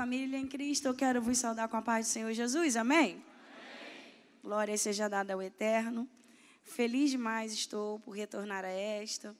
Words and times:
Família 0.00 0.38
em 0.38 0.46
Cristo, 0.46 0.88
eu 0.88 0.94
quero 0.94 1.20
vos 1.20 1.36
saudar 1.36 1.68
com 1.68 1.76
a 1.76 1.82
paz 1.82 2.06
do 2.06 2.08
Senhor 2.08 2.32
Jesus, 2.32 2.74
amém? 2.74 2.98
amém. 2.98 3.24
Glória 4.42 4.78
seja 4.78 5.10
dada 5.10 5.34
ao 5.34 5.42
Eterno. 5.42 6.08
Feliz 6.62 7.10
demais 7.10 7.52
estou 7.52 8.00
por 8.00 8.12
retornar 8.12 8.64
a 8.64 8.70
esta, 8.70 9.36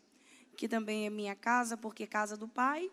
que 0.59 0.69
também 0.69 1.07
é 1.07 1.09
minha 1.09 1.35
casa, 1.35 1.79
porque 1.79 2.07
casa 2.07 2.37
do 2.37 2.47
Pai 2.47 2.91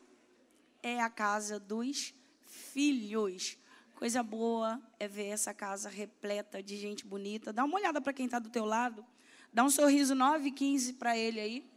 é 0.81 1.02
a 1.02 1.09
casa 1.09 1.59
dos 1.59 2.13
filhos. 2.45 3.57
Coisa 3.95 4.23
boa 4.23 4.81
é 4.97 5.05
ver 5.05 5.27
essa 5.27 5.54
casa 5.54 5.89
repleta 5.89 6.63
de 6.63 6.77
gente 6.77 7.05
bonita. 7.05 7.52
Dá 7.52 7.65
uma 7.65 7.75
olhada 7.75 7.99
para 7.99 8.13
quem 8.13 8.27
está 8.27 8.39
do 8.39 8.49
teu 8.49 8.63
lado. 8.63 9.05
Dá 9.52 9.61
um 9.65 9.70
sorriso 9.70 10.15
9 10.15 10.47
e 10.47 10.52
15 10.54 10.93
para 10.93 11.18
ele 11.18 11.41
aí. 11.41 11.70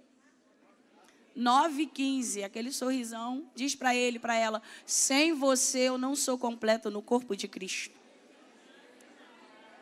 9 1.34 1.82
e 1.82 1.86
15, 1.86 2.44
aquele 2.44 2.72
sorrisão. 2.72 3.48
Diz 3.54 3.74
para 3.74 3.94
ele, 3.94 4.18
para 4.18 4.36
ela: 4.36 4.62
sem 4.84 5.32
você 5.32 5.80
eu 5.80 5.98
não 5.98 6.14
sou 6.14 6.38
completo 6.38 6.90
no 6.90 7.02
corpo 7.02 7.36
de 7.36 7.46
Cristo. 7.46 7.98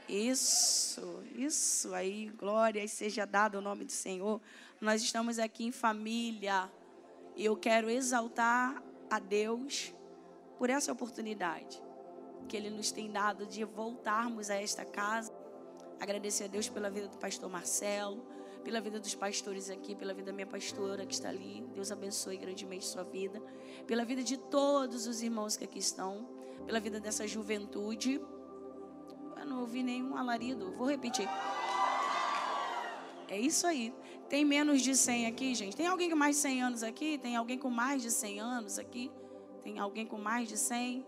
Isso, 0.09 1.23
isso 1.37 1.95
aí, 1.95 2.31
glória 2.39 2.87
seja 2.89 3.27
dado 3.27 3.59
o 3.59 3.61
nome 3.61 3.85
do 3.85 3.93
Senhor. 3.93 4.41
Nós 4.81 5.03
estamos 5.03 5.39
aqui 5.39 5.65
em 5.65 5.73
família. 5.73 6.71
E 7.37 7.45
eu 7.45 7.57
quero 7.57 7.89
exaltar 7.89 8.83
a 9.09 9.19
Deus 9.19 9.95
por 10.59 10.71
essa 10.71 10.91
oportunidade 10.91 11.81
que 12.49 12.57
Ele 12.57 12.71
nos 12.71 12.91
tem 12.91 13.13
dado 13.13 13.47
de 13.47 13.63
voltarmos 13.63 14.51
a 14.51 14.57
esta 14.57 14.85
casa. 14.85 15.33
Agradecer 16.01 16.45
a 16.45 16.47
Deus 16.49 16.69
pela 16.69 16.91
vida 16.91 17.07
do 17.07 17.19
pastor 17.19 17.51
Marcelo, 17.51 18.25
pela 18.65 18.81
vida 18.81 18.99
dos 19.01 19.15
pastores 19.15 19.71
aqui, 19.71 19.95
pela 19.95 20.13
vida 20.13 20.27
da 20.27 20.33
minha 20.33 20.47
pastora 20.47 21.07
que 21.07 21.15
está 21.15 21.29
ali. 21.29 21.65
Deus 21.75 21.91
abençoe 21.91 22.37
grandemente 22.37 22.85
sua 22.85 23.03
vida. 23.03 23.43
Pela 23.87 24.05
vida 24.05 24.23
de 24.23 24.37
todos 24.37 25.07
os 25.07 25.23
irmãos 25.23 25.57
que 25.57 25.65
aqui 25.65 25.79
estão. 25.79 26.29
Pela 26.67 26.81
vida 26.81 27.01
dessa 27.01 27.27
juventude. 27.27 28.21
Eu 29.37 29.47
não 29.47 29.61
ouvi 29.61 29.83
nenhum 29.83 30.17
alarido. 30.17 30.73
Vou 30.73 30.89
repetir. 30.89 31.29
É 33.29 33.39
isso 33.39 33.67
aí. 33.67 33.95
Tem 34.29 34.45
menos 34.45 34.83
de 34.83 34.95
100 34.95 35.27
aqui, 35.27 35.55
gente? 35.55 35.77
Tem 35.77 35.87
alguém 35.87 36.11
com 36.11 36.17
mais 36.17 36.37
de 36.37 36.43
100 36.43 36.63
anos 36.63 36.83
aqui? 36.83 37.19
Tem 37.19 37.37
alguém 37.37 37.59
com 37.59 37.71
mais 37.71 38.03
de 38.03 38.11
100 38.11 38.41
anos 38.41 38.79
aqui? 38.79 39.11
Tem 39.63 39.79
alguém 39.79 40.07
com 40.07 40.19
mais 40.19 40.49
de 40.49 40.57
100? 40.57 41.07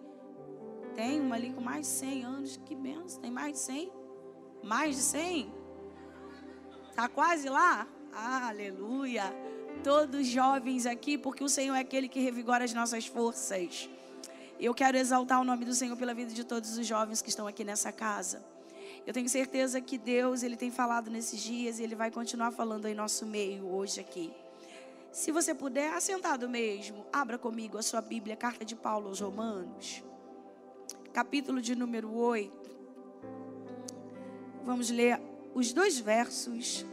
Tem 0.95 1.21
uma 1.21 1.37
ali 1.37 1.53
com 1.53 1.61
mais 1.61 1.87
de 1.87 1.93
100 1.93 2.25
anos. 2.25 2.57
Que 2.65 2.75
benção. 2.75 3.21
Tem 3.21 3.31
mais 3.31 3.53
de 3.53 3.59
100? 3.59 3.93
Mais 4.63 4.97
de 4.97 5.03
100? 5.03 5.60
Está 6.91 7.09
quase 7.09 7.49
lá? 7.49 7.87
Aleluia. 8.13 9.25
Todos 9.83 10.27
jovens 10.27 10.85
aqui, 10.85 11.17
porque 11.17 11.43
o 11.43 11.49
Senhor 11.49 11.75
é 11.75 11.81
aquele 11.81 12.09
que 12.09 12.21
revigora 12.21 12.65
as 12.65 12.75
nossas 12.75 13.07
forças. 13.07 13.89
Eu 14.59 14.75
quero 14.75 14.99
exaltar 14.99 15.41
o 15.41 15.45
nome 15.45 15.65
do 15.65 15.73
Senhor 15.73 15.97
pela 15.97 16.13
vida 16.13 16.33
de 16.35 16.45
todos 16.45 16.77
os 16.77 16.87
jovens 16.87 17.23
que 17.23 17.31
estão 17.31 17.47
aqui 17.47 17.65
nessa 17.65 17.91
casa. 17.91 18.45
Eu 19.07 19.15
tenho 19.15 19.29
certeza 19.29 19.81
que 19.81 19.97
Deus, 19.97 20.43
Ele 20.43 20.57
tem 20.57 20.71
falado 20.71 21.11
nesses 21.11 21.41
dias 21.41 21.79
e 21.79 21.83
Ele 21.83 21.95
vai 21.95 22.11
continuar 22.11 22.51
falando 22.51 22.87
em 22.87 22.95
nosso 22.95 23.25
meio 23.25 23.67
hoje 23.73 24.01
aqui. 24.01 24.31
Se 25.11 25.33
você 25.33 25.55
puder, 25.55 25.95
assentado 25.95 26.49
mesmo, 26.49 27.07
abra 27.13 27.39
comigo 27.39 27.79
a 27.79 27.83
sua 27.83 28.03
Bíblia, 28.03 28.37
carta 28.37 28.65
de 28.65 28.77
Paulo 28.77 29.09
aos 29.09 29.21
Romanos, 29.21 30.05
capítulo 31.13 31.63
de 31.63 31.75
número 31.75 32.15
8. 32.15 32.71
Vamos 34.65 34.91
ler 34.91 35.30
os 35.55 35.73
dois 35.73 35.99
versos 35.99 36.87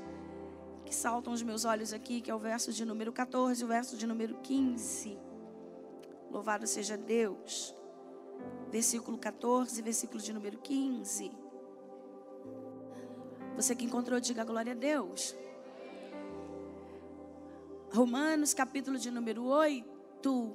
que 0.85 0.95
saltam 0.95 1.33
os 1.33 1.43
meus 1.43 1.65
olhos 1.65 1.91
aqui, 1.93 2.21
que 2.21 2.31
é 2.31 2.35
o 2.35 2.39
verso 2.39 2.71
de 2.71 2.85
número 2.85 3.11
14 3.11 3.61
e 3.61 3.65
o 3.65 3.67
verso 3.67 3.97
de 3.97 4.07
número 4.07 4.35
15. 4.35 5.17
Louvado 6.31 6.65
seja 6.65 6.97
Deus. 6.97 7.75
Versículo 8.71 9.17
14, 9.17 9.81
versículo 9.81 10.21
de 10.21 10.33
número 10.33 10.57
15. 10.59 11.31
Você 13.55 13.75
que 13.75 13.85
encontrou, 13.85 14.19
diga 14.19 14.43
glória 14.43 14.73
a 14.73 14.75
Deus. 14.75 15.35
Romanos, 17.91 18.53
capítulo 18.53 18.97
de 18.97 19.09
número 19.09 19.43
8, 19.45 20.53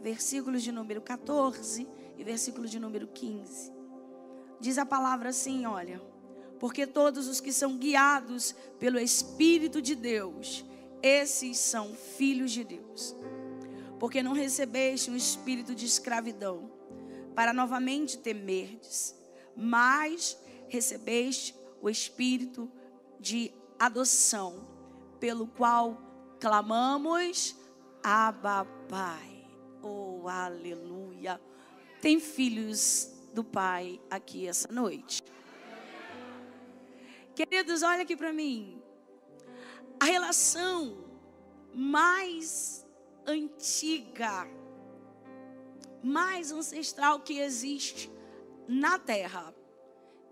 versículos 0.00 0.62
de 0.62 0.70
número 0.70 1.00
14 1.00 1.88
e 2.16 2.24
versículo 2.24 2.68
de 2.68 2.78
número 2.78 3.08
15. 3.08 3.72
Diz 4.60 4.78
a 4.78 4.86
palavra 4.86 5.30
assim: 5.30 5.66
olha, 5.66 6.00
porque 6.58 6.86
todos 6.86 7.28
os 7.28 7.40
que 7.40 7.52
são 7.52 7.76
guiados 7.76 8.54
pelo 8.78 8.98
Espírito 8.98 9.80
de 9.82 9.94
Deus, 9.94 10.64
esses 11.02 11.58
são 11.58 11.94
filhos 11.94 12.50
de 12.52 12.64
Deus. 12.64 13.14
Porque 13.98 14.22
não 14.22 14.32
recebeste 14.32 15.10
um 15.10 15.16
espírito 15.16 15.74
de 15.74 15.86
escravidão, 15.86 16.70
para 17.34 17.52
novamente 17.52 18.18
temerdes, 18.18 19.14
mas 19.54 20.38
recebeste 20.68 21.54
o 21.80 21.88
espírito 21.88 22.70
de 23.20 23.52
adoção, 23.78 24.66
pelo 25.20 25.46
qual 25.46 26.00
clamamos, 26.40 27.56
Abba 28.02 28.64
Pai. 28.88 29.46
Oh, 29.82 30.28
aleluia. 30.28 31.40
Tem 32.00 32.18
filhos 32.18 33.10
do 33.34 33.44
Pai 33.44 34.00
aqui 34.10 34.46
essa 34.46 34.72
noite. 34.72 35.22
Queridos, 37.36 37.82
olha 37.82 38.00
aqui 38.00 38.16
para 38.16 38.32
mim. 38.32 38.82
A 40.00 40.06
relação 40.06 41.04
mais 41.74 42.86
antiga, 43.26 44.48
mais 46.02 46.50
ancestral 46.50 47.20
que 47.20 47.38
existe 47.38 48.10
na 48.66 48.98
terra 48.98 49.54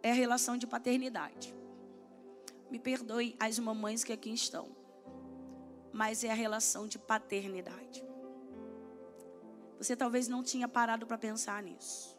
é 0.02 0.12
a 0.12 0.14
relação 0.14 0.56
de 0.56 0.66
paternidade. 0.66 1.54
Me 2.70 2.78
perdoe 2.78 3.36
as 3.38 3.58
mamães 3.58 4.02
que 4.02 4.12
aqui 4.12 4.32
estão, 4.32 4.74
mas 5.92 6.24
é 6.24 6.30
a 6.30 6.34
relação 6.34 6.88
de 6.88 6.98
paternidade. 6.98 8.02
Você 9.76 9.94
talvez 9.94 10.26
não 10.26 10.42
tinha 10.42 10.66
parado 10.66 11.06
para 11.06 11.18
pensar 11.18 11.62
nisso. 11.62 12.18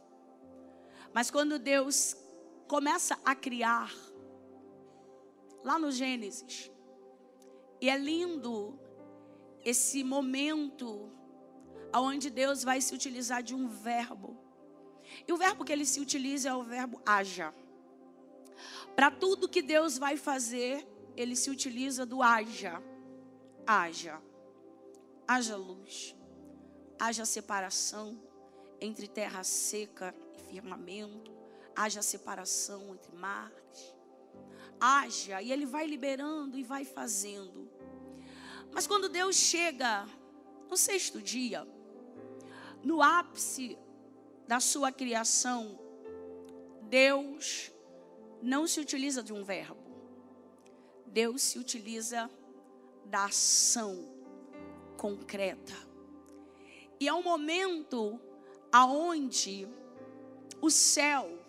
Mas 1.12 1.31
quando 1.31 1.57
Deus 1.57 2.16
começa 2.68 3.18
a 3.25 3.34
criar, 3.34 3.91
lá 5.65 5.79
no 5.79 5.91
Gênesis, 5.91 6.71
e 7.81 7.89
é 7.89 7.97
lindo 7.97 8.79
esse 9.63 10.03
momento 10.03 11.11
onde 11.91 12.29
Deus 12.29 12.63
vai 12.63 12.79
se 12.79 12.93
utilizar 12.93 13.41
de 13.41 13.55
um 13.55 13.67
verbo. 13.67 14.37
E 15.27 15.33
o 15.33 15.37
verbo 15.37 15.65
que 15.65 15.71
ele 15.71 15.85
se 15.85 15.99
utiliza 15.99 16.49
é 16.49 16.53
o 16.53 16.63
verbo 16.63 17.01
haja. 17.03 17.53
Para 18.95 19.09
tudo 19.09 19.49
que 19.49 19.61
Deus 19.61 19.97
vai 19.97 20.17
fazer, 20.17 20.87
ele 21.17 21.35
se 21.35 21.49
utiliza 21.49 22.05
do 22.05 22.21
haja. 22.21 22.81
Haja. 23.65 24.21
Haja 25.27 25.55
luz. 25.55 26.15
Haja 26.99 27.25
separação 27.25 28.21
entre 28.79 29.07
terra 29.07 29.43
seca 29.43 30.13
e 30.35 30.39
firmamento. 30.39 31.33
Haja 31.75 32.03
separação 32.03 32.93
entre 32.93 33.15
mares. 33.15 33.94
Haja. 34.80 35.41
E 35.41 35.52
ele 35.52 35.66
vai 35.66 35.86
liberando 35.86 36.58
e 36.58 36.63
vai 36.63 36.86
fazendo. 36.86 37.69
Mas 38.72 38.86
quando 38.86 39.08
Deus 39.08 39.36
chega 39.36 40.06
no 40.69 40.75
sexto 40.75 41.22
dia, 41.22 41.68
no 42.84 43.02
ápice 43.02 43.78
da 44.47 44.59
sua 44.59 44.91
criação, 44.91 45.80
Deus 46.84 47.72
não 48.41 48.68
se 48.68 48.80
utiliza 48.80 49.24
de 49.24 49.34
um 49.34 49.44
verbo. 49.44 49.84
Deus 51.07 51.42
se 51.42 51.57
utiliza 51.57 52.30
da 53.06 53.25
ação 53.25 54.13
concreta. 54.98 55.74
E 57.00 57.07
é 57.07 57.13
um 57.13 57.24
momento 57.24 58.19
aonde 58.71 59.68
o 60.62 60.69
céu, 60.69 61.39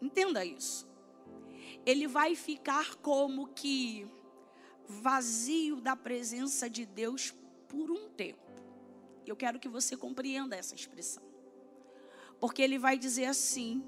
entenda 0.00 0.44
isso, 0.44 0.86
ele 1.86 2.08
vai 2.08 2.34
ficar 2.34 2.96
como 2.96 3.46
que 3.48 4.06
vazio 4.88 5.80
da 5.80 5.94
presença 5.94 6.68
de 6.68 6.84
Deus 6.84 7.32
por 7.68 7.90
um 7.92 8.08
tempo. 8.08 8.40
Eu 9.24 9.36
quero 9.36 9.60
que 9.60 9.68
você 9.68 9.96
compreenda 9.96 10.56
essa 10.56 10.74
expressão. 10.74 11.22
Porque 12.40 12.60
ele 12.60 12.78
vai 12.78 12.98
dizer 12.98 13.26
assim: 13.26 13.84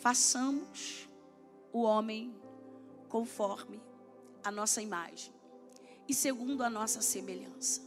façamos 0.00 1.08
o 1.72 1.82
homem 1.82 2.34
conforme 3.08 3.82
a 4.42 4.50
nossa 4.50 4.80
imagem 4.80 5.32
e 6.08 6.14
segundo 6.14 6.62
a 6.62 6.70
nossa 6.70 7.02
semelhança. 7.02 7.82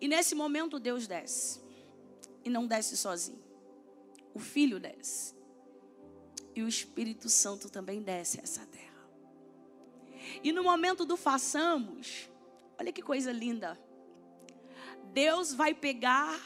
E 0.00 0.08
nesse 0.08 0.34
momento 0.34 0.80
Deus 0.80 1.06
desce. 1.06 1.60
E 2.44 2.48
não 2.48 2.66
desce 2.66 2.96
sozinho. 2.96 3.42
O 4.32 4.38
Filho 4.38 4.80
desce. 4.80 5.37
E 6.58 6.62
o 6.62 6.66
Espírito 6.66 7.28
Santo 7.28 7.70
também 7.70 8.02
desce 8.02 8.40
a 8.40 8.42
essa 8.42 8.66
terra. 8.66 9.08
E 10.42 10.50
no 10.50 10.64
momento 10.64 11.04
do 11.04 11.16
façamos, 11.16 12.28
olha 12.76 12.92
que 12.92 13.00
coisa 13.00 13.30
linda. 13.30 13.80
Deus 15.12 15.54
vai 15.54 15.72
pegar 15.72 16.36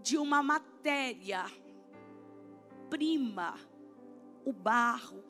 de 0.00 0.16
uma 0.16 0.40
matéria 0.40 1.46
prima, 2.88 3.58
o 4.44 4.52
barro, 4.52 5.24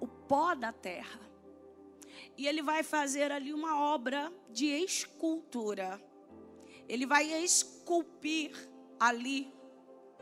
o 0.00 0.06
pó 0.06 0.54
da 0.54 0.72
terra. 0.72 1.20
E 2.38 2.46
ele 2.46 2.62
vai 2.62 2.84
fazer 2.84 3.32
ali 3.32 3.52
uma 3.52 3.76
obra 3.76 4.32
de 4.50 4.66
escultura. 4.66 6.00
Ele 6.88 7.06
vai 7.06 7.42
esculpir 7.42 8.52
ali 9.00 9.52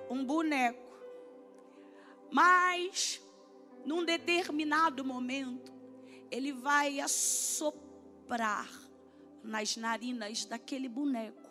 um 0.08 0.24
boneco. 0.24 0.89
Mas, 2.30 3.20
num 3.84 4.04
determinado 4.04 5.04
momento, 5.04 5.72
ele 6.30 6.52
vai 6.52 7.00
assoprar 7.00 8.70
nas 9.42 9.76
narinas 9.76 10.44
daquele 10.44 10.88
boneco. 10.88 11.50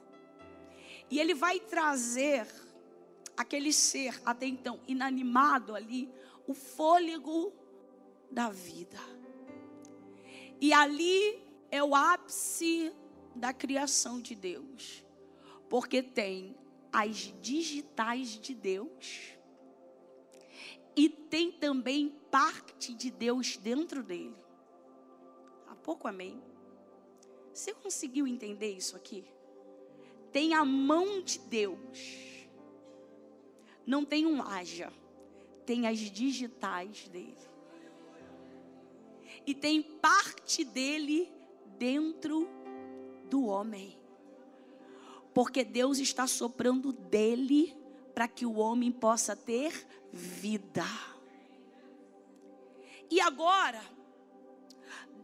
E 1.09 1.19
ele 1.19 1.33
vai 1.33 1.59
trazer 1.59 2.47
aquele 3.35 3.73
ser 3.73 4.21
até 4.25 4.45
então 4.45 4.79
inanimado 4.87 5.75
ali, 5.75 6.09
o 6.47 6.53
fôlego 6.53 7.53
da 8.31 8.49
vida. 8.49 8.99
E 10.61 10.73
ali 10.73 11.41
é 11.71 11.83
o 11.83 11.95
ápice 11.95 12.91
da 13.35 13.53
criação 13.53 14.21
de 14.21 14.35
Deus. 14.35 15.03
Porque 15.69 16.01
tem 16.01 16.55
as 16.91 17.33
digitais 17.41 18.29
de 18.29 18.53
Deus 18.53 19.38
e 20.99 21.07
tem 21.07 21.49
também 21.49 22.09
parte 22.29 22.93
de 22.93 23.09
Deus 23.09 23.55
dentro 23.55 24.03
dele. 24.03 24.35
Há 25.65 25.73
pouco 25.73 26.09
amém. 26.09 26.43
Você 27.53 27.73
conseguiu 27.73 28.27
entender 28.27 28.75
isso 28.75 28.97
aqui? 28.97 29.23
Tem 30.29 30.53
a 30.53 30.65
mão 30.65 31.21
de 31.21 31.39
Deus. 31.39 32.49
Não 33.87 34.03
tem 34.03 34.25
um 34.25 34.41
haja, 34.41 34.91
tem 35.65 35.87
as 35.87 35.99
digitais 35.99 37.07
dele. 37.07 37.47
E 39.47 39.55
tem 39.55 39.81
parte 39.81 40.65
dele 40.65 41.31
dentro 41.77 42.45
do 43.29 43.45
homem. 43.45 43.97
Porque 45.33 45.63
Deus 45.63 45.97
está 45.97 46.27
soprando 46.27 46.91
dele 46.91 47.73
para 48.19 48.27
que 48.27 48.45
o 48.45 48.57
homem 48.57 48.91
possa 48.91 49.33
ter 49.33 49.71
vida. 50.11 50.83
E 53.09 53.21
agora, 53.21 53.81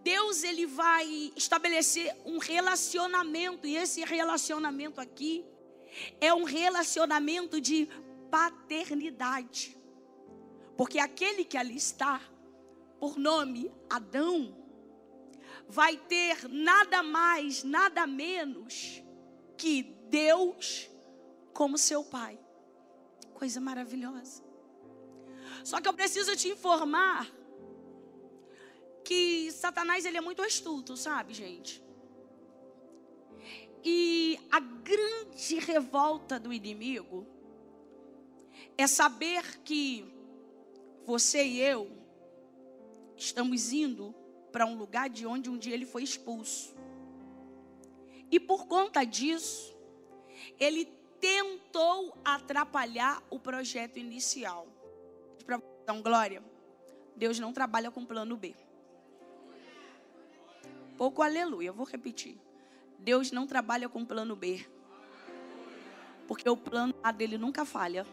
Deus 0.02 0.46
ele 0.46 0.66
vai 0.66 1.34
estabelecer 1.36 2.16
um 2.26 2.38
relacionamento, 2.38 3.68
e 3.68 3.76
esse 3.76 4.06
relacionamento 4.06 5.02
aqui 5.02 5.44
é 6.22 6.34
um 6.34 6.46
relacionamento 6.46 7.60
de 7.60 7.90
paternidade. 8.32 9.78
Porque 10.78 10.98
aquele 10.98 11.44
que 11.44 11.58
ali 11.58 11.76
está, 11.76 12.22
por 12.98 13.18
nome 13.18 13.70
Adão, 13.90 14.56
vai 15.68 15.98
ter 15.98 16.48
nada 16.48 17.04
mais, 17.04 17.62
nada 17.62 18.08
menos 18.08 19.04
que 19.58 19.84
Deus 20.10 20.90
como 21.52 21.78
seu 21.78 22.02
pai. 22.02 22.45
Coisa 23.36 23.62
maravilhosa. 23.62 24.44
Só 25.64 25.80
que 25.80 25.88
eu 25.88 25.94
preciso 25.94 26.36
te 26.36 26.50
informar 26.50 27.32
que 29.04 29.52
Satanás 29.52 30.04
ele 30.04 30.18
é 30.18 30.22
muito 30.22 30.42
astuto, 30.42 30.98
sabe, 30.98 31.34
gente? 31.34 31.84
E 33.84 34.40
a 34.52 34.60
grande 34.60 35.60
revolta 35.60 36.40
do 36.40 36.52
inimigo 36.52 37.28
é 38.78 38.88
saber 38.88 39.60
que 39.60 40.04
você 41.06 41.46
e 41.46 41.62
eu 41.62 41.92
estamos 43.16 43.72
indo 43.72 44.14
para 44.52 44.66
um 44.66 44.76
lugar 44.76 45.10
de 45.10 45.28
onde 45.28 45.50
um 45.50 45.58
dia 45.58 45.74
ele 45.74 45.86
foi 45.86 46.02
expulso. 46.02 46.76
E 48.32 48.40
por 48.40 48.66
conta 48.66 49.04
disso, 49.04 49.78
ele 50.60 50.86
tentou 51.20 52.18
atrapalhar 52.24 53.22
o 53.30 53.40
projeto 53.40 53.98
inicial. 53.98 54.68
Para 55.46 55.94
um 55.94 56.02
glória, 56.02 56.44
Deus 57.16 57.40
não 57.40 57.54
trabalha 57.54 57.92
com 57.92 58.06
plano 58.06 58.36
B. 58.36 58.56
Pouco 60.98 61.22
aleluia, 61.22 61.72
vou 61.72 61.86
repetir. 61.86 62.38
Deus 63.00 63.32
não 63.32 63.46
trabalha 63.46 63.90
com 63.90 64.06
plano 64.06 64.36
B. 64.36 64.66
Porque 66.28 66.50
o 66.50 66.58
plano 66.58 66.94
A 67.04 67.12
dele 67.12 67.38
nunca 67.38 67.66
falha. 67.66 68.06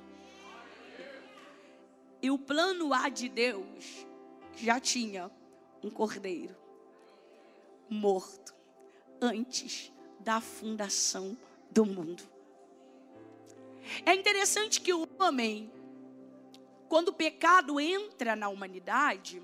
E 2.20 2.30
o 2.30 2.38
plano 2.38 2.92
A 2.92 3.08
de 3.08 3.28
Deus 3.28 4.06
já 4.54 4.78
tinha 4.78 5.30
um 5.82 5.90
cordeiro 5.90 6.54
morto 7.88 8.54
antes 9.20 9.92
da 10.20 10.40
fundação 10.40 11.36
do 11.70 11.84
mundo. 11.84 12.31
É 14.04 14.14
interessante 14.14 14.80
que 14.80 14.92
o 14.92 15.08
homem, 15.18 15.72
quando 16.88 17.08
o 17.08 17.12
pecado 17.12 17.80
entra 17.80 18.36
na 18.36 18.48
humanidade, 18.48 19.42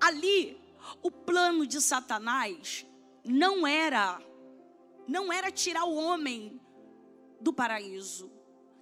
ali 0.00 0.60
o 1.02 1.10
plano 1.10 1.66
de 1.66 1.80
Satanás 1.80 2.86
não 3.24 3.66
era 3.66 4.20
não 5.06 5.32
era 5.32 5.50
tirar 5.50 5.84
o 5.84 5.94
homem 5.94 6.60
do 7.40 7.50
paraíso, 7.50 8.30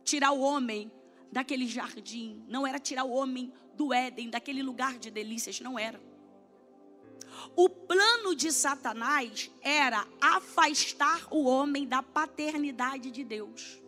tirar 0.02 0.32
o 0.32 0.40
homem 0.40 0.90
daquele 1.30 1.68
jardim, 1.68 2.44
não 2.48 2.66
era 2.66 2.80
tirar 2.80 3.04
o 3.04 3.12
homem 3.12 3.52
do 3.74 3.92
Éden, 3.92 4.30
daquele 4.30 4.62
lugar 4.62 4.98
de 4.98 5.10
delícias, 5.10 5.60
não 5.60 5.78
era. 5.78 6.00
O 7.54 7.68
plano 7.68 8.34
de 8.34 8.52
Satanás 8.52 9.50
era 9.62 10.06
afastar 10.20 11.26
o 11.30 11.44
homem 11.44 11.86
da 11.86 12.02
paternidade 12.02 13.10
de 13.10 13.24
Deus. 13.24 13.80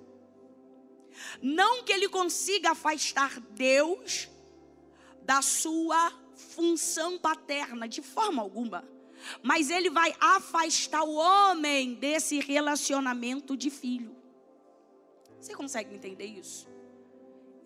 Não 1.43 1.83
que 1.83 1.93
ele 1.93 2.09
consiga 2.09 2.71
afastar 2.71 3.41
Deus 3.41 4.29
da 5.23 5.43
sua 5.43 6.13
função 6.35 7.19
paterna, 7.19 7.89
de 7.89 8.01
forma 8.01 8.41
alguma. 8.41 8.89
Mas 9.43 9.71
ele 9.71 9.91
vai 9.91 10.15
afastar 10.21 11.03
o 11.03 11.15
homem 11.15 11.95
desse 11.95 12.39
relacionamento 12.39 13.57
de 13.57 13.69
filho. 13.69 14.17
Você 15.41 15.55
consegue 15.55 15.95
entender 15.95 16.27
isso? 16.27 16.69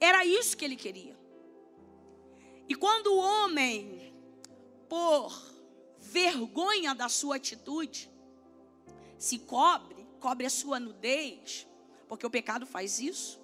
Era 0.01 0.25
isso 0.25 0.57
que 0.57 0.65
ele 0.65 0.77
queria. 0.77 1.17
E 2.69 2.75
quando 2.75 3.09
o 3.09 3.17
homem, 3.17 4.15
por 4.89 5.52
vergonha 6.13 6.95
da 6.95 7.09
sua 7.09 7.37
atitude, 7.37 8.11
se 9.19 9.39
cobre, 9.39 10.07
cobre 10.21 10.47
a 10.47 10.51
sua 10.51 10.79
nudez, 10.79 11.67
porque 12.07 12.27
o 12.27 12.31
pecado 12.31 12.67
faz 12.67 13.01
isso. 13.01 13.41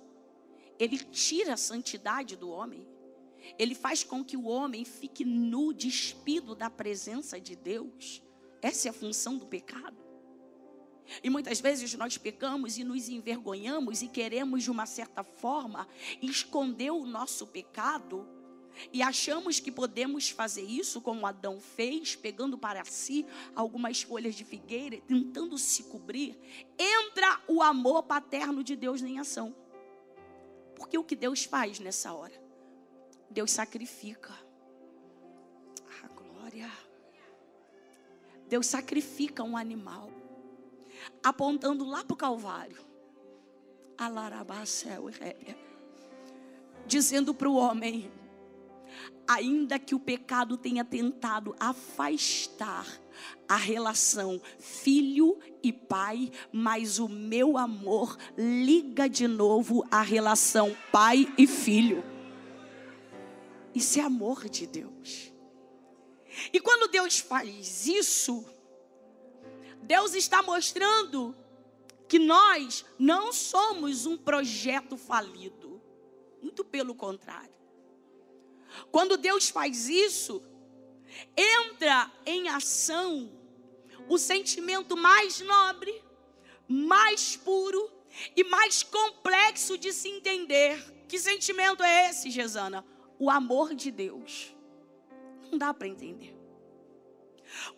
Ele 0.78 0.98
tira 0.98 1.54
a 1.54 1.56
santidade 1.56 2.36
do 2.36 2.50
homem. 2.50 2.86
Ele 3.58 3.74
faz 3.74 4.04
com 4.04 4.22
que 4.22 4.36
o 4.36 4.46
homem 4.46 4.84
fique 4.84 5.24
nu, 5.24 5.72
despido 5.72 6.54
da 6.54 6.68
presença 6.68 7.40
de 7.40 7.56
Deus. 7.56 8.22
Essa 8.60 8.88
é 8.88 8.90
a 8.90 8.94
função 8.94 9.38
do 9.38 9.46
pecado. 9.46 9.96
E 11.22 11.30
muitas 11.30 11.58
vezes 11.60 11.94
nós 11.94 12.18
pecamos 12.18 12.76
e 12.76 12.84
nos 12.84 13.08
envergonhamos 13.08 14.02
e 14.02 14.08
queremos, 14.08 14.62
de 14.62 14.70
uma 14.70 14.84
certa 14.84 15.24
forma, 15.24 15.88
esconder 16.20 16.90
o 16.90 17.06
nosso 17.06 17.46
pecado 17.46 18.28
e 18.92 19.02
achamos 19.02 19.60
que 19.60 19.70
podemos 19.70 20.30
fazer 20.30 20.62
isso 20.62 21.00
como 21.00 21.26
Adão 21.26 21.60
fez, 21.60 22.16
pegando 22.16 22.56
para 22.56 22.84
si 22.84 23.26
algumas 23.54 24.02
folhas 24.02 24.34
de 24.34 24.44
figueira, 24.44 25.00
tentando 25.06 25.58
se 25.58 25.84
cobrir. 25.84 26.38
Entra 26.78 27.40
o 27.46 27.62
amor 27.62 28.02
paterno 28.04 28.62
de 28.62 28.76
Deus 28.76 29.02
em 29.02 29.18
ação. 29.18 29.54
Porque 30.74 30.96
o 30.96 31.04
que 31.04 31.16
Deus 31.16 31.44
faz 31.44 31.80
nessa 31.80 32.12
hora? 32.12 32.40
Deus 33.30 33.50
sacrifica. 33.50 34.32
Ah, 36.02 36.08
glória. 36.08 36.70
Deus 38.48 38.66
sacrifica 38.66 39.42
um 39.42 39.56
animal, 39.56 40.10
apontando 41.22 41.84
lá 41.84 42.04
para 42.04 42.14
o 42.14 42.16
Calvário. 42.16 42.88
Alarabacel 43.98 45.10
e 45.10 45.68
Dizendo 46.86 47.34
para 47.34 47.48
o 47.48 47.56
homem: 47.56 48.10
ainda 49.26 49.78
que 49.78 49.94
o 49.94 50.00
pecado 50.00 50.56
tenha 50.56 50.84
tentado 50.84 51.54
afastar 51.60 52.86
a 53.48 53.56
relação 53.56 54.40
filho 54.58 55.38
e 55.62 55.72
pai, 55.72 56.30
mas 56.52 56.98
o 56.98 57.08
meu 57.08 57.58
amor 57.58 58.16
liga 58.36 59.08
de 59.08 59.26
novo 59.26 59.86
a 59.90 60.02
relação 60.02 60.76
pai 60.90 61.32
e 61.36 61.46
filho. 61.46 62.04
Isso 63.74 63.98
é 63.98 64.02
amor 64.02 64.48
de 64.48 64.66
Deus. 64.66 65.32
E 66.52 66.60
quando 66.60 66.90
Deus 66.90 67.18
faz 67.18 67.86
isso, 67.86 68.44
Deus 69.82 70.14
está 70.14 70.42
mostrando 70.42 71.34
que 72.08 72.18
nós 72.18 72.84
não 72.98 73.32
somos 73.32 74.06
um 74.06 74.16
projeto 74.16 74.96
falido. 74.96 75.80
Muito 76.42 76.64
pelo 76.64 76.94
contrário. 76.94 77.57
Quando 78.90 79.16
Deus 79.16 79.48
faz 79.48 79.88
isso, 79.88 80.42
entra 81.36 82.10
em 82.26 82.48
ação 82.48 83.32
o 84.08 84.18
sentimento 84.18 84.96
mais 84.96 85.40
nobre, 85.40 86.02
mais 86.66 87.36
puro 87.36 87.90
e 88.36 88.44
mais 88.44 88.82
complexo 88.82 89.76
de 89.76 89.92
se 89.92 90.08
entender. 90.08 90.82
Que 91.06 91.18
sentimento 91.18 91.82
é 91.82 92.10
esse, 92.10 92.30
Gesana? 92.30 92.84
O 93.18 93.30
amor 93.30 93.74
de 93.74 93.90
Deus. 93.90 94.54
Não 95.50 95.58
dá 95.58 95.72
para 95.72 95.88
entender. 95.88 96.36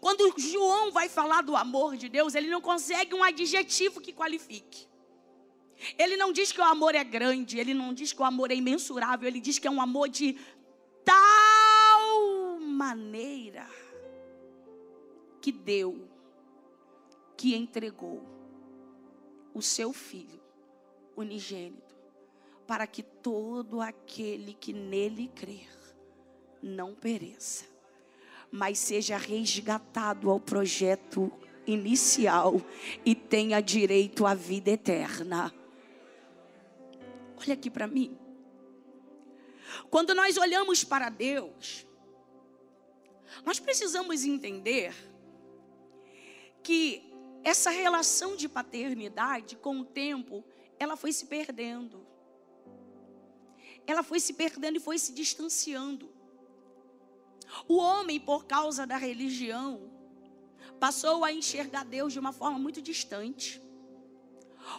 Quando 0.00 0.34
João 0.36 0.90
vai 0.90 1.08
falar 1.08 1.42
do 1.42 1.56
amor 1.56 1.96
de 1.96 2.08
Deus, 2.08 2.34
ele 2.34 2.48
não 2.48 2.60
consegue 2.60 3.14
um 3.14 3.22
adjetivo 3.22 4.00
que 4.00 4.12
qualifique. 4.12 4.88
Ele 5.98 6.16
não 6.16 6.32
diz 6.32 6.52
que 6.52 6.60
o 6.60 6.64
amor 6.64 6.94
é 6.94 7.02
grande, 7.02 7.58
ele 7.58 7.72
não 7.72 7.94
diz 7.94 8.12
que 8.12 8.20
o 8.20 8.24
amor 8.24 8.50
é 8.50 8.54
imensurável, 8.54 9.26
ele 9.26 9.40
diz 9.40 9.58
que 9.58 9.66
é 9.66 9.70
um 9.70 9.80
amor 9.80 10.08
de 10.08 10.36
tal 11.04 12.60
maneira 12.60 13.68
que 15.40 15.50
deu, 15.50 16.08
que 17.36 17.54
entregou 17.54 18.22
o 19.54 19.62
seu 19.62 19.92
filho 19.92 20.40
unigênito, 21.16 21.94
para 22.66 22.86
que 22.86 23.02
todo 23.02 23.80
aquele 23.80 24.54
que 24.54 24.72
nele 24.72 25.28
crer 25.28 25.68
não 26.62 26.94
pereça, 26.94 27.64
mas 28.50 28.78
seja 28.78 29.16
resgatado 29.16 30.30
ao 30.30 30.38
projeto 30.38 31.32
inicial 31.66 32.60
e 33.04 33.14
tenha 33.14 33.60
direito 33.60 34.26
à 34.26 34.34
vida 34.34 34.70
eterna. 34.70 35.52
Olha 37.36 37.54
aqui 37.54 37.70
para 37.70 37.86
mim. 37.86 38.16
Quando 39.90 40.14
nós 40.14 40.36
olhamos 40.36 40.84
para 40.84 41.08
Deus, 41.08 41.86
nós 43.44 43.58
precisamos 43.58 44.24
entender 44.24 44.94
que 46.62 47.10
essa 47.42 47.70
relação 47.70 48.36
de 48.36 48.48
paternidade, 48.48 49.56
com 49.56 49.80
o 49.80 49.84
tempo, 49.84 50.44
ela 50.78 50.96
foi 50.96 51.12
se 51.12 51.26
perdendo. 51.26 52.06
Ela 53.86 54.02
foi 54.02 54.20
se 54.20 54.34
perdendo 54.34 54.76
e 54.76 54.80
foi 54.80 54.98
se 54.98 55.12
distanciando. 55.12 56.10
O 57.66 57.76
homem, 57.76 58.20
por 58.20 58.44
causa 58.44 58.86
da 58.86 58.96
religião, 58.96 59.90
passou 60.78 61.24
a 61.24 61.32
enxergar 61.32 61.84
Deus 61.84 62.12
de 62.12 62.18
uma 62.18 62.32
forma 62.32 62.58
muito 62.58 62.80
distante. 62.80 63.60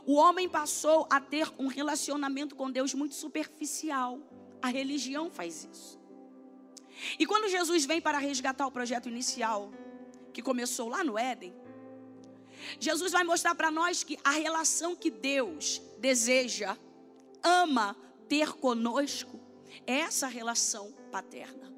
O 0.05 0.13
homem 0.13 0.48
passou 0.48 1.07
a 1.10 1.19
ter 1.19 1.51
um 1.57 1.67
relacionamento 1.67 2.55
com 2.55 2.71
Deus 2.71 2.93
muito 2.93 3.15
superficial. 3.15 4.19
A 4.62 4.70
religião 4.70 5.30
faz 5.30 5.68
isso. 5.72 6.00
E 7.18 7.25
quando 7.25 7.50
Jesus 7.50 7.86
vem 7.86 8.00
para 8.00 8.18
resgatar 8.18 8.68
o 8.68 8.72
projeto 8.72 9.10
inicial, 9.10 9.72
que 10.34 10.41
começou 10.41 10.88
lá 10.89 11.03
no 11.03 11.18
Éden, 11.18 11.53
Jesus 12.80 13.12
vai 13.12 13.24
mostrar 13.24 13.56
para 13.56 13.72
nós 13.72 14.03
que 14.03 14.18
a 14.24 14.32
relação 14.32 14.96
que 14.96 15.10
Deus 15.10 15.82
deseja, 16.00 16.77
ama 17.44 17.96
ter 18.27 18.53
conosco, 18.53 19.39
é 19.88 20.00
essa 20.00 20.27
relação 20.27 20.91
paterna. 21.12 21.72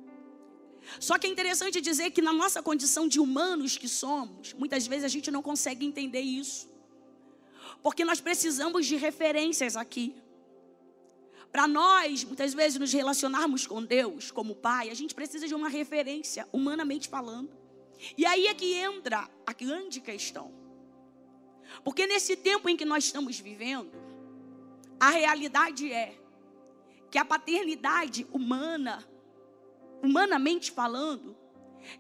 Só 0.99 1.17
que 1.17 1.25
é 1.25 1.29
interessante 1.29 1.79
dizer 1.79 2.11
que 2.11 2.21
na 2.21 2.33
nossa 2.33 2.61
condição 2.61 3.07
de 3.07 3.19
humanos 3.19 3.77
que 3.77 3.87
somos, 3.87 4.53
muitas 4.53 4.85
vezes 4.85 5.05
a 5.05 5.07
gente 5.07 5.31
não 5.31 5.41
consegue 5.41 5.85
entender 5.85 6.21
isso. 6.21 6.69
Porque 7.81 8.03
nós 8.03 8.19
precisamos 8.19 8.85
de 8.85 8.95
referências 8.95 9.75
aqui. 9.75 10.15
Para 11.53 11.67
nós, 11.67 12.25
muitas 12.25 12.53
vezes, 12.53 12.77
nos 12.77 12.91
relacionarmos 12.91 13.65
com 13.65 13.81
Deus 13.81 14.29
como 14.31 14.55
Pai, 14.55 14.89
a 14.89 14.93
gente 14.93 15.15
precisa 15.15 15.47
de 15.47 15.55
uma 15.55 15.69
referência, 15.69 16.45
humanamente 16.51 17.07
falando. 17.07 17.55
E 18.17 18.25
aí 18.25 18.47
é 18.47 18.53
que 18.53 18.73
entra 18.73 19.29
a 19.47 19.53
grande 19.53 20.01
questão. 20.01 20.51
Porque 21.85 22.05
nesse 22.05 22.35
tempo 22.35 22.67
em 22.67 22.75
que 22.75 22.83
nós 22.83 23.05
estamos 23.05 23.39
vivendo, 23.39 23.93
a 24.99 25.11
realidade 25.11 25.89
é 25.93 26.19
que 27.09 27.17
a 27.17 27.23
paternidade 27.23 28.27
humana 28.33 29.07
humanamente 30.03 30.69
falando, 30.69 31.35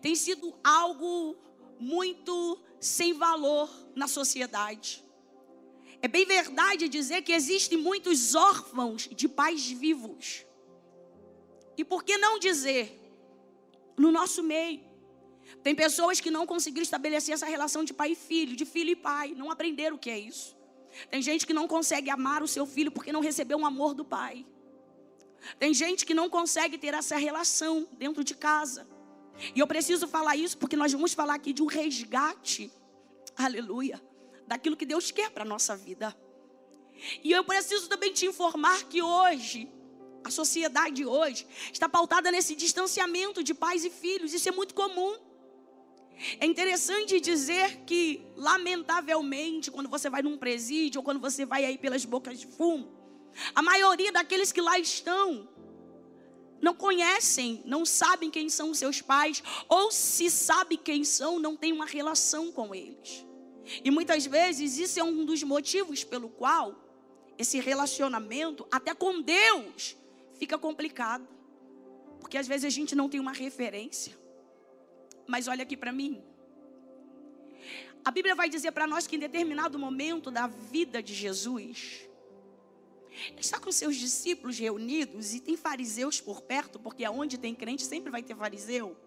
tem 0.01 0.13
sido 0.13 0.53
algo 0.61 1.37
muito 1.79 2.59
sem 2.81 3.13
valor 3.13 3.69
na 3.95 4.09
sociedade. 4.09 5.02
É 6.03 6.07
bem 6.09 6.25
verdade 6.25 6.89
dizer 6.89 7.21
que 7.21 7.31
existem 7.31 7.77
muitos 7.77 8.35
órfãos 8.35 9.07
de 9.07 9.29
pais 9.29 9.71
vivos. 9.71 10.45
E 11.77 11.85
por 11.85 12.03
que 12.03 12.17
não 12.17 12.37
dizer, 12.37 12.99
no 13.95 14.11
nosso 14.11 14.43
meio, 14.43 14.81
tem 15.63 15.73
pessoas 15.73 16.19
que 16.19 16.29
não 16.29 16.45
conseguiram 16.45 16.83
estabelecer 16.83 17.33
essa 17.33 17.45
relação 17.45 17.85
de 17.85 17.93
pai 17.93 18.11
e 18.11 18.15
filho, 18.15 18.53
de 18.53 18.65
filho 18.65 18.89
e 18.89 18.97
pai, 18.97 19.33
não 19.33 19.49
aprenderam 19.49 19.95
o 19.95 19.99
que 19.99 20.09
é 20.09 20.19
isso. 20.19 20.57
Tem 21.09 21.21
gente 21.21 21.47
que 21.47 21.53
não 21.53 21.69
consegue 21.69 22.09
amar 22.09 22.43
o 22.43 22.49
seu 22.49 22.65
filho 22.65 22.91
porque 22.91 23.13
não 23.13 23.21
recebeu 23.21 23.57
um 23.57 23.65
amor 23.65 23.93
do 23.93 24.03
pai. 24.03 24.45
Tem 25.57 25.73
gente 25.73 26.05
que 26.05 26.13
não 26.13 26.29
consegue 26.29 26.77
ter 26.77 26.93
essa 26.93 27.15
relação 27.15 27.87
dentro 27.93 28.25
de 28.25 28.35
casa. 28.35 28.85
E 29.55 29.59
eu 29.61 29.67
preciso 29.67 30.05
falar 30.05 30.35
isso 30.35 30.57
porque 30.57 30.75
nós 30.75 30.91
vamos 30.91 31.13
falar 31.13 31.35
aqui 31.35 31.53
de 31.53 31.63
um 31.63 31.65
resgate, 31.65 32.69
aleluia, 33.37 34.01
daquilo 34.47 34.77
que 34.77 34.85
Deus 34.85 35.11
quer 35.11 35.29
para 35.31 35.43
a 35.43 35.47
nossa 35.47 35.75
vida. 35.75 36.15
E 37.23 37.31
eu 37.31 37.43
preciso 37.43 37.87
também 37.87 38.13
te 38.13 38.25
informar 38.25 38.83
que 38.83 39.01
hoje, 39.01 39.69
a 40.23 40.29
sociedade 40.29 41.05
hoje, 41.05 41.45
está 41.71 41.89
pautada 41.89 42.31
nesse 42.31 42.55
distanciamento 42.55 43.43
de 43.43 43.53
pais 43.53 43.83
e 43.83 43.89
filhos. 43.89 44.33
Isso 44.33 44.47
é 44.47 44.51
muito 44.51 44.73
comum. 44.73 45.17
É 46.39 46.45
interessante 46.45 47.19
dizer 47.19 47.81
que, 47.85 48.25
lamentavelmente, 48.35 49.71
quando 49.71 49.89
você 49.89 50.09
vai 50.09 50.21
num 50.21 50.37
presídio 50.37 50.99
ou 50.99 51.03
quando 51.03 51.19
você 51.19 51.45
vai 51.45 51.65
aí 51.65 51.77
pelas 51.77 52.05
bocas 52.05 52.39
de 52.39 52.47
fumo, 52.47 52.91
a 53.53 53.61
maioria 53.61 54.11
daqueles 54.11 54.51
que 54.51 54.61
lá 54.61 54.77
estão 54.77 55.49
não 56.61 56.73
conhecem, 56.73 57.61
não 57.65 57.85
sabem 57.85 58.31
quem 58.31 58.47
são 58.47 58.73
seus 58.73 59.01
pais, 59.01 59.43
ou 59.67 59.91
se 59.91 60.29
sabe 60.29 60.77
quem 60.77 61.03
são, 61.03 61.37
não 61.37 61.57
tem 61.57 61.73
uma 61.73 61.85
relação 61.85 62.53
com 62.53 62.73
eles. 62.73 63.25
E 63.83 63.89
muitas 63.89 64.25
vezes 64.25 64.77
isso 64.77 64.99
é 64.99 65.03
um 65.03 65.25
dos 65.25 65.43
motivos 65.43 66.03
pelo 66.03 66.29
qual 66.29 66.75
esse 67.37 67.59
relacionamento, 67.59 68.67
até 68.71 68.93
com 68.93 69.21
Deus, 69.21 69.95
fica 70.37 70.57
complicado. 70.57 71.27
Porque 72.19 72.37
às 72.37 72.47
vezes 72.47 72.65
a 72.65 72.69
gente 72.69 72.95
não 72.95 73.09
tem 73.09 73.19
uma 73.19 73.31
referência. 73.31 74.17
Mas 75.27 75.47
olha 75.47 75.63
aqui 75.63 75.77
para 75.77 75.91
mim. 75.91 76.21
A 78.03 78.11
Bíblia 78.11 78.35
vai 78.35 78.49
dizer 78.49 78.71
para 78.71 78.85
nós 78.85 79.07
que 79.07 79.15
em 79.15 79.19
determinado 79.19 79.79
momento 79.79 80.29
da 80.29 80.47
vida 80.47 81.01
de 81.01 81.13
Jesus, 81.13 82.07
ele 83.27 83.39
está 83.39 83.59
com 83.59 83.71
seus 83.71 83.95
discípulos 83.95 84.59
reunidos 84.59 85.33
e 85.33 85.39
tem 85.39 85.55
fariseus 85.55 86.19
por 86.19 86.41
perto, 86.41 86.79
porque 86.79 87.05
aonde 87.05 87.37
tem 87.37 87.55
crente 87.55 87.83
sempre 87.85 88.11
vai 88.11 88.21
ter 88.21 88.35
fariseu. 88.35 88.97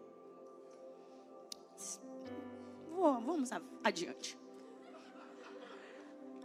vamos 3.21 3.51
adiante. 3.85 4.37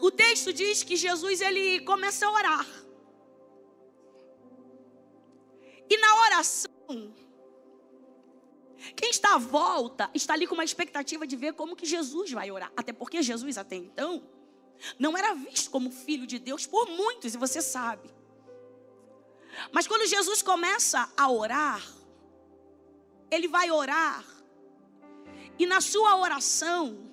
O 0.02 0.10
texto 0.10 0.52
diz 0.52 0.82
que 0.82 0.96
Jesus 0.96 1.42
ele 1.42 1.82
começa 1.82 2.26
a 2.26 2.32
orar. 2.32 2.68
E 5.88 5.98
na 5.98 6.22
oração, 6.22 7.14
quem 8.96 9.12
está 9.12 9.36
à 9.36 9.38
volta 9.38 10.10
está 10.14 10.34
ali 10.34 10.48
com 10.48 10.56
uma 10.56 10.64
expectativa 10.64 11.28
de 11.28 11.36
ver 11.36 11.54
como 11.54 11.76
que 11.76 11.86
Jesus 11.86 12.32
vai 12.32 12.50
orar. 12.50 12.72
Até 12.76 12.92
porque 12.92 13.22
Jesus 13.22 13.58
até 13.58 13.76
então 13.76 14.24
não 14.98 15.16
era 15.16 15.36
visto 15.36 15.70
como 15.70 15.92
filho 15.92 16.26
de 16.26 16.40
Deus 16.40 16.66
por 16.66 16.90
muitos, 16.90 17.36
e 17.36 17.38
você 17.38 17.62
sabe. 17.62 18.10
Mas 19.72 19.86
quando 19.86 20.08
Jesus 20.08 20.42
começa 20.42 21.12
a 21.16 21.30
orar, 21.30 21.86
ele 23.30 23.48
vai 23.48 23.70
orar, 23.70 24.26
e 25.60 25.66
na 25.68 25.80
sua 25.80 26.18
oração, 26.18 27.11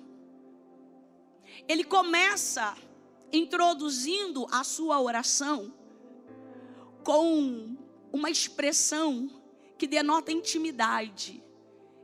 ele 1.69 1.83
começa 1.83 2.75
introduzindo 3.31 4.47
a 4.51 4.63
sua 4.63 4.99
oração 4.99 5.71
com 7.03 7.77
uma 8.11 8.31
expressão 8.31 9.29
que 9.77 9.85
denota 9.85 10.31
intimidade. 10.31 11.43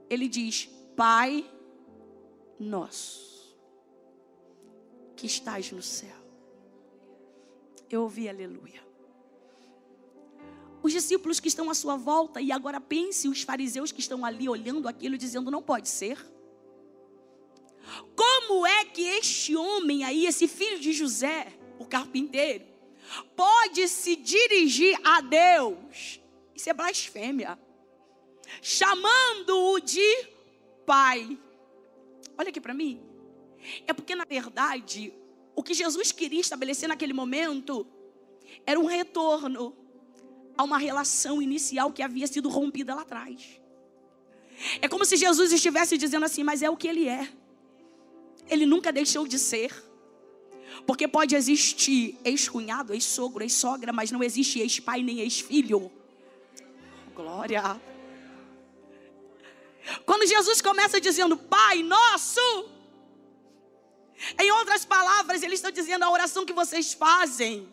Ele 0.07 0.27
diz: 0.27 0.69
Pai 0.95 1.50
nosso 2.60 3.55
que 5.15 5.25
estás 5.25 5.72
no 5.72 5.81
céu. 5.81 6.15
Eu 7.89 8.03
ouvi 8.03 8.29
aleluia. 8.29 8.86
Os 10.84 10.91
discípulos 10.91 11.39
que 11.39 11.48
estão 11.48 11.72
à 11.72 11.74
sua 11.74 11.95
volta, 11.95 12.39
e 12.39 12.51
agora 12.51 12.79
pense 12.79 13.27
os 13.27 13.41
fariseus 13.41 13.91
que 13.91 14.00
estão 14.00 14.24
ali 14.24 14.48
olhando 14.48 14.88
aquilo, 14.88 15.17
dizendo: 15.17 15.50
não 15.50 15.63
pode 15.63 15.89
ser. 15.89 16.35
Como 18.15 18.65
é 18.65 18.86
que 18.86 19.01
este 19.01 19.56
homem 19.56 20.04
aí, 20.04 20.25
esse 20.25 20.48
filho 20.48 20.80
de 20.80 20.94
José, 20.94 21.54
o 21.80 21.86
carpinteiro, 21.86 22.65
pode 23.36 23.88
se 23.88 24.15
dirigir 24.15 24.98
a 25.04 25.22
Deus? 25.22 26.20
Isso 26.56 26.70
é 26.70 26.74
blasfêmia. 26.74 27.60
Chamando-o 28.62 29.80
de 29.80 30.27
pai. 30.86 31.38
Olha 32.38 32.50
aqui 32.50 32.62
para 32.62 32.74
mim. 32.74 33.01
É 33.88 33.94
porque, 33.94 34.15
na 34.15 34.25
verdade, 34.25 35.13
o 35.56 35.63
que 35.63 35.74
Jesus 35.74 36.12
queria 36.12 36.42
estabelecer 36.42 36.88
naquele 36.88 37.13
momento 37.13 37.88
era 38.65 38.80
um 38.80 38.86
retorno 38.86 39.75
a 40.58 40.63
uma 40.63 40.77
relação 40.77 41.42
inicial 41.42 41.92
que 41.92 42.01
havia 42.01 42.27
sido 42.27 42.50
rompida 42.50 42.96
lá 42.96 43.01
atrás. 43.01 43.60
É 44.82 44.88
como 44.88 45.04
se 45.04 45.18
Jesus 45.18 45.51
estivesse 45.51 45.98
dizendo 45.98 46.25
assim, 46.25 46.44
mas 46.44 46.62
é 46.62 46.70
o 46.70 46.77
que 46.77 46.88
ele 46.88 47.08
é. 47.08 47.27
Ele 48.49 48.65
nunca 48.65 48.91
deixou 48.91 49.27
de 49.27 49.39
ser. 49.39 49.73
Porque 50.85 51.07
pode 51.07 51.35
existir 51.35 52.17
ex-cunhado, 52.23 52.93
ex-sogro, 52.93 53.43
ex-sogra, 53.43 53.91
mas 53.93 54.11
não 54.11 54.23
existe 54.23 54.59
ex-pai 54.59 55.01
nem 55.01 55.19
ex-filho. 55.19 55.91
Glória. 57.13 57.79
Quando 60.05 60.27
Jesus 60.27 60.61
começa 60.61 60.99
dizendo, 60.99 61.37
Pai 61.37 61.81
nosso, 61.81 62.69
em 64.39 64.51
outras 64.51 64.83
palavras, 64.83 65.43
ele 65.43 65.55
está 65.55 65.69
dizendo 65.69 66.03
a 66.03 66.11
oração 66.11 66.45
que 66.45 66.53
vocês 66.53 66.93
fazem 66.93 67.67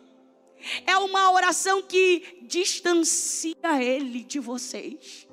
é 0.85 0.97
uma 0.97 1.31
oração 1.31 1.81
que 1.81 2.39
distancia 2.43 3.55
ele 3.81 4.23
de 4.23 4.39
vocês. 4.39 5.27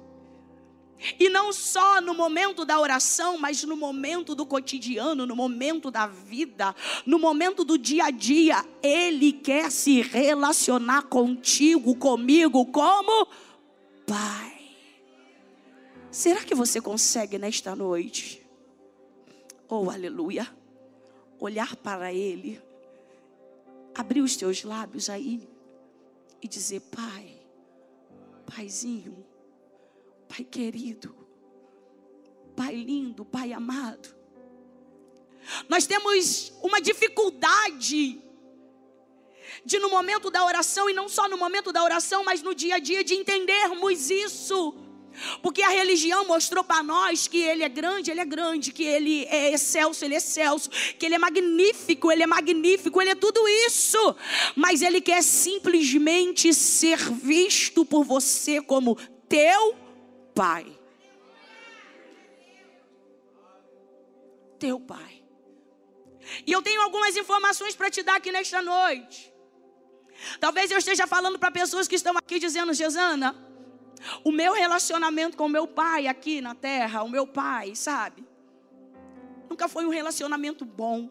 E 1.19 1.29
não 1.31 1.53
só 1.53 2.01
no 2.01 2.15
momento 2.15 2.65
da 2.65 2.79
oração, 2.79 3.39
mas 3.39 3.63
no 3.65 3.77
momento 3.77 4.35
do 4.35 4.45
cotidiano, 4.45 5.27
no 5.27 5.35
momento 5.35 5.91
da 5.91 6.07
vida, 6.07 6.75
no 7.07 7.19
momento 7.19 7.65
do 7.65 7.79
dia 7.79 8.07
a 8.07 8.11
dia, 8.11 8.65
Ele 8.83 9.33
quer 9.33 9.71
se 9.71 10.03
relacionar 10.03 11.03
contigo, 11.03 11.95
comigo, 11.97 12.67
como 12.67 13.27
Pai. 14.07 14.61
Será 16.11 16.45
que 16.45 16.55
você 16.55 16.81
consegue 16.81 17.39
nesta 17.39 17.75
noite? 17.75 18.43
Oh, 19.69 19.89
aleluia. 19.91 20.47
Olhar 21.39 21.77
para 21.77 22.13
Ele, 22.13 22.61
abrir 23.95 24.21
os 24.21 24.37
teus 24.37 24.65
lábios 24.65 25.09
aí 25.09 25.49
e 26.43 26.49
dizer: 26.49 26.81
Pai, 26.81 27.39
Paizinho 28.45 29.30
Pai 30.41 30.45
querido, 30.45 31.15
Pai 32.57 32.75
lindo, 32.75 33.27
Pai 33.27 33.53
amado. 33.53 34.09
Nós 35.69 35.87
temos 35.87 36.55
uma 36.63 36.81
dificuldade 36.81 38.19
de 39.67 39.79
no 39.79 39.91
momento 39.91 40.31
da 40.31 40.43
oração 40.43 40.89
e 40.89 40.95
não 40.95 41.11
só 41.11 41.29
no 41.29 41.37
momento 41.37 41.73
da 41.73 41.85
oração, 41.85 42.25
mas 42.25 42.41
no 42.41 42.55
dia 42.55 42.77
a 42.77 42.79
dia 42.79 43.05
de 43.05 43.15
entendermos 43.15 44.09
isso. 44.09 44.75
Porque 45.43 45.61
a 45.61 45.69
religião 45.69 46.27
mostrou 46.27 46.65
para 46.65 46.83
nós 46.83 47.29
que 47.29 47.43
ele 47.43 47.63
é 47.63 47.69
grande, 47.69 48.11
ele 48.11 48.21
é 48.21 48.25
grande, 48.25 48.73
que 48.73 48.85
ele 48.85 49.27
é 49.27 49.53
excelso, 49.53 50.07
ele 50.07 50.15
é 50.15 50.19
excelso, 50.19 50.71
que 50.71 51.05
ele 51.05 51.17
é 51.17 51.19
magnífico, 51.19 52.11
ele 52.11 52.23
é 52.23 52.27
magnífico, 52.27 52.99
ele 53.03 53.11
é 53.11 53.15
tudo 53.15 53.47
isso. 53.67 54.17
Mas 54.57 54.81
ele 54.81 55.03
quer 55.03 55.23
simplesmente 55.23 56.55
ser 56.55 56.97
visto 56.97 57.85
por 57.85 58.05
você 58.05 58.63
como 58.63 58.97
teu 59.29 59.90
Pai. 60.35 60.79
Teu 64.59 64.79
Pai. 64.79 65.23
E 66.47 66.53
eu 66.53 66.63
tenho 66.63 66.83
algumas 66.83 67.17
informações 67.17 67.75
para 67.75 67.91
te 67.91 68.03
dar 68.03 68.17
aqui 68.17 68.31
nesta 68.31 68.61
noite. 68.61 69.33
Talvez 70.39 70.71
eu 70.71 70.79
esteja 70.79 71.07
falando 71.07 71.39
para 71.39 71.51
pessoas 71.51 71.89
que 71.89 71.95
estão 71.95 72.17
aqui 72.17 72.39
dizendo, 72.39 72.75
Gesana, 72.75 73.35
o 74.23 74.31
meu 74.31 74.53
relacionamento 74.53 75.37
com 75.37 75.47
o 75.47 75.49
meu 75.49 75.67
pai 75.67 76.07
aqui 76.07 76.41
na 76.41 76.55
terra, 76.55 77.03
o 77.03 77.09
meu 77.09 77.27
pai, 77.27 77.75
sabe? 77.75 78.25
Nunca 79.49 79.69
foi 79.69 79.85
um 79.85 79.91
relacionamento 79.91 80.65
bom. 80.65 81.11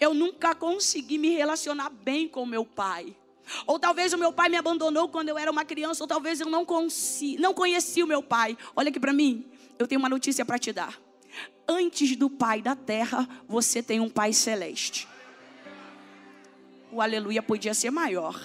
Eu 0.00 0.14
nunca 0.14 0.54
consegui 0.54 1.18
me 1.18 1.28
relacionar 1.30 1.90
bem 1.90 2.26
com 2.28 2.46
meu 2.46 2.64
pai. 2.64 3.16
Ou 3.66 3.78
talvez 3.78 4.12
o 4.12 4.18
meu 4.18 4.32
pai 4.32 4.48
me 4.48 4.56
abandonou 4.56 5.08
quando 5.08 5.28
eu 5.28 5.38
era 5.38 5.50
uma 5.50 5.64
criança, 5.64 6.02
ou 6.02 6.08
talvez 6.08 6.40
eu 6.40 6.48
não, 6.48 6.64
consi, 6.64 7.36
não 7.38 7.54
conheci 7.54 8.02
o 8.02 8.06
meu 8.06 8.22
pai. 8.22 8.56
Olha 8.74 8.88
aqui 8.88 8.98
para 8.98 9.12
mim, 9.12 9.46
eu 9.78 9.86
tenho 9.86 9.98
uma 9.98 10.08
notícia 10.08 10.44
para 10.44 10.58
te 10.58 10.72
dar. 10.72 10.98
Antes 11.68 12.16
do 12.16 12.30
pai 12.30 12.62
da 12.62 12.74
terra, 12.74 13.28
você 13.48 13.82
tem 13.82 14.00
um 14.00 14.08
pai 14.08 14.32
celeste. 14.32 15.08
O 16.90 17.00
aleluia 17.00 17.42
podia 17.42 17.74
ser 17.74 17.90
maior. 17.90 18.40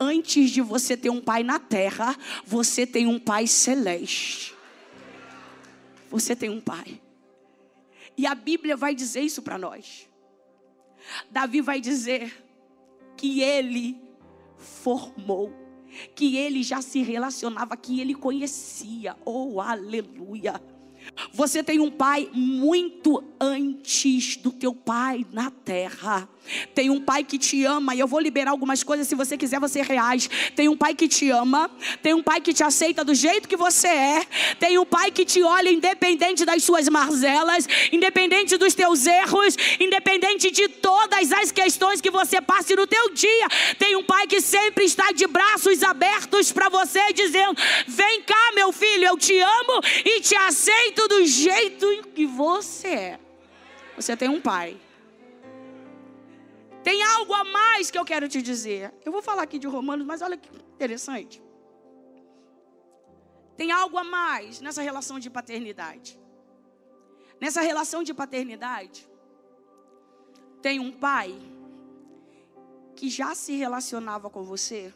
Antes 0.00 0.50
de 0.50 0.60
você 0.60 0.96
ter 0.96 1.10
um 1.10 1.20
pai 1.20 1.42
na 1.42 1.58
terra, 1.58 2.16
você 2.44 2.86
tem 2.86 3.06
um 3.06 3.18
pai 3.18 3.46
celeste. 3.46 4.54
Você 6.10 6.34
tem 6.34 6.50
um 6.50 6.60
pai. 6.60 7.00
E 8.16 8.26
a 8.26 8.34
Bíblia 8.34 8.76
vai 8.76 8.94
dizer 8.94 9.20
isso 9.20 9.42
para 9.42 9.56
nós. 9.56 10.08
Davi 11.30 11.60
vai 11.60 11.80
dizer 11.80 12.44
que 13.16 13.40
ele 13.40 14.01
formou, 14.62 15.52
que 16.14 16.36
ele 16.36 16.62
já 16.62 16.80
se 16.80 17.02
relacionava, 17.02 17.76
que 17.76 18.00
ele 18.00 18.14
conhecia. 18.14 19.16
Oh, 19.24 19.60
aleluia. 19.60 20.60
Você 21.32 21.62
tem 21.62 21.80
um 21.80 21.90
pai 21.90 22.28
muito 22.32 23.22
antes 23.40 24.36
do 24.36 24.50
teu 24.50 24.74
pai 24.74 25.26
na 25.32 25.50
terra. 25.50 26.28
Tem 26.74 26.90
um 26.90 27.00
pai 27.00 27.22
que 27.22 27.38
te 27.38 27.64
ama, 27.64 27.94
e 27.94 28.00
eu 28.00 28.06
vou 28.06 28.18
liberar 28.18 28.50
algumas 28.50 28.82
coisas, 28.82 29.06
se 29.06 29.14
você 29.14 29.36
quiser, 29.36 29.60
você 29.60 29.80
reage. 29.80 30.28
Tem 30.56 30.68
um 30.68 30.76
pai 30.76 30.94
que 30.94 31.06
te 31.06 31.30
ama, 31.30 31.70
tem 32.02 32.14
um 32.14 32.22
pai 32.22 32.40
que 32.40 32.52
te 32.52 32.64
aceita 32.64 33.04
do 33.04 33.14
jeito 33.14 33.48
que 33.48 33.56
você 33.56 33.86
é, 33.86 34.26
tem 34.58 34.76
um 34.76 34.84
pai 34.84 35.10
que 35.12 35.24
te 35.24 35.42
olha 35.42 35.70
independente 35.70 36.44
das 36.44 36.64
suas 36.64 36.88
marzelas, 36.88 37.66
independente 37.92 38.56
dos 38.56 38.74
teus 38.74 39.06
erros, 39.06 39.56
independente 39.78 40.50
de 40.50 40.68
todas 40.68 41.30
as 41.32 41.52
questões 41.52 42.00
que 42.00 42.10
você 42.10 42.40
passe 42.40 42.74
no 42.74 42.86
teu 42.86 43.10
dia. 43.14 43.48
Tem 43.78 43.94
um 43.96 44.04
pai 44.04 44.26
que 44.26 44.40
sempre 44.40 44.84
está 44.84 45.12
de 45.12 45.26
braços 45.28 45.82
abertos 45.82 46.50
para 46.50 46.68
você, 46.68 47.12
dizendo: 47.12 47.56
Vem 47.86 48.22
cá, 48.22 48.52
meu 48.54 48.72
filho, 48.72 49.04
eu 49.04 49.16
te 49.16 49.38
amo 49.38 49.80
e 50.04 50.20
te 50.20 50.34
aceito 50.34 50.91
do 51.08 51.24
jeito 51.24 51.86
que 52.14 52.26
você 52.26 52.88
é. 52.88 53.20
Você 53.96 54.16
tem 54.16 54.28
um 54.28 54.40
pai. 54.40 54.80
Tem 56.82 57.02
algo 57.02 57.32
a 57.34 57.44
mais 57.44 57.90
que 57.90 57.98
eu 57.98 58.04
quero 58.04 58.28
te 58.28 58.42
dizer. 58.42 58.92
Eu 59.04 59.12
vou 59.12 59.22
falar 59.22 59.42
aqui 59.42 59.58
de 59.58 59.66
Romanos, 59.66 60.06
mas 60.06 60.22
olha 60.22 60.36
que 60.36 60.48
interessante. 60.74 61.42
Tem 63.56 63.70
algo 63.70 63.96
a 63.96 64.04
mais 64.04 64.60
nessa 64.60 64.82
relação 64.82 65.18
de 65.18 65.30
paternidade. 65.30 66.18
Nessa 67.40 67.60
relação 67.60 68.02
de 68.02 68.14
paternidade, 68.14 69.08
tem 70.60 70.78
um 70.78 70.92
pai 70.92 71.36
que 72.94 73.08
já 73.08 73.34
se 73.34 73.52
relacionava 73.52 74.30
com 74.30 74.44
você 74.44 74.94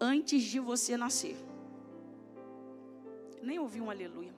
antes 0.00 0.42
de 0.42 0.58
você 0.58 0.96
nascer. 0.96 1.36
Nem 3.40 3.58
ouvi 3.58 3.80
um 3.80 3.90
aleluia. 3.90 4.33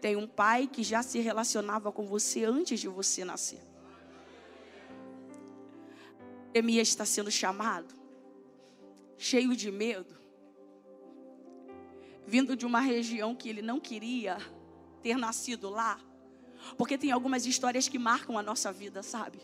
Tem 0.00 0.16
um 0.16 0.26
pai 0.26 0.66
que 0.66 0.82
já 0.82 1.02
se 1.02 1.18
relacionava 1.20 1.92
com 1.92 2.06
você 2.06 2.44
antes 2.44 2.80
de 2.80 2.88
você 2.88 3.24
nascer. 3.24 3.60
Jeremias 6.54 6.88
está 6.88 7.04
sendo 7.04 7.30
chamado, 7.30 7.94
cheio 9.16 9.54
de 9.54 9.70
medo, 9.70 10.18
vindo 12.26 12.56
de 12.56 12.66
uma 12.66 12.80
região 12.80 13.34
que 13.34 13.48
ele 13.48 13.62
não 13.62 13.78
queria 13.78 14.36
ter 15.00 15.16
nascido 15.16 15.70
lá, 15.70 16.00
porque 16.76 16.98
tem 16.98 17.12
algumas 17.12 17.46
histórias 17.46 17.88
que 17.88 17.98
marcam 17.98 18.36
a 18.36 18.42
nossa 18.42 18.72
vida, 18.72 19.02
sabe? 19.02 19.40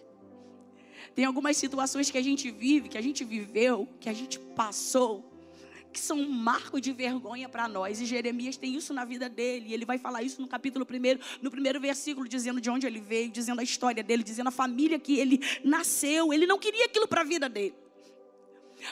Tem 1.14 1.24
algumas 1.24 1.56
situações 1.56 2.10
que 2.10 2.18
a 2.18 2.22
gente 2.22 2.50
vive, 2.50 2.88
que 2.88 2.98
a 2.98 3.02
gente 3.02 3.24
viveu, 3.24 3.88
que 4.00 4.08
a 4.08 4.12
gente 4.12 4.38
passou, 4.38 5.35
que 5.96 6.02
são 6.02 6.18
um 6.18 6.28
marco 6.28 6.78
de 6.78 6.92
vergonha 6.92 7.48
para 7.48 7.66
nós. 7.66 8.00
E 8.00 8.04
Jeremias 8.04 8.56
tem 8.58 8.74
isso 8.74 8.92
na 8.92 9.04
vida 9.04 9.28
dele. 9.28 9.72
Ele 9.72 9.86
vai 9.86 9.96
falar 9.98 10.22
isso 10.22 10.42
no 10.42 10.46
capítulo 10.46 10.86
1, 10.88 11.18
no 11.42 11.50
primeiro 11.50 11.80
versículo, 11.80 12.28
dizendo 12.28 12.60
de 12.60 12.68
onde 12.68 12.86
ele 12.86 13.00
veio, 13.00 13.30
dizendo 13.30 13.60
a 13.60 13.64
história 13.64 14.02
dele, 14.02 14.22
dizendo 14.22 14.48
a 14.48 14.50
família 14.50 14.98
que 14.98 15.18
ele 15.18 15.40
nasceu. 15.64 16.32
Ele 16.32 16.46
não 16.46 16.58
queria 16.58 16.84
aquilo 16.84 17.08
para 17.08 17.22
a 17.22 17.24
vida 17.24 17.48
dele. 17.48 17.74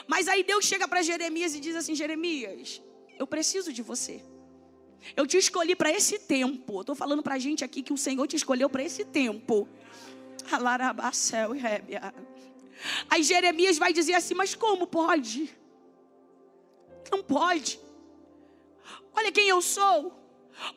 Mas 0.07 0.27
aí 0.27 0.43
Deus 0.43 0.65
chega 0.65 0.87
para 0.87 1.03
Jeremias 1.03 1.53
e 1.53 1.59
diz 1.59 1.75
assim: 1.75 1.93
Jeremias, 1.93 2.81
eu 3.19 3.27
preciso 3.27 3.71
de 3.71 3.83
você. 3.83 4.21
Eu 5.15 5.27
te 5.27 5.37
escolhi 5.37 5.75
para 5.75 5.91
esse 5.91 6.17
tempo. 6.17 6.81
Estou 6.81 6.95
falando 6.95 7.21
para 7.21 7.35
a 7.35 7.39
gente 7.39 7.63
aqui 7.63 7.83
que 7.83 7.93
o 7.93 7.97
Senhor 7.97 8.25
te 8.27 8.35
escolheu 8.35 8.69
para 8.69 8.83
esse 8.83 9.05
tempo. 9.05 9.67
Aí 13.09 13.23
Jeremias 13.23 13.77
vai 13.77 13.93
dizer 13.93 14.13
assim: 14.13 14.33
Mas 14.33 14.55
como 14.55 14.87
pode? 14.87 15.53
Não 17.11 17.23
pode. 17.23 17.79
Olha 19.13 19.31
quem 19.31 19.47
eu 19.47 19.61
sou. 19.61 20.25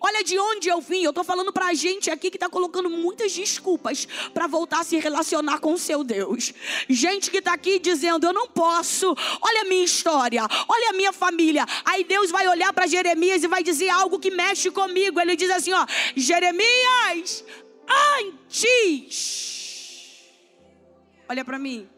Olha 0.00 0.22
de 0.24 0.38
onde 0.38 0.68
eu 0.68 0.80
vim. 0.80 1.02
Eu 1.02 1.10
estou 1.10 1.24
falando 1.24 1.52
para 1.52 1.66
a 1.66 1.74
gente 1.74 2.10
aqui 2.10 2.30
que 2.30 2.36
está 2.36 2.48
colocando 2.48 2.90
muitas 2.90 3.32
desculpas 3.32 4.06
para 4.34 4.46
voltar 4.46 4.80
a 4.80 4.84
se 4.84 4.98
relacionar 4.98 5.60
com 5.60 5.72
o 5.72 5.78
seu 5.78 6.02
Deus. 6.02 6.52
Gente 6.88 7.30
que 7.30 7.38
está 7.38 7.52
aqui 7.52 7.78
dizendo: 7.78 8.26
Eu 8.26 8.32
não 8.32 8.48
posso. 8.48 9.14
Olha 9.40 9.62
a 9.62 9.64
minha 9.64 9.84
história. 9.84 10.46
Olha 10.68 10.90
a 10.90 10.92
minha 10.92 11.12
família. 11.12 11.64
Aí 11.84 12.04
Deus 12.04 12.30
vai 12.30 12.48
olhar 12.48 12.72
para 12.72 12.86
Jeremias 12.86 13.42
e 13.42 13.48
vai 13.48 13.62
dizer 13.62 13.88
algo 13.88 14.18
que 14.18 14.30
mexe 14.30 14.70
comigo. 14.70 15.20
Ele 15.20 15.36
diz 15.36 15.50
assim: 15.50 15.72
Ó, 15.72 15.86
Jeremias, 16.16 17.44
antes. 18.18 19.58
Olha 21.28 21.44
para 21.44 21.58
mim. 21.58 21.88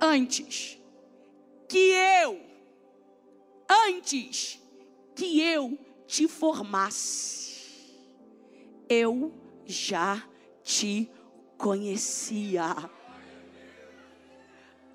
Antes 0.00 0.78
que 1.68 1.92
eu. 2.22 2.49
Antes 3.70 4.60
que 5.14 5.40
eu 5.40 5.78
te 6.04 6.26
formasse, 6.26 7.94
eu 8.88 9.32
já 9.64 10.28
te 10.60 11.08
conhecia. 11.56 12.74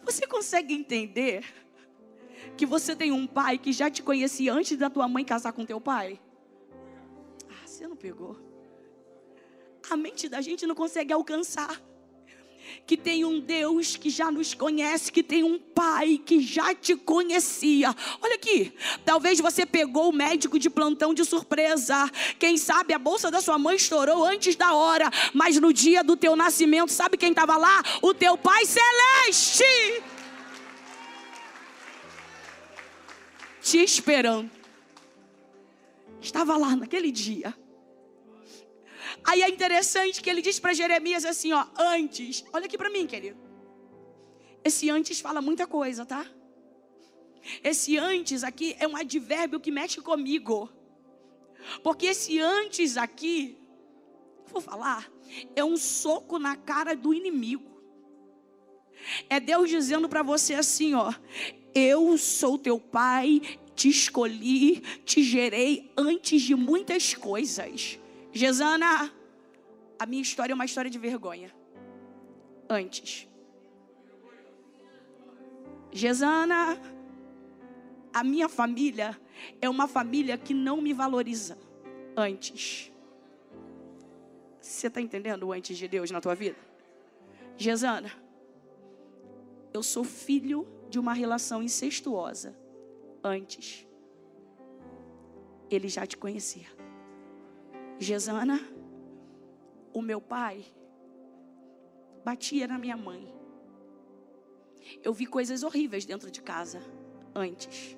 Você 0.03 0.27
consegue 0.27 0.73
entender 0.73 1.45
que 2.57 2.65
você 2.65 2.93
tem 2.93 3.13
um 3.13 3.25
pai 3.25 3.57
que 3.57 3.71
já 3.71 3.89
te 3.89 4.03
conhecia 4.03 4.53
antes 4.53 4.77
da 4.77 4.89
tua 4.89 5.07
mãe 5.07 5.23
casar 5.23 5.53
com 5.53 5.65
teu 5.65 5.79
pai? 5.79 6.19
Ah, 7.49 7.65
você 7.65 7.87
não 7.87 7.95
pegou. 7.95 8.37
A 9.89 9.95
mente 9.95 10.27
da 10.27 10.41
gente 10.41 10.67
não 10.67 10.75
consegue 10.75 11.13
alcançar 11.13 11.81
que 12.85 12.95
tem 12.95 13.25
um 13.25 13.39
Deus 13.39 13.95
que 13.95 14.09
já 14.09 14.31
nos 14.31 14.53
conhece, 14.53 15.11
que 15.11 15.23
tem 15.23 15.43
um 15.43 15.59
Pai 15.59 16.21
que 16.25 16.39
já 16.39 16.73
te 16.73 16.95
conhecia. 16.95 17.93
Olha 18.21 18.35
aqui, 18.35 18.71
talvez 19.03 19.39
você 19.41 19.65
pegou 19.65 20.09
o 20.09 20.13
médico 20.13 20.57
de 20.57 20.69
plantão 20.69 21.13
de 21.13 21.25
surpresa. 21.25 22.09
Quem 22.39 22.55
sabe 22.55 22.93
a 22.93 22.99
bolsa 22.99 23.29
da 23.29 23.41
sua 23.41 23.57
mãe 23.57 23.75
estourou 23.75 24.23
antes 24.23 24.55
da 24.55 24.73
hora, 24.73 25.11
mas 25.33 25.59
no 25.59 25.73
dia 25.73 26.03
do 26.03 26.15
teu 26.15 26.35
nascimento, 26.35 26.91
sabe 26.91 27.17
quem 27.17 27.31
estava 27.31 27.57
lá? 27.57 27.83
O 28.01 28.13
teu 28.13 28.37
Pai 28.37 28.63
Celeste. 28.65 30.03
Te 33.61 33.79
esperando. 33.79 34.49
Estava 36.21 36.55
lá 36.55 36.75
naquele 36.75 37.11
dia 37.11 37.53
Aí 39.25 39.41
é 39.41 39.49
interessante 39.49 40.21
que 40.21 40.29
ele 40.29 40.41
diz 40.41 40.59
para 40.59 40.73
Jeremias 40.73 41.25
assim, 41.25 41.51
ó, 41.51 41.65
antes. 41.75 42.45
Olha 42.53 42.65
aqui 42.65 42.77
para 42.77 42.91
mim, 42.91 43.07
querido. 43.07 43.39
Esse 44.63 44.89
antes 44.89 45.19
fala 45.19 45.41
muita 45.41 45.65
coisa, 45.65 46.05
tá? 46.05 46.25
Esse 47.63 47.97
antes 47.97 48.43
aqui 48.43 48.75
é 48.79 48.87
um 48.87 48.95
advérbio 48.95 49.59
que 49.59 49.71
mexe 49.71 49.99
comigo. 50.01 50.69
Porque 51.83 52.07
esse 52.07 52.39
antes 52.39 52.97
aqui, 52.97 53.57
vou 54.47 54.61
falar, 54.61 55.11
é 55.55 55.63
um 55.63 55.77
soco 55.77 56.37
na 56.37 56.55
cara 56.55 56.95
do 56.95 57.13
inimigo. 57.13 57.75
É 59.29 59.39
Deus 59.39 59.69
dizendo 59.69 60.07
para 60.07 60.23
você 60.23 60.53
assim, 60.53 60.93
ó: 60.93 61.13
Eu 61.73 62.17
sou 62.17 62.57
teu 62.57 62.79
pai, 62.79 63.41
te 63.75 63.89
escolhi, 63.89 64.81
te 65.03 65.23
gerei 65.23 65.91
antes 65.97 66.41
de 66.41 66.55
muitas 66.55 67.13
coisas. 67.13 67.99
Gesana, 68.35 69.13
a 69.97 70.05
minha 70.05 70.21
história 70.21 70.51
é 70.51 70.55
uma 70.55 70.65
história 70.65 70.91
de 70.91 70.99
vergonha. 70.99 71.55
Antes. 72.69 73.29
Gesana, 75.89 76.77
a 78.13 78.23
minha 78.25 78.49
família 78.49 79.17
é 79.61 79.69
uma 79.69 79.87
família 79.87 80.37
que 80.37 80.53
não 80.53 80.81
me 80.81 80.91
valoriza. 80.91 81.57
Antes. 82.17 82.91
Você 84.59 84.87
está 84.87 84.99
entendendo 84.99 85.43
o 85.43 85.53
antes 85.53 85.77
de 85.77 85.87
Deus 85.87 86.11
na 86.11 86.19
tua 86.19 86.35
vida? 86.35 86.57
Gesana, 87.55 88.11
eu 89.73 89.81
sou 89.81 90.03
filho 90.03 90.67
de 90.89 90.99
uma 90.99 91.13
relação 91.13 91.63
incestuosa. 91.63 92.53
Antes. 93.23 93.87
Ele 95.71 95.87
já 95.87 96.05
te 96.05 96.17
conhecia. 96.17 96.75
Gesana, 97.97 98.59
o 99.93 100.01
meu 100.01 100.19
pai 100.19 100.65
batia 102.25 102.67
na 102.67 102.77
minha 102.77 102.97
mãe. 102.97 103.33
Eu 105.01 105.13
vi 105.13 105.25
coisas 105.25 105.63
horríveis 105.63 106.05
dentro 106.05 106.29
de 106.29 106.41
casa 106.41 106.81
antes. 107.33 107.97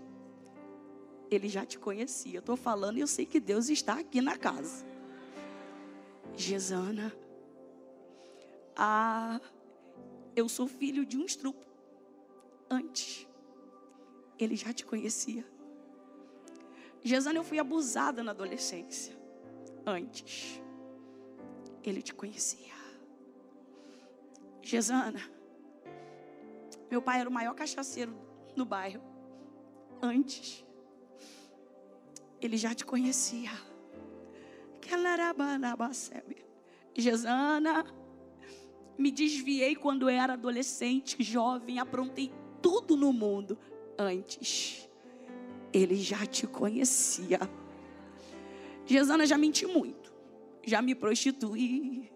Ele 1.31 1.49
já 1.49 1.65
te 1.65 1.79
conhecia. 1.79 2.35
Eu 2.35 2.41
estou 2.41 2.55
falando 2.55 2.97
e 2.97 3.01
eu 3.01 3.07
sei 3.07 3.25
que 3.25 3.39
Deus 3.39 3.69
está 3.69 3.99
aqui 3.99 4.21
na 4.21 4.37
casa. 4.37 4.85
Gesana, 6.35 7.11
ah, 8.75 9.41
eu 10.35 10.47
sou 10.47 10.67
filho 10.67 11.05
de 11.07 11.17
um 11.17 11.25
estrupo. 11.25 11.65
Antes, 12.69 13.27
ele 14.37 14.55
já 14.55 14.71
te 14.71 14.85
conhecia. 14.85 15.43
Gesana, 17.03 17.39
eu 17.39 17.43
fui 17.43 17.57
abusada 17.57 18.21
na 18.21 18.31
adolescência 18.31 19.16
antes. 19.87 20.61
Ele 21.81 22.01
te 22.01 22.13
conhecia. 22.13 22.75
Gesana, 24.61 25.21
meu 26.91 27.01
pai 27.01 27.21
era 27.21 27.29
o 27.29 27.31
maior 27.31 27.55
cachaceiro 27.55 28.13
no 28.53 28.65
bairro. 28.65 29.01
Antes, 30.01 30.65
ele 32.41 32.57
já 32.57 32.75
te 32.75 32.85
conhecia. 32.85 33.51
Gesana, 36.93 37.85
me 38.97 39.09
desviei 39.09 39.75
quando 39.75 40.09
era 40.09 40.33
adolescente, 40.33 41.23
jovem, 41.23 41.79
aprontei 41.79 42.33
tudo 42.61 42.97
no 42.97 43.13
mundo. 43.13 43.57
Antes, 43.97 44.89
ele 45.71 45.95
já 45.95 46.25
te 46.25 46.45
conhecia. 46.45 47.39
Gesana 48.87 49.25
já 49.25 49.37
menti 49.37 49.65
muito. 49.65 50.13
Já 50.63 50.81
me 50.81 50.95
prostituí. 50.95 52.09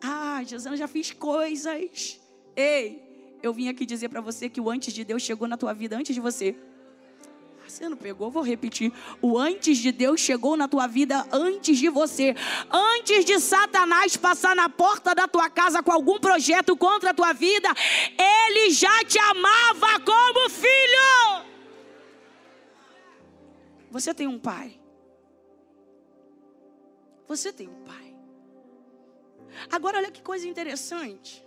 Ah, 0.00 0.42
Gesana 0.44 0.76
já 0.76 0.86
fiz 0.86 1.12
coisas. 1.12 2.20
Ei, 2.54 3.38
eu 3.42 3.52
vim 3.52 3.68
aqui 3.68 3.84
dizer 3.84 4.08
para 4.08 4.20
você 4.20 4.48
que 4.48 4.60
o 4.60 4.70
antes 4.70 4.94
de 4.94 5.04
Deus 5.04 5.22
chegou 5.22 5.48
na 5.48 5.56
tua 5.56 5.72
vida 5.74 5.96
antes 5.96 6.14
de 6.14 6.20
você. 6.20 6.56
Ah, 7.64 7.68
você 7.68 7.88
não 7.88 7.96
pegou? 7.96 8.30
Vou 8.30 8.44
repetir. 8.44 8.92
O 9.20 9.36
antes 9.36 9.78
de 9.78 9.90
Deus 9.90 10.20
chegou 10.20 10.56
na 10.56 10.68
tua 10.68 10.86
vida 10.86 11.26
antes 11.32 11.76
de 11.78 11.88
você. 11.88 12.34
Antes 12.70 13.24
de 13.24 13.40
Satanás 13.40 14.16
passar 14.16 14.54
na 14.54 14.68
porta 14.68 15.14
da 15.14 15.26
tua 15.26 15.50
casa 15.50 15.82
com 15.82 15.90
algum 15.90 16.20
projeto 16.20 16.76
contra 16.76 17.10
a 17.10 17.14
tua 17.14 17.32
vida, 17.32 17.68
ele 18.16 18.70
já 18.70 19.04
te 19.04 19.18
amava 19.18 20.00
como 20.04 20.48
filho. 20.48 21.44
Você 23.90 24.14
tem 24.14 24.28
um 24.28 24.38
pai. 24.38 24.85
Você 27.26 27.52
tem 27.52 27.68
um 27.68 27.84
pai. 27.84 28.16
Agora, 29.70 29.98
olha 29.98 30.10
que 30.10 30.22
coisa 30.22 30.46
interessante. 30.46 31.44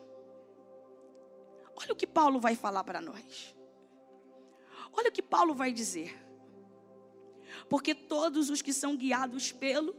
Olha 1.75 1.93
o 1.93 1.95
que 1.95 2.07
Paulo 2.07 2.39
vai 2.39 2.55
falar 2.55 2.83
para 2.83 3.01
nós. 3.01 3.55
Olha 4.91 5.09
o 5.09 5.11
que 5.11 5.21
Paulo 5.21 5.53
vai 5.53 5.71
dizer. 5.71 6.17
Porque 7.69 7.93
todos 7.93 8.49
os 8.49 8.61
que 8.61 8.73
são 8.73 8.97
guiados 8.97 9.51
pelo 9.51 9.95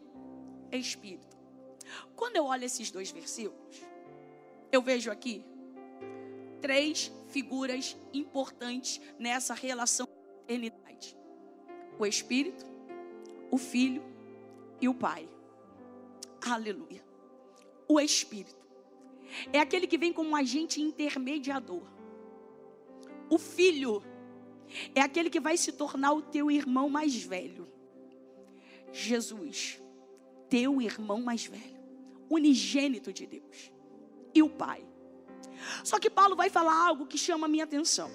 Espírito. 0.70 1.36
Quando 2.14 2.36
eu 2.36 2.44
olho 2.44 2.64
esses 2.64 2.90
dois 2.90 3.10
versículos, 3.10 3.82
eu 4.70 4.82
vejo 4.82 5.10
aqui 5.10 5.44
três 6.60 7.10
figuras 7.28 7.96
importantes 8.12 9.00
nessa 9.18 9.54
relação 9.54 10.06
de 10.06 10.54
eternidade: 10.54 11.16
o 11.98 12.06
Espírito, 12.06 12.64
o 13.50 13.58
Filho 13.58 14.02
e 14.80 14.88
o 14.88 14.94
Pai. 14.94 15.28
Aleluia. 16.40 17.04
O 17.88 18.00
Espírito 18.00 18.60
é 19.52 19.58
aquele 19.58 19.86
que 19.86 19.98
vem 19.98 20.12
como 20.12 20.36
agente 20.36 20.80
intermediador. 20.80 21.82
O 23.28 23.38
Filho 23.38 24.02
é 24.94 25.00
aquele 25.00 25.30
que 25.30 25.40
vai 25.40 25.56
se 25.56 25.72
tornar 25.72 26.12
o 26.12 26.22
teu 26.22 26.50
irmão 26.50 26.88
mais 26.88 27.22
velho. 27.22 27.68
Jesus, 28.92 29.80
teu 30.48 30.80
irmão 30.82 31.20
mais 31.20 31.46
velho, 31.46 31.80
unigênito 32.28 33.12
de 33.12 33.26
Deus. 33.26 33.72
E 34.34 34.42
o 34.42 34.48
Pai. 34.48 34.84
Só 35.84 35.98
que 35.98 36.10
Paulo 36.10 36.34
vai 36.34 36.48
falar 36.50 36.74
algo 36.74 37.06
que 37.06 37.18
chama 37.18 37.46
a 37.46 37.48
minha 37.48 37.64
atenção. 37.64 38.10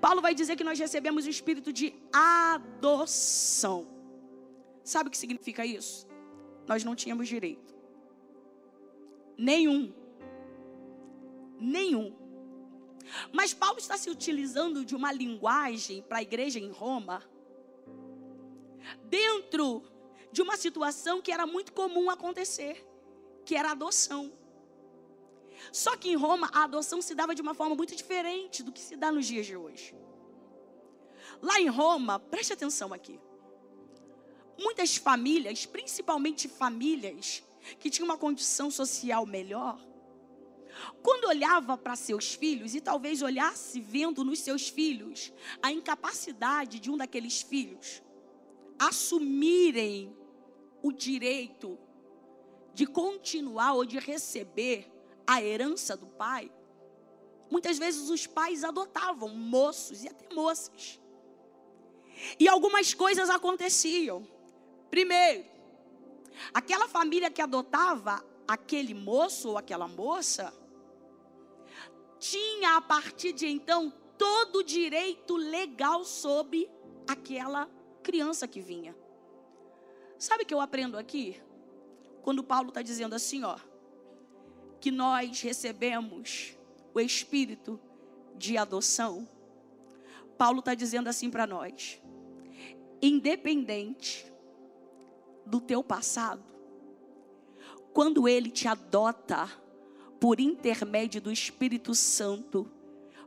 Paulo 0.00 0.22
vai 0.22 0.34
dizer 0.34 0.56
que 0.56 0.64
nós 0.64 0.78
recebemos 0.78 1.26
o 1.26 1.30
espírito 1.30 1.72
de 1.72 1.94
adoção. 2.12 3.86
Sabe 4.82 5.08
o 5.08 5.10
que 5.10 5.18
significa 5.18 5.66
isso? 5.66 6.06
Nós 6.66 6.84
não 6.84 6.94
tínhamos 6.94 7.28
direito. 7.28 7.74
Nenhum. 9.36 9.92
Nenhum. 11.58 12.14
Mas 13.32 13.54
Paulo 13.54 13.78
está 13.78 13.96
se 13.96 14.10
utilizando 14.10 14.84
de 14.84 14.94
uma 14.94 15.12
linguagem 15.12 16.02
para 16.02 16.18
a 16.18 16.22
igreja 16.22 16.58
em 16.58 16.70
Roma 16.70 17.22
dentro 19.04 19.82
de 20.32 20.42
uma 20.42 20.56
situação 20.56 21.22
que 21.22 21.32
era 21.32 21.46
muito 21.46 21.72
comum 21.72 22.10
acontecer, 22.10 22.84
que 23.44 23.54
era 23.54 23.68
a 23.68 23.72
adoção. 23.72 24.32
Só 25.72 25.96
que 25.96 26.10
em 26.10 26.16
Roma 26.16 26.50
a 26.52 26.64
adoção 26.64 27.00
se 27.00 27.14
dava 27.14 27.34
de 27.34 27.42
uma 27.42 27.54
forma 27.54 27.74
muito 27.74 27.94
diferente 27.94 28.62
do 28.62 28.72
que 28.72 28.80
se 28.80 28.96
dá 28.96 29.10
nos 29.10 29.26
dias 29.26 29.46
de 29.46 29.56
hoje. 29.56 29.94
Lá 31.40 31.60
em 31.60 31.68
Roma, 31.68 32.18
preste 32.18 32.52
atenção 32.52 32.92
aqui. 32.92 33.18
Muitas 34.58 34.96
famílias, 34.96 35.66
principalmente 35.66 36.48
famílias 36.48 37.42
que 37.78 37.90
tinham 37.90 38.06
uma 38.06 38.16
condição 38.16 38.70
social 38.70 39.26
melhor, 39.26 39.78
quando 41.02 41.26
olhava 41.26 41.76
para 41.76 41.96
seus 41.96 42.34
filhos 42.34 42.74
e 42.74 42.80
talvez 42.80 43.22
olhasse 43.22 43.80
vendo 43.80 44.24
nos 44.24 44.40
seus 44.40 44.68
filhos 44.68 45.32
a 45.62 45.72
incapacidade 45.72 46.78
de 46.78 46.90
um 46.90 46.96
daqueles 46.96 47.42
filhos 47.42 48.02
assumirem 48.78 50.14
o 50.82 50.92
direito 50.92 51.78
de 52.74 52.86
continuar 52.86 53.72
ou 53.72 53.84
de 53.84 53.98
receber 53.98 54.92
a 55.26 55.42
herança 55.42 55.96
do 55.96 56.06
pai, 56.06 56.52
muitas 57.50 57.78
vezes 57.78 58.10
os 58.10 58.26
pais 58.26 58.62
adotavam 58.62 59.30
moços 59.30 60.04
e 60.04 60.08
até 60.08 60.32
moças. 60.34 61.00
E 62.38 62.48
algumas 62.48 62.94
coisas 62.94 63.28
aconteciam. 63.28 64.26
Primeiro, 64.90 65.44
aquela 66.52 66.88
família 66.88 67.30
que 67.30 67.42
adotava 67.42 68.24
aquele 68.46 68.94
moço 68.94 69.50
ou 69.50 69.58
aquela 69.58 69.88
moça 69.88 70.52
tinha 72.18 72.76
a 72.76 72.80
partir 72.80 73.32
de 73.32 73.46
então 73.46 73.92
todo 74.16 74.60
o 74.60 74.62
direito 74.62 75.36
legal 75.36 76.04
sobre 76.04 76.70
aquela 77.06 77.68
criança 78.02 78.48
que 78.48 78.60
vinha. 78.60 78.96
Sabe 80.18 80.44
o 80.44 80.46
que 80.46 80.54
eu 80.54 80.60
aprendo 80.60 80.96
aqui? 80.96 81.40
Quando 82.22 82.42
Paulo 82.42 82.70
está 82.70 82.82
dizendo 82.82 83.14
assim, 83.14 83.44
ó, 83.44 83.58
que 84.80 84.90
nós 84.90 85.40
recebemos 85.40 86.56
o 86.94 87.00
espírito 87.00 87.78
de 88.34 88.56
adoção. 88.56 89.28
Paulo 90.38 90.60
está 90.60 90.74
dizendo 90.74 91.08
assim 91.08 91.30
para 91.30 91.46
nós: 91.46 92.00
independente 93.02 94.32
do 95.46 95.60
teu 95.60 95.82
passado, 95.82 96.42
quando 97.92 98.28
ele 98.28 98.50
te 98.50 98.68
adota 98.68 99.48
por 100.20 100.40
intermédio 100.40 101.20
do 101.20 101.32
Espírito 101.32 101.94
Santo, 101.94 102.70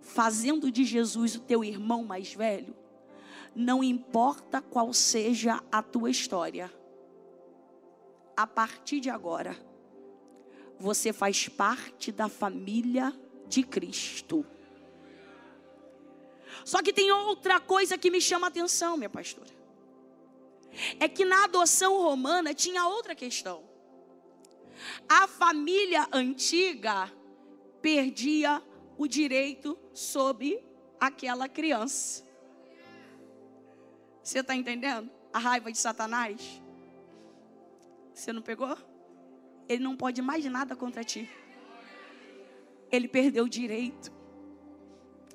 fazendo 0.02 0.72
de 0.72 0.84
Jesus 0.84 1.36
o 1.36 1.40
teu 1.40 1.64
irmão 1.64 2.04
mais 2.04 2.34
velho, 2.34 2.76
não 3.56 3.84
importa 3.84 4.62
qual 4.62 4.94
seja 4.94 5.64
a 5.72 5.82
tua 5.82 6.10
história, 6.10 6.72
a 8.36 8.48
partir 8.48 9.00
de 9.00 9.10
agora, 9.10 9.58
você 10.80 11.12
faz 11.12 11.50
parte 11.50 12.12
da 12.12 12.30
família 12.30 13.14
de 13.48 13.64
Cristo. 13.64 14.46
Só 16.64 16.82
que 16.82 16.94
tem 16.94 17.12
outra 17.12 17.60
coisa 17.60 17.98
que 17.98 18.10
me 18.10 18.22
chama 18.22 18.48
a 18.48 18.50
atenção, 18.50 18.96
minha 18.96 19.10
pastora. 19.10 19.59
É 21.00 21.08
que 21.08 21.26
na 21.26 21.46
adoção 21.46 22.02
romana 22.02 22.54
tinha 22.54 22.88
outra 22.88 23.16
questão. 23.16 23.64
A 25.08 25.28
família 25.28 26.08
antiga 26.12 27.12
perdia 27.82 28.62
o 28.98 29.08
direito 29.08 29.78
sobre 29.94 30.64
aquela 31.00 31.48
criança. 31.48 32.24
Você 34.24 34.40
está 34.40 34.56
entendendo? 34.56 35.10
A 35.34 35.40
raiva 35.40 35.72
de 35.72 35.78
Satanás? 35.78 36.62
Você 38.14 38.34
não 38.34 38.42
pegou? 38.42 38.78
Ele 39.68 39.84
não 39.84 39.96
pode 39.96 40.22
mais 40.22 40.44
nada 40.46 40.76
contra 40.76 41.04
ti. 41.04 41.30
Ele 42.92 43.08
perdeu 43.08 43.46
o 43.46 43.50
direito. 43.50 44.12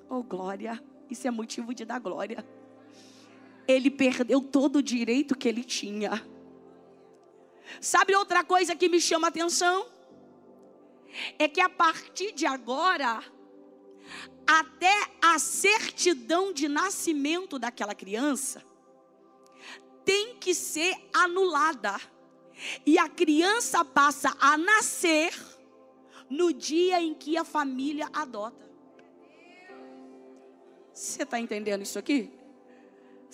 Oh, 0.09 0.23
glória. 0.23 0.83
Isso 1.09 1.27
é 1.27 1.31
motivo 1.31 1.75
de 1.75 1.85
dar 1.85 1.99
glória. 1.99 2.45
Ele 3.67 3.91
perdeu 3.91 4.41
todo 4.41 4.77
o 4.77 4.83
direito 4.83 5.37
que 5.37 5.49
ele 5.49 5.65
tinha. 5.65 6.27
Sabe 7.81 8.15
outra 8.15 8.45
coisa 8.45 8.77
que 8.77 8.89
me 8.89 9.01
chama 9.01 9.29
atenção? 9.29 9.87
É 11.39 11.49
que 11.49 11.61
a 11.61 11.69
partir 11.69 12.33
de 12.33 12.45
agora, 12.45 13.23
até 14.47 14.95
a 15.23 15.39
certidão 15.39 16.53
de 16.53 16.69
nascimento 16.69 17.59
daquela 17.59 17.95
criança 17.95 18.63
tem 20.05 20.37
que 20.37 20.55
ser 20.55 20.95
anulada. 21.13 21.99
E 22.87 22.99
a 22.99 23.09
criança 23.09 23.85
passa 23.85 24.37
a 24.39 24.57
nascer 24.57 25.35
no 26.29 26.53
dia 26.53 27.01
em 27.01 27.15
que 27.15 27.37
a 27.37 27.45
família 27.45 28.09
adota. 28.13 28.65
Você 30.93 31.25
está 31.25 31.41
entendendo 31.41 31.83
isso 31.83 31.99
aqui? 31.99 32.31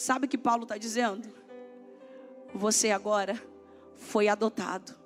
Sabe 0.01 0.25
o 0.25 0.29
que 0.31 0.39
Paulo 0.39 0.63
está 0.63 0.79
dizendo? 0.79 1.29
Você 2.55 2.91
agora 2.91 3.39
foi 3.99 4.29
adotado. 4.29 4.97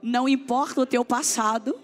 Não 0.00 0.26
importa 0.26 0.80
o 0.80 0.86
teu 0.86 1.04
passado, 1.04 1.78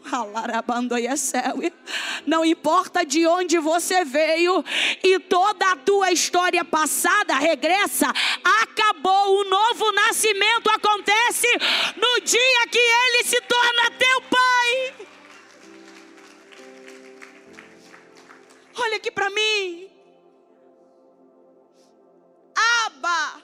não 2.26 2.42
importa 2.42 3.04
de 3.04 3.26
onde 3.26 3.58
você 3.58 4.06
veio 4.06 4.64
e 5.04 5.18
toda 5.18 5.70
a 5.70 5.76
tua 5.76 6.12
história 6.12 6.64
passada 6.64 7.34
regressa, 7.34 8.06
acabou. 8.62 9.40
O 9.40 9.44
novo 9.44 9.92
nascimento 9.92 10.70
acontece 10.70 11.46
no 11.94 12.24
dia 12.24 12.66
que 12.70 12.78
ele 12.78 13.24
se 13.24 13.40
torna 13.42 13.90
teu 13.98 14.22
pai. 14.22 14.94
Olha 18.76 18.96
aqui 18.96 19.10
para 19.10 19.28
mim. 19.28 19.89
Aba 22.90 23.42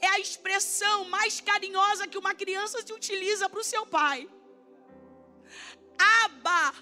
é 0.00 0.06
a 0.06 0.20
expressão 0.20 1.04
mais 1.06 1.40
carinhosa 1.40 2.06
que 2.06 2.18
uma 2.18 2.34
criança 2.34 2.80
se 2.84 2.92
utiliza 2.92 3.48
para 3.48 3.60
o 3.60 3.64
seu 3.64 3.86
pai. 3.86 4.28
Aba, 5.98 6.74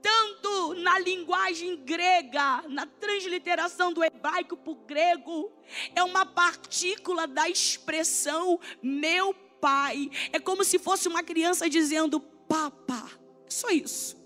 tanto 0.00 0.74
na 0.74 0.98
linguagem 0.98 1.76
grega, 1.76 2.64
na 2.68 2.86
transliteração 2.86 3.92
do 3.92 4.04
hebraico 4.04 4.56
para 4.56 4.72
o 4.72 4.76
grego, 4.76 5.52
é 5.94 6.02
uma 6.02 6.24
partícula 6.24 7.26
da 7.26 7.48
expressão 7.48 8.60
meu 8.82 9.34
pai. 9.60 10.10
É 10.32 10.38
como 10.38 10.64
se 10.64 10.78
fosse 10.78 11.08
uma 11.08 11.22
criança 11.22 11.68
dizendo 11.68 12.20
papa. 12.20 13.10
É 13.46 13.50
só 13.50 13.70
isso. 13.70 14.24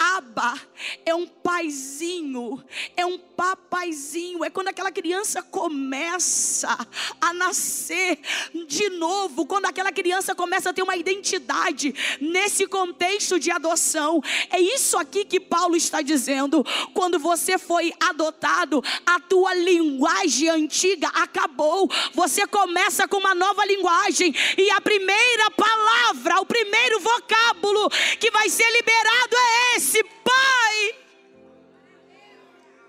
Aba 0.00 0.58
é 1.04 1.14
um 1.14 1.26
paizinho, 1.26 2.64
é 2.96 3.04
um 3.04 3.18
papaizinho, 3.18 4.42
é 4.42 4.48
quando 4.48 4.68
aquela 4.68 4.90
criança 4.90 5.42
começa 5.42 6.74
a 7.20 7.34
nascer 7.34 8.18
de 8.66 8.88
novo, 8.90 9.44
quando 9.44 9.66
aquela 9.66 9.92
criança 9.92 10.34
começa 10.34 10.70
a 10.70 10.72
ter 10.72 10.82
uma 10.82 10.96
identidade 10.96 11.94
nesse 12.18 12.66
contexto 12.66 13.38
de 13.38 13.50
adoção. 13.50 14.22
É 14.48 14.58
isso 14.58 14.96
aqui 14.96 15.26
que 15.26 15.38
Paulo 15.38 15.76
está 15.76 16.00
dizendo. 16.00 16.64
Quando 16.94 17.18
você 17.18 17.58
foi 17.58 17.92
adotado, 18.00 18.82
a 19.04 19.20
tua 19.20 19.52
linguagem 19.52 20.48
antiga 20.48 21.08
acabou. 21.08 21.90
Você 22.14 22.46
começa 22.46 23.06
com 23.06 23.18
uma 23.18 23.34
nova 23.34 23.66
linguagem 23.66 24.34
e 24.56 24.70
a 24.70 24.80
primeira 24.80 25.50
palavra, 25.50 26.40
o 26.40 26.46
primeiro 26.46 27.00
vocábulo 27.00 27.90
que 28.18 28.30
vai 28.30 28.48
ser 28.48 28.70
liberado 28.70 29.36
é 29.36 29.76
esse 29.76 29.89
esse 29.90 30.04
pai. 30.04 30.94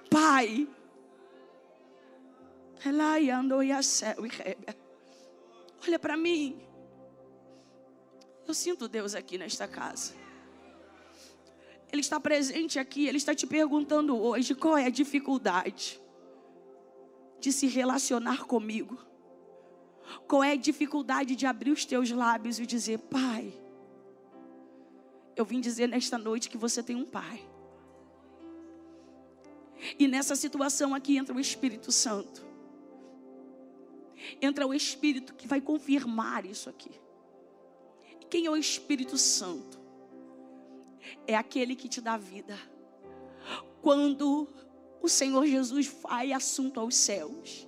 Pai. 0.09 0.67
Olha 5.83 5.97
para 5.97 6.15
mim. 6.15 6.61
Eu 8.47 8.53
sinto 8.53 8.87
Deus 8.87 9.15
aqui 9.15 9.37
nesta 9.37 9.67
casa. 9.67 10.13
Ele 11.91 12.01
está 12.01 12.19
presente 12.19 12.79
aqui, 12.79 13.07
ele 13.07 13.17
está 13.17 13.33
te 13.35 13.45
perguntando 13.47 14.17
hoje 14.17 14.55
qual 14.55 14.77
é 14.77 14.85
a 14.85 14.89
dificuldade 14.89 15.99
de 17.39 17.51
se 17.51 17.67
relacionar 17.67 18.45
comigo. 18.45 18.97
Qual 20.27 20.43
é 20.43 20.51
a 20.51 20.55
dificuldade 20.55 21.35
de 21.35 21.45
abrir 21.45 21.71
os 21.71 21.83
teus 21.85 22.11
lábios 22.11 22.59
e 22.59 22.65
dizer: 22.65 22.99
Pai, 22.99 23.53
eu 25.41 25.45
vim 25.45 25.60
dizer 25.60 25.88
nesta 25.88 26.17
noite 26.17 26.49
que 26.49 26.58
você 26.58 26.82
tem 26.82 26.95
um 26.95 27.06
pai. 27.06 27.43
E 29.97 30.08
nessa 30.08 30.36
situação 30.36 30.93
aqui 30.93 31.17
entra 31.17 31.36
o 31.36 31.39
Espírito 31.39 31.91
Santo. 31.91 32.45
Entra 34.39 34.67
o 34.67 34.73
Espírito 34.73 35.34
que 35.34 35.47
vai 35.47 35.60
confirmar 35.60 36.45
isso 36.45 36.69
aqui. 36.69 36.91
Quem 38.30 38.45
é 38.45 38.51
o 38.51 38.56
Espírito 38.56 39.17
Santo? 39.17 39.80
É 41.25 41.36
aquele 41.36 41.75
que 41.75 41.89
te 41.89 41.99
dá 41.99 42.15
vida. 42.17 42.58
Quando 43.82 44.47
o 45.01 45.10
Senhor 45.10 45.45
Jesus 45.47 45.88
vai 45.88 46.32
assunto 46.32 46.80
aos 46.80 46.95
céus. 46.95 47.67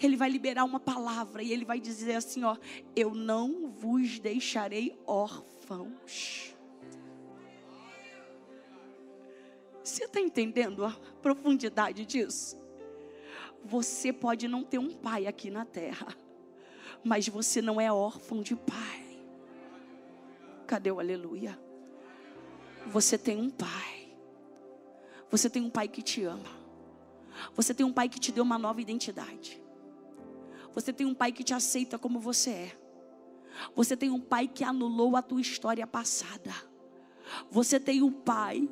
Ele 0.00 0.16
vai 0.16 0.30
liberar 0.30 0.64
uma 0.64 0.78
palavra 0.78 1.42
e 1.42 1.52
ele 1.52 1.64
vai 1.64 1.80
dizer 1.80 2.14
assim: 2.14 2.44
ó, 2.44 2.56
eu 2.94 3.14
não 3.14 3.70
vos 3.70 4.18
deixarei 4.20 4.96
órfãos. 5.06 6.51
Você 9.82 10.04
está 10.04 10.20
entendendo 10.20 10.84
a 10.84 10.96
profundidade 11.20 12.06
disso? 12.06 12.60
Você 13.64 14.12
pode 14.12 14.48
não 14.48 14.62
ter 14.62 14.78
um 14.78 14.90
pai 14.90 15.26
aqui 15.26 15.50
na 15.50 15.64
terra, 15.64 16.16
mas 17.02 17.28
você 17.28 17.60
não 17.60 17.80
é 17.80 17.92
órfão 17.92 18.42
de 18.42 18.54
pai. 18.54 19.20
Cadê 20.66 20.90
o 20.90 21.00
aleluia? 21.00 21.58
Você 22.86 23.18
tem 23.18 23.40
um 23.40 23.50
pai. 23.50 24.08
Você 25.30 25.48
tem 25.48 25.62
um 25.62 25.70
pai 25.70 25.88
que 25.88 26.02
te 26.02 26.24
ama. 26.24 26.62
Você 27.54 27.74
tem 27.74 27.84
um 27.84 27.92
pai 27.92 28.08
que 28.08 28.20
te 28.20 28.32
deu 28.32 28.44
uma 28.44 28.58
nova 28.58 28.80
identidade. 28.80 29.62
Você 30.74 30.92
tem 30.92 31.06
um 31.06 31.14
pai 31.14 31.32
que 31.32 31.44
te 31.44 31.54
aceita 31.54 31.98
como 31.98 32.18
você 32.18 32.50
é. 32.50 32.76
Você 33.74 33.96
tem 33.96 34.10
um 34.10 34.20
pai 34.20 34.48
que 34.48 34.64
anulou 34.64 35.16
a 35.16 35.22
tua 35.22 35.40
história 35.40 35.86
passada. 35.86 36.52
Você 37.50 37.78
tem 37.78 38.02
um 38.02 38.12
pai 38.12 38.68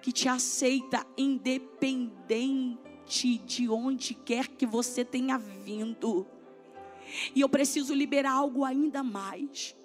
que 0.00 0.12
te 0.12 0.28
aceita 0.28 1.06
independente 1.16 2.78
de 3.38 3.68
onde 3.68 4.14
quer 4.14 4.48
que 4.48 4.66
você 4.66 5.04
tenha 5.04 5.38
vindo. 5.38 6.26
E 7.34 7.40
eu 7.40 7.48
preciso 7.48 7.94
liberar 7.94 8.32
algo 8.32 8.64
ainda 8.64 9.02
mais. 9.02 9.76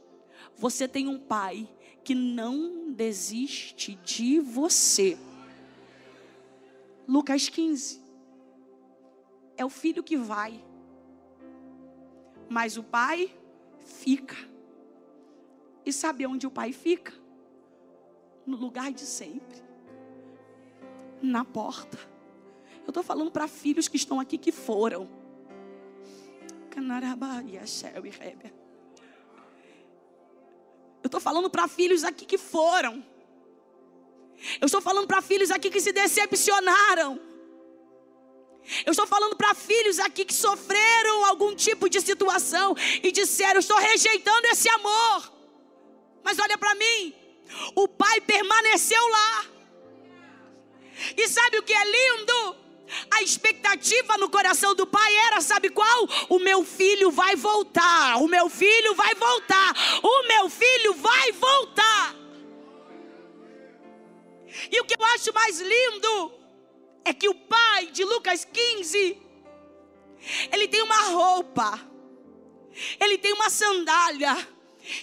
Você 0.55 0.87
tem 0.87 1.07
um 1.07 1.19
pai 1.19 1.69
que 2.03 2.15
não 2.15 2.91
desiste 2.91 3.95
de 4.03 4.39
você. 4.39 5.17
Lucas 7.07 7.47
15. 7.49 8.01
É 9.57 9.65
o 9.65 9.69
filho 9.69 10.03
que 10.03 10.17
vai, 10.17 10.63
mas 12.49 12.77
o 12.77 12.83
pai 12.83 13.31
fica. 13.85 14.35
E 15.85 15.93
sabe 15.93 16.25
onde 16.25 16.47
o 16.47 16.51
pai 16.51 16.71
fica? 16.71 17.13
No 18.45 18.57
lugar 18.57 18.91
de 18.91 19.01
sempre 19.01 19.70
na 21.21 21.45
porta. 21.45 21.97
Eu 22.84 22.89
estou 22.89 23.03
falando 23.03 23.31
para 23.31 23.47
filhos 23.47 23.88
que 23.88 23.97
estão 23.97 24.19
aqui 24.19 24.38
que 24.38 24.51
foram. 24.51 25.07
Eu 31.03 31.07
estou 31.07 31.19
falando 31.19 31.49
para 31.49 31.67
filhos 31.67 32.03
aqui 32.03 32.25
que 32.25 32.38
foram. 32.38 33.03
Eu 34.60 34.65
estou 34.65 34.81
falando 34.81 35.07
para 35.07 35.21
filhos 35.21 35.51
aqui 35.51 35.69
que 35.69 35.79
se 35.79 35.91
decepcionaram. 35.91 37.19
Eu 38.86 38.91
estou 38.91 39.07
falando 39.07 39.36
para 39.36 39.53
filhos 39.53 39.99
aqui 39.99 40.23
que 40.23 40.34
sofreram 40.34 41.25
algum 41.25 41.55
tipo 41.55 41.89
de 41.89 41.99
situação 42.01 42.75
e 43.03 43.12
disseram: 43.12 43.60
Estou 43.60 43.77
rejeitando 43.77 44.45
esse 44.45 44.69
amor. 44.69 45.34
Mas 46.23 46.38
olha 46.39 46.57
para 46.57 46.75
mim, 46.75 47.13
o 47.75 47.88
pai 47.88 48.21
permaneceu 48.21 49.03
lá. 49.10 49.50
E 51.17 51.27
sabe 51.27 51.57
o 51.57 51.63
que 51.63 51.73
é 51.73 51.85
lindo? 51.85 52.57
A 53.09 53.21
expectativa 53.21 54.17
no 54.17 54.29
coração 54.29 54.75
do 54.75 54.85
pai 54.85 55.15
era, 55.27 55.41
sabe 55.41 55.69
qual? 55.69 56.07
O 56.29 56.39
meu 56.39 56.63
filho 56.63 57.09
vai 57.09 57.35
voltar, 57.35 58.17
o 58.17 58.27
meu 58.27 58.49
filho 58.49 58.93
vai 58.95 59.15
voltar, 59.15 59.73
o 60.03 60.27
meu 60.27 60.49
filho 60.49 60.93
vai 60.95 61.31
voltar. 61.31 62.15
E 64.69 64.79
o 64.81 64.85
que 64.85 64.95
eu 64.99 65.05
acho 65.05 65.33
mais 65.33 65.59
lindo 65.59 66.33
é 67.05 67.13
que 67.13 67.29
o 67.29 67.35
pai 67.35 67.87
de 67.87 68.03
Lucas 68.03 68.45
15, 68.45 69.17
ele 70.51 70.67
tem 70.67 70.81
uma 70.81 71.01
roupa, 71.09 71.79
ele 72.99 73.17
tem 73.17 73.33
uma 73.33 73.49
sandália 73.49 74.35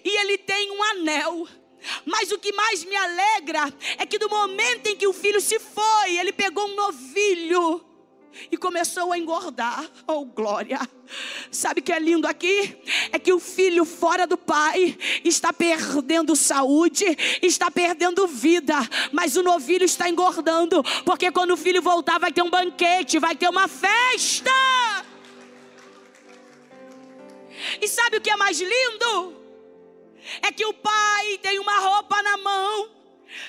e 0.05 0.17
ele 0.19 0.39
tem 0.39 0.71
um 0.71 0.83
anel. 0.83 1.49
Mas 2.05 2.33
o 2.33 2.39
que 2.39 2.53
mais 2.53 2.85
me 2.85 2.97
alegra 2.97 3.73
é 3.97 4.07
que 4.07 4.19
do 4.19 4.29
momento 4.29 4.87
em 4.87 4.97
que 4.97 5.07
o 5.07 5.13
filho 5.13 5.41
se 5.41 5.59
foi, 5.59 6.17
ele 6.17 6.33
pegou 6.33 6.67
um 6.67 6.75
novilho 6.75 7.85
e 8.51 8.57
começou 8.57 9.13
a 9.13 9.19
engordar. 9.19 9.85
Oh, 10.07 10.25
glória! 10.25 10.79
Sabe 11.51 11.81
o 11.81 11.83
que 11.83 11.93
é 11.93 11.99
lindo 11.99 12.27
aqui? 12.27 12.77
É 13.11 13.19
que 13.19 13.33
o 13.33 13.41
filho 13.41 13.85
fora 13.85 14.27
do 14.27 14.37
pai 14.37 14.97
está 15.25 15.53
perdendo 15.53 16.37
saúde, 16.37 17.05
está 17.43 17.71
perdendo 17.71 18.27
vida, 18.27 18.77
mas 19.13 19.37
o 19.37 19.43
novilho 19.43 19.85
está 19.85 20.09
engordando, 20.09 20.83
porque 21.05 21.33
quando 21.33 21.53
o 21.53 21.57
filho 21.57 21.83
voltar 21.83 22.19
vai 22.19 22.33
ter 22.33 22.43
um 22.43 22.51
banquete, 22.51 23.19
vai 23.19 23.35
ter 23.35 23.49
uma 23.49 23.67
festa. 23.67 24.51
E 27.81 27.89
sabe 27.89 28.19
o 28.19 28.21
que 28.21 28.31
é 28.31 28.37
mais 28.37 28.61
lindo? 28.61 29.48
É 30.43 30.53
que 30.53 30.65
o 30.65 30.75
pai 30.75 31.39
tem 31.43 31.59
uma 31.59 31.79
roupa 31.79 32.23
na 32.23 32.37
mão, 32.39 32.91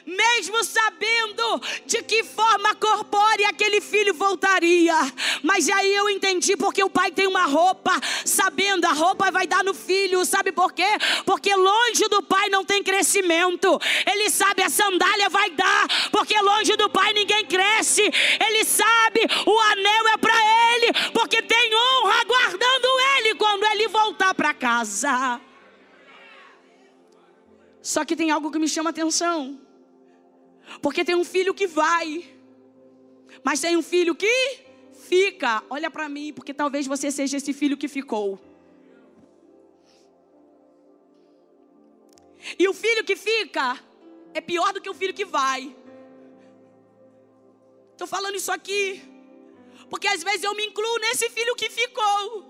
mesmo 0.05 0.63
sabendo 0.63 1.61
de 1.85 2.03
que 2.03 2.23
forma 2.23 2.75
corpórea 2.75 3.49
aquele 3.49 3.81
filho 3.81 4.13
voltaria. 4.13 4.95
Mas 5.43 5.69
aí 5.69 5.93
eu 5.93 6.09
entendi 6.09 6.55
porque 6.57 6.83
o 6.83 6.89
pai 6.89 7.11
tem 7.11 7.27
uma 7.27 7.45
roupa, 7.45 7.91
sabendo 8.25 8.85
a 8.85 8.93
roupa 8.93 9.31
vai 9.31 9.47
dar 9.47 9.63
no 9.63 9.73
filho, 9.73 10.25
sabe 10.25 10.51
por 10.51 10.73
quê? 10.73 10.87
Porque 11.25 11.53
longe 11.55 12.07
do 12.09 12.21
pai 12.23 12.49
não 12.49 12.65
tem 12.65 12.83
crescimento. 12.83 13.79
Ele 14.05 14.29
sabe 14.29 14.63
a 14.63 14.69
sandália 14.69 15.29
vai 15.29 15.49
dar, 15.51 15.87
porque 16.11 16.39
longe 16.41 16.75
do 16.75 16.89
pai 16.89 17.13
ninguém 17.13 17.45
cresce. 17.45 18.01
Ele 18.01 18.65
sabe 18.65 19.21
o 19.45 19.59
anel 19.71 20.07
é 20.09 20.17
para 20.17 20.35
ele, 20.73 20.93
porque 21.13 21.41
tem 21.41 21.71
honra 21.75 22.21
aguardando 22.21 22.87
ele 23.17 23.35
quando 23.35 23.65
ele 23.65 23.87
voltar 23.87 24.33
para 24.33 24.53
casa. 24.53 25.39
Só 27.93 28.05
que 28.05 28.15
tem 28.15 28.29
algo 28.29 28.51
que 28.51 28.59
me 28.63 28.67
chama 28.67 28.91
atenção. 28.91 29.37
Porque 30.79 31.03
tem 31.03 31.15
um 31.15 31.23
filho 31.23 31.53
que 31.59 31.65
vai, 31.65 32.07
mas 33.43 33.61
tem 33.61 33.75
um 33.75 33.81
filho 33.81 34.13
que 34.13 34.35
fica. 35.07 35.63
Olha 35.75 35.89
para 35.89 36.07
mim, 36.07 36.27
porque 36.31 36.53
talvez 36.53 36.85
você 36.85 37.09
seja 37.09 37.37
esse 37.37 37.51
filho 37.51 37.75
que 37.75 37.87
ficou. 37.87 38.27
E 42.59 42.67
o 42.67 42.75
filho 42.75 43.03
que 43.03 43.15
fica 43.15 43.65
é 44.35 44.41
pior 44.51 44.71
do 44.71 44.81
que 44.81 44.91
o 44.93 44.93
filho 44.93 45.15
que 45.19 45.25
vai. 45.25 45.75
Estou 47.93 48.05
falando 48.15 48.35
isso 48.35 48.51
aqui, 48.51 49.01
porque 49.89 50.07
às 50.07 50.21
vezes 50.21 50.43
eu 50.43 50.53
me 50.53 50.67
incluo 50.67 50.99
nesse 50.99 51.27
filho 51.31 51.55
que 51.55 51.71
ficou. 51.71 52.45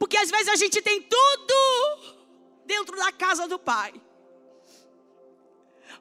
Porque 0.00 0.16
às 0.16 0.28
vezes 0.32 0.48
a 0.48 0.56
gente 0.56 0.82
tem 0.82 1.00
tudo 1.00 2.21
dentro 2.64 2.96
da 2.96 3.12
casa 3.12 3.46
do 3.46 3.58
Pai. 3.58 3.92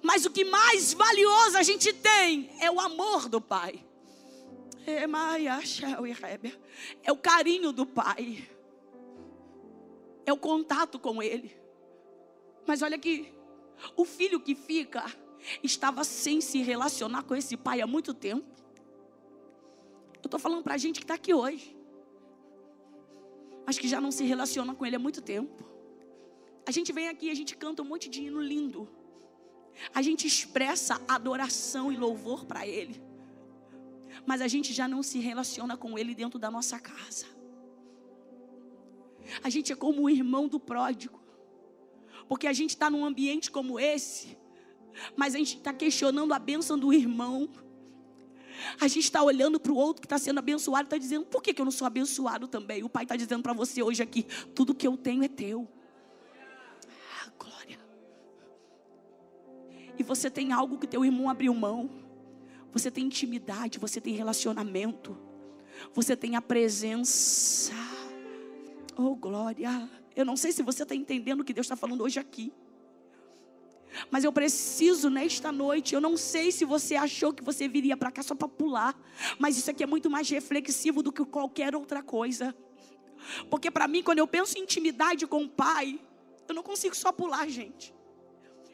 Mas 0.01 0.25
o 0.25 0.31
que 0.31 0.43
mais 0.43 0.93
valioso 0.93 1.57
a 1.57 1.63
gente 1.63 1.93
tem 1.93 2.49
é 2.59 2.71
o 2.71 2.79
amor 2.79 3.27
do 3.27 3.41
Pai. 3.41 3.85
É 7.03 7.11
o 7.11 7.17
carinho 7.17 7.71
do 7.71 7.85
Pai. 7.85 8.47
É 10.25 10.33
o 10.33 10.37
contato 10.37 10.97
com 10.99 11.21
Ele. 11.21 11.55
Mas 12.65 12.81
olha 12.81 12.95
aqui, 12.95 13.31
o 13.95 14.05
filho 14.05 14.39
que 14.39 14.55
fica 14.55 15.05
estava 15.63 16.03
sem 16.03 16.41
se 16.41 16.61
relacionar 16.61 17.23
com 17.23 17.35
esse 17.35 17.57
pai 17.57 17.81
há 17.81 17.87
muito 17.87 18.13
tempo. 18.13 18.45
Eu 20.15 20.27
estou 20.27 20.39
falando 20.39 20.63
para 20.63 20.75
a 20.75 20.77
gente 20.77 20.99
que 20.99 21.03
está 21.03 21.15
aqui 21.15 21.33
hoje, 21.33 21.75
mas 23.65 23.79
que 23.79 23.87
já 23.87 23.99
não 23.99 24.11
se 24.11 24.23
relaciona 24.23 24.75
com 24.75 24.85
ele 24.85 24.95
há 24.95 24.99
muito 24.99 25.21
tempo. 25.21 25.70
A 26.65 26.71
gente 26.71 26.91
vem 26.91 27.07
aqui, 27.07 27.29
a 27.29 27.33
gente 27.33 27.55
canta 27.55 27.81
um 27.81 27.85
monte 27.85 28.09
de 28.09 28.21
hino 28.21 28.41
lindo. 28.41 28.87
A 29.93 30.01
gente 30.01 30.27
expressa 30.27 31.01
adoração 31.07 31.91
e 31.91 31.97
louvor 31.97 32.45
para 32.45 32.67
Ele. 32.67 33.01
Mas 34.25 34.41
a 34.41 34.47
gente 34.47 34.73
já 34.73 34.87
não 34.87 35.01
se 35.01 35.19
relaciona 35.19 35.75
com 35.75 35.97
Ele 35.97 36.13
dentro 36.13 36.37
da 36.37 36.51
nossa 36.51 36.79
casa. 36.79 37.25
A 39.43 39.49
gente 39.49 39.71
é 39.71 39.75
como 39.75 40.03
o 40.03 40.09
irmão 40.09 40.47
do 40.47 40.59
pródigo. 40.59 41.19
Porque 42.27 42.47
a 42.47 42.53
gente 42.53 42.71
está 42.71 42.89
num 42.89 43.03
ambiente 43.03 43.51
como 43.51 43.79
esse, 43.79 44.37
mas 45.15 45.35
a 45.35 45.37
gente 45.37 45.57
está 45.57 45.73
questionando 45.73 46.33
a 46.33 46.39
bênção 46.39 46.77
do 46.77 46.93
irmão. 46.93 47.49
A 48.79 48.87
gente 48.87 49.03
está 49.03 49.21
olhando 49.21 49.59
para 49.59 49.71
o 49.71 49.75
outro 49.75 50.01
que 50.01 50.05
está 50.05 50.17
sendo 50.17 50.37
abençoado 50.37 50.83
e 50.83 50.87
está 50.87 50.97
dizendo: 50.97 51.25
por 51.25 51.41
que, 51.41 51.53
que 51.53 51.61
eu 51.61 51.65
não 51.65 51.71
sou 51.71 51.85
abençoado 51.85 52.47
também? 52.47 52.83
O 52.83 52.89
Pai 52.89 53.03
está 53.03 53.15
dizendo 53.15 53.41
para 53.41 53.53
você 53.53 53.81
hoje 53.81 54.01
aqui: 54.01 54.25
tudo 54.55 54.75
que 54.75 54.87
eu 54.87 54.95
tenho 54.95 55.23
é 55.23 55.27
teu. 55.27 55.67
E 59.97 60.03
você 60.03 60.29
tem 60.29 60.51
algo 60.51 60.77
que 60.77 60.87
teu 60.87 61.03
irmão 61.03 61.29
abriu 61.29 61.53
mão. 61.53 61.89
Você 62.71 62.89
tem 62.89 63.05
intimidade, 63.05 63.79
você 63.79 63.99
tem 63.99 64.13
relacionamento, 64.13 65.17
você 65.93 66.15
tem 66.15 66.35
a 66.35 66.41
presença. 66.41 67.73
Oh, 68.97 69.15
glória. 69.15 69.89
Eu 70.15 70.25
não 70.25 70.37
sei 70.37 70.51
se 70.51 70.63
você 70.63 70.83
está 70.83 70.95
entendendo 70.95 71.41
o 71.41 71.43
que 71.43 71.53
Deus 71.53 71.65
está 71.65 71.75
falando 71.75 72.01
hoje 72.01 72.19
aqui. 72.19 72.53
Mas 74.09 74.23
eu 74.23 74.31
preciso 74.31 75.09
nesta 75.09 75.51
noite. 75.51 75.93
Eu 75.93 76.01
não 76.01 76.15
sei 76.15 76.51
se 76.51 76.63
você 76.63 76.95
achou 76.95 77.33
que 77.33 77.43
você 77.43 77.67
viria 77.67 77.97
para 77.97 78.11
cá 78.11 78.23
só 78.23 78.33
para 78.35 78.47
pular. 78.47 78.97
Mas 79.37 79.57
isso 79.57 79.69
aqui 79.69 79.83
é 79.83 79.87
muito 79.87 80.09
mais 80.09 80.29
reflexivo 80.29 81.03
do 81.03 81.11
que 81.11 81.25
qualquer 81.25 81.75
outra 81.75 82.01
coisa. 82.01 82.55
Porque 83.49 83.69
para 83.69 83.87
mim, 83.87 84.01
quando 84.01 84.19
eu 84.19 84.27
penso 84.27 84.57
em 84.57 84.61
intimidade 84.61 85.27
com 85.27 85.43
o 85.43 85.49
Pai, 85.49 85.99
eu 86.47 86.55
não 86.55 86.63
consigo 86.63 86.95
só 86.95 87.11
pular, 87.11 87.47
gente. 87.49 87.93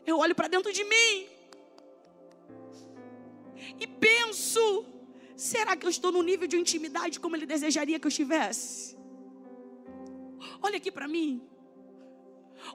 Eu 0.08 0.20
olho 0.20 0.34
para 0.34 0.48
dentro 0.48 0.72
de 0.72 0.84
mim. 0.86 1.28
E 3.78 3.86
penso: 3.86 4.86
será 5.36 5.76
que 5.76 5.86
eu 5.86 5.90
estou 5.90 6.12
no 6.14 6.24
nível 6.24 6.48
de 6.48 6.58
intimidade 6.58 7.20
como 7.20 7.36
Ele 7.36 7.46
desejaria 7.46 8.00
que 8.00 8.08
eu 8.08 8.16
estivesse? 8.16 8.98
Olha 10.62 10.78
aqui 10.78 10.92
para 10.92 11.08
mim. 11.08 11.46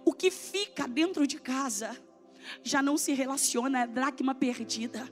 O 0.05 0.13
que 0.13 0.31
fica 0.31 0.87
dentro 0.87 1.27
de 1.27 1.39
casa 1.41 1.99
já 2.63 2.83
não 2.83 2.97
se 2.99 3.13
relaciona, 3.13 3.83
é 3.83 3.87
dracma 3.87 4.35
perdida. 4.35 5.09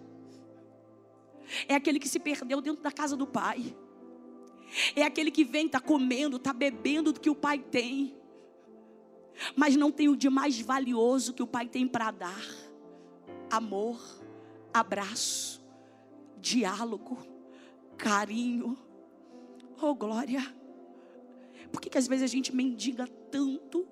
É 1.67 1.75
aquele 1.75 1.99
que 1.99 2.09
se 2.09 2.21
perdeu 2.21 2.61
dentro 2.61 2.83
da 2.83 2.93
casa 2.93 3.17
do 3.17 3.27
pai. 3.27 3.77
É 4.95 5.03
aquele 5.03 5.31
que 5.31 5.45
vem, 5.45 5.67
está 5.67 5.81
comendo, 5.81 6.37
está 6.37 6.53
bebendo 6.53 7.13
do 7.13 7.21
que 7.21 7.31
o 7.31 7.35
pai 7.35 7.59
tem. 7.59 8.20
Mas 9.57 9.77
não 9.77 9.91
tem 9.91 10.09
o 10.09 10.17
de 10.17 10.29
mais 10.29 10.61
valioso 10.61 11.33
que 11.33 11.43
o 11.43 11.47
pai 11.47 11.69
tem 11.69 11.87
para 11.87 12.11
dar: 12.11 12.45
amor, 13.51 14.01
abraço, 14.73 15.63
diálogo, 16.39 17.19
carinho. 17.97 18.77
Oh, 19.81 19.95
glória. 19.95 20.43
Por 21.73 21.81
que, 21.81 21.89
que 21.89 21.99
às 21.99 22.07
vezes 22.07 22.25
a 22.25 22.27
gente 22.27 22.55
mendiga 22.55 23.07
tanto 23.31 23.89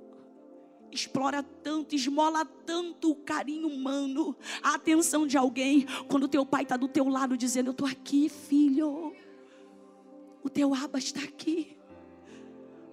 explora 0.91 1.43
tanto, 1.43 1.95
esmola 1.95 2.45
tanto 2.45 3.11
o 3.11 3.15
carinho 3.15 3.69
humano, 3.69 4.37
a 4.63 4.75
atenção 4.75 5.27
de 5.27 5.37
alguém, 5.37 5.87
quando 6.09 6.29
teu 6.29 6.45
pai 6.45 6.63
está 6.63 6.77
do 6.77 6.89
teu 6.89 7.09
lado 7.09 7.37
dizendo: 7.37 7.69
Eu 7.69 7.73
estou 7.73 7.87
aqui, 7.87 8.29
filho. 8.29 9.15
O 10.43 10.49
teu 10.49 10.75
aba 10.75 10.99
está 10.99 11.21
aqui. 11.21 11.77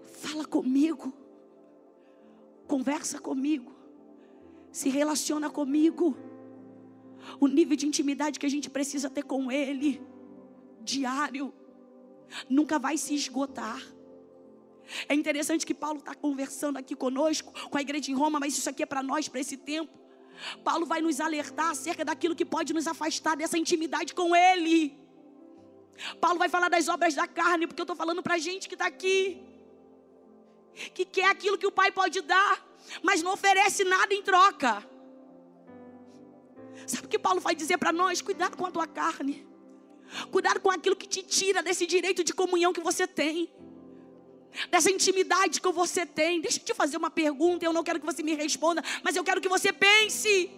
Fala 0.06 0.46
comigo. 0.46 1.14
Conversa 2.76 3.20
comigo. 3.20 3.74
Se 4.70 4.90
relaciona 4.90 5.50
comigo. 5.50 6.18
O 7.40 7.48
nível 7.48 7.78
de 7.78 7.88
intimidade 7.88 8.38
que 8.38 8.46
a 8.46 8.50
gente 8.50 8.70
precisa 8.70 9.10
ter 9.10 9.24
com 9.24 9.50
Ele, 9.50 10.02
diário, 10.82 11.54
nunca 12.50 12.78
vai 12.78 12.98
se 12.98 13.16
esgotar. 13.16 13.82
É 15.08 15.16
interessante 15.16 15.66
que 15.66 15.74
Paulo 15.74 16.00
está 16.00 16.14
conversando 16.14 16.76
aqui 16.76 16.98
conosco, 16.98 17.54
com 17.70 17.78
a 17.78 17.82
igreja 17.82 18.12
em 18.12 18.14
Roma, 18.14 18.42
mas 18.42 18.58
isso 18.58 18.70
aqui 18.70 18.84
é 18.84 18.86
para 18.86 19.02
nós, 19.02 19.30
para 19.30 19.40
esse 19.40 19.56
tempo. 19.56 19.98
Paulo 20.62 20.86
vai 20.86 21.02
nos 21.02 21.22
alertar 21.22 21.70
acerca 21.70 22.04
daquilo 22.04 22.36
que 22.36 22.44
pode 22.44 22.74
nos 22.74 22.88
afastar 22.88 23.38
dessa 23.38 23.58
intimidade 23.58 24.14
com 24.14 24.36
Ele. 24.36 25.00
Paulo 26.20 26.38
vai 26.38 26.50
falar 26.50 26.68
das 26.68 26.90
obras 26.90 27.16
da 27.16 27.26
carne, 27.26 27.68
porque 27.68 27.82
eu 27.82 27.90
estou 27.90 27.96
falando 27.96 28.22
para 28.22 28.36
a 28.36 28.38
gente 28.38 28.68
que 28.68 28.76
está 28.76 28.88
aqui, 28.88 29.42
que 30.94 31.06
quer 31.06 31.30
aquilo 31.30 31.58
que 31.58 31.68
o 31.68 31.72
Pai 31.72 31.92
pode 31.92 32.22
dar, 32.22 32.66
mas 33.02 33.22
não 33.22 33.34
oferece 33.34 33.84
nada 33.84 34.14
em 34.14 34.22
troca. 34.22 34.88
Sabe 36.86 37.06
o 37.06 37.10
que 37.10 37.18
Paulo 37.18 37.40
vai 37.40 37.56
dizer 37.56 37.78
para 37.78 37.92
nós? 37.92 38.22
Cuidado 38.22 38.58
com 38.58 38.66
a 38.66 38.72
tua 38.72 38.86
carne, 38.86 39.48
cuidado 40.32 40.60
com 40.60 40.70
aquilo 40.70 40.96
que 40.96 41.08
te 41.08 41.24
tira 41.24 41.64
desse 41.64 41.86
direito 41.86 42.24
de 42.24 42.34
comunhão 42.34 42.74
que 42.74 42.82
você 42.82 43.08
tem 43.08 43.52
dessa 44.70 44.90
intimidade 44.90 45.62
que 45.62 45.72
você 45.72 46.06
tem. 46.06 46.42
Deixa 46.42 46.60
eu 46.60 46.64
te 46.64 46.74
fazer 46.74 46.98
uma 46.98 47.10
pergunta, 47.10 47.66
eu 47.66 47.74
não 47.74 47.84
quero 47.84 48.00
que 48.00 48.06
você 48.06 48.24
me 48.24 48.34
responda, 48.34 48.82
mas 49.04 49.16
eu 49.16 49.24
quero 49.24 49.42
que 49.42 49.50
você 49.50 49.72
pense. 49.74 50.50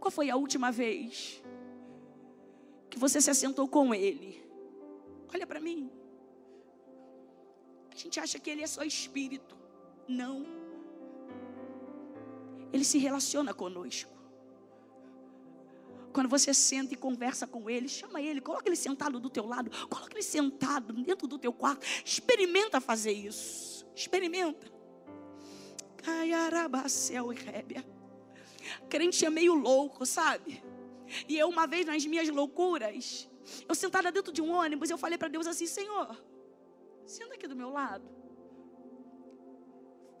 Qual 0.00 0.10
foi 0.10 0.30
a 0.30 0.36
última 0.36 0.70
vez 0.70 1.42
que 2.90 2.98
você 2.98 3.20
se 3.20 3.30
assentou 3.30 3.68
com 3.68 3.94
ele? 3.94 4.42
Olha 5.32 5.46
para 5.46 5.60
mim. 5.60 5.90
A 7.98 8.00
gente 8.00 8.20
acha 8.20 8.38
que 8.38 8.48
ele 8.48 8.62
é 8.62 8.66
só 8.68 8.84
espírito. 8.84 9.56
Não. 10.06 10.46
Ele 12.72 12.84
se 12.84 12.96
relaciona 12.96 13.52
conosco. 13.52 14.16
Quando 16.12 16.28
você 16.28 16.54
senta 16.54 16.94
e 16.94 16.96
conversa 16.96 17.44
com 17.44 17.68
ele, 17.68 17.88
chama 17.88 18.22
ele, 18.22 18.40
coloca 18.40 18.68
ele 18.68 18.76
sentado 18.76 19.18
do 19.18 19.28
teu 19.28 19.44
lado, 19.44 19.68
coloca 19.88 20.14
ele 20.14 20.22
sentado 20.22 20.92
dentro 20.92 21.26
do 21.26 21.40
teu 21.40 21.52
quarto. 21.52 21.84
Experimenta 22.04 22.80
fazer 22.80 23.10
isso. 23.10 23.84
Experimenta. 23.96 24.70
Caiarabacel 25.96 27.32
e 27.32 27.36
rébia. 27.36 27.84
Crente 28.88 29.24
é 29.24 29.30
meio 29.30 29.54
louco, 29.54 30.06
sabe? 30.06 30.62
E 31.28 31.36
eu, 31.36 31.48
uma 31.48 31.66
vez 31.66 31.84
nas 31.84 32.06
minhas 32.06 32.28
loucuras, 32.28 33.28
eu 33.68 33.74
sentada 33.74 34.12
dentro 34.12 34.32
de 34.32 34.40
um 34.40 34.52
ônibus, 34.52 34.88
eu 34.88 34.98
falei 34.98 35.18
para 35.18 35.26
Deus 35.28 35.48
assim: 35.48 35.66
Senhor, 35.66 36.16
senta 37.10 37.34
aqui 37.34 37.46
do 37.46 37.56
meu 37.56 37.70
lado. 37.70 38.06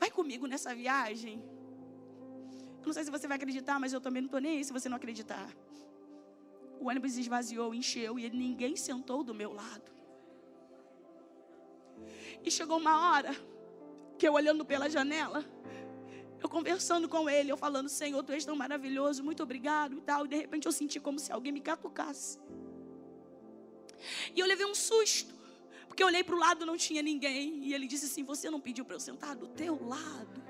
Vai 0.00 0.10
comigo 0.10 0.46
nessa 0.46 0.74
viagem. 0.74 1.42
Eu 2.80 2.86
não 2.86 2.92
sei 2.92 3.04
se 3.04 3.10
você 3.10 3.26
vai 3.28 3.36
acreditar, 3.36 3.78
mas 3.78 3.92
eu 3.92 4.00
também 4.00 4.22
não 4.22 4.28
estou 4.28 4.40
nem 4.40 4.58
aí 4.58 4.64
se 4.64 4.72
você 4.72 4.88
não 4.88 4.96
acreditar. 4.96 5.48
O 6.80 6.88
ônibus 6.88 7.16
esvaziou, 7.16 7.74
encheu 7.74 8.18
e 8.18 8.30
ninguém 8.30 8.76
sentou 8.76 9.22
do 9.22 9.34
meu 9.34 9.52
lado. 9.52 9.90
E 12.44 12.50
chegou 12.50 12.78
uma 12.78 13.10
hora 13.10 13.32
que 14.16 14.26
eu 14.26 14.32
olhando 14.32 14.64
pela 14.64 14.88
janela, 14.88 15.44
eu 16.40 16.48
conversando 16.48 17.08
com 17.08 17.28
ele, 17.28 17.50
eu 17.50 17.56
falando, 17.56 17.88
Senhor, 17.88 18.22
tu 18.22 18.32
és 18.32 18.44
tão 18.44 18.56
maravilhoso, 18.56 19.24
muito 19.24 19.42
obrigado 19.42 19.96
e 19.96 20.00
tal. 20.00 20.24
E 20.24 20.28
de 20.28 20.36
repente 20.36 20.66
eu 20.66 20.72
senti 20.72 21.00
como 21.00 21.18
se 21.18 21.32
alguém 21.32 21.52
me 21.52 21.60
catucasse. 21.60 22.38
E 24.34 24.38
eu 24.38 24.46
levei 24.46 24.64
um 24.64 24.74
susto, 24.74 25.34
porque 25.98 26.04
eu 26.04 26.06
olhei 26.06 26.22
para 26.22 26.36
o 26.36 26.38
lado 26.38 26.64
não 26.64 26.76
tinha 26.76 27.02
ninguém. 27.02 27.58
E 27.64 27.74
ele 27.74 27.88
disse 27.88 28.06
assim: 28.06 28.22
Você 28.22 28.48
não 28.48 28.60
pediu 28.60 28.84
para 28.84 28.94
eu 28.94 29.00
sentar 29.00 29.34
do 29.34 29.48
teu 29.48 29.74
lado? 29.84 30.40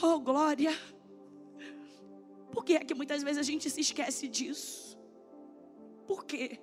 Oh, 0.00 0.20
glória. 0.20 0.72
Por 2.52 2.64
que 2.64 2.74
é 2.76 2.84
que 2.84 2.94
muitas 2.94 3.20
vezes 3.24 3.38
a 3.38 3.42
gente 3.42 3.68
se 3.68 3.80
esquece 3.80 4.28
disso? 4.28 4.96
Por 6.06 6.24
quê? 6.24 6.60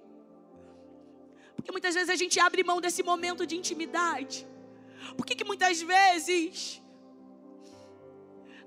Porque 1.57 1.69
muitas 1.69 1.93
vezes 1.93 2.09
a 2.09 2.15
gente 2.15 2.39
abre 2.39 2.63
mão 2.63 2.79
desse 2.79 3.03
momento 3.03 3.45
de 3.45 3.57
intimidade. 3.57 4.47
Por 5.17 5.25
que, 5.25 5.35
que 5.35 5.43
muitas 5.43 5.81
vezes 5.81 6.81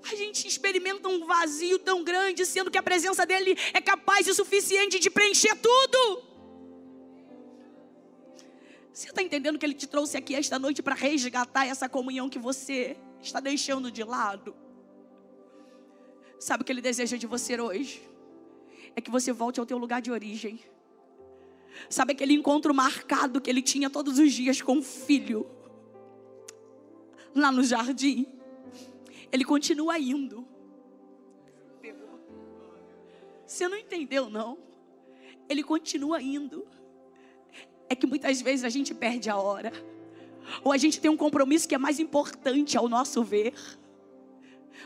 a 0.03 0.13
gente 0.13 0.47
experimenta 0.47 1.07
um 1.07 1.25
vazio 1.25 1.79
tão 1.79 2.03
grande, 2.03 2.45
sendo 2.45 2.69
que 2.69 2.77
a 2.77 2.83
presença 2.83 3.25
dele 3.25 3.57
é 3.73 3.81
capaz 3.81 4.27
e 4.27 4.35
suficiente 4.35 4.99
de 4.99 5.09
preencher 5.09 5.55
tudo? 5.55 6.32
Você 8.93 9.09
está 9.09 9.23
entendendo 9.23 9.57
que 9.57 9.65
ele 9.65 9.73
te 9.73 9.87
trouxe 9.87 10.15
aqui 10.15 10.35
esta 10.35 10.59
noite 10.59 10.83
para 10.83 10.93
resgatar 10.93 11.65
essa 11.65 11.89
comunhão 11.89 12.29
que 12.29 12.37
você 12.37 12.95
está 13.19 13.39
deixando 13.39 13.89
de 13.89 14.03
lado? 14.03 14.55
Sabe 16.39 16.61
o 16.61 16.65
que 16.65 16.71
ele 16.71 16.81
deseja 16.81 17.17
de 17.17 17.25
você 17.25 17.59
hoje? 17.59 18.07
É 18.95 19.01
que 19.01 19.09
você 19.09 19.31
volte 19.31 19.59
ao 19.59 19.65
teu 19.65 19.79
lugar 19.79 19.99
de 19.99 20.11
origem. 20.11 20.59
Sabe 21.89 22.13
aquele 22.13 22.33
encontro 22.33 22.71
marcado 22.71 23.41
que 23.41 23.49
ele 23.49 23.63
tinha 23.63 23.89
todos 23.89 24.19
os 24.19 24.31
dias 24.31 24.61
com 24.61 24.77
o 24.77 24.83
filho? 24.83 25.49
Lá 27.33 27.51
no 27.51 27.63
jardim. 27.63 28.27
Ele 29.31 29.43
continua 29.43 29.97
indo. 29.97 30.47
Você 33.43 33.67
não 33.67 33.77
entendeu, 33.77 34.29
não? 34.29 34.59
Ele 35.49 35.63
continua 35.63 36.21
indo. 36.21 36.67
É 37.93 37.95
que 37.95 38.07
muitas 38.07 38.41
vezes 38.41 38.65
a 38.65 38.69
gente 38.69 38.91
perde 38.91 39.29
a 39.29 39.37
hora. 39.37 39.71
Ou 40.63 40.71
a 40.71 40.77
gente 40.77 40.99
tem 40.99 41.11
um 41.11 41.15
compromisso 41.15 41.67
que 41.67 41.75
é 41.75 41.77
mais 41.77 41.99
importante 41.99 42.75
ao 42.75 42.89
nosso 42.89 43.23
ver. 43.23 43.53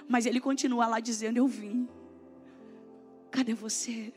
Mas 0.09 0.25
ele 0.25 0.41
continua 0.41 0.87
lá 0.87 0.99
dizendo: 0.99 1.37
Eu 1.37 1.47
vim. 1.47 1.87
Cadê 3.31 3.53
você? 3.53 4.11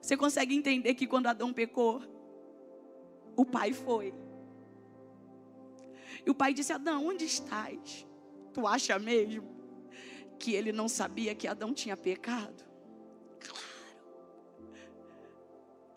Você 0.00 0.16
consegue 0.16 0.54
entender 0.54 0.94
que 0.94 1.04
quando 1.04 1.26
Adão 1.26 1.52
pecou, 1.52 2.00
o 3.34 3.44
pai 3.44 3.72
foi. 3.72 4.14
E 6.24 6.30
o 6.30 6.34
pai 6.36 6.54
disse: 6.54 6.72
Adão, 6.72 7.08
onde 7.08 7.24
estás? 7.24 8.06
Tu 8.54 8.64
acha 8.68 8.96
mesmo 9.00 9.50
que 10.38 10.54
ele 10.54 10.70
não 10.70 10.86
sabia 10.88 11.34
que 11.34 11.48
Adão 11.48 11.74
tinha 11.74 11.96
pecado? 11.96 12.62
Claro. 13.40 13.71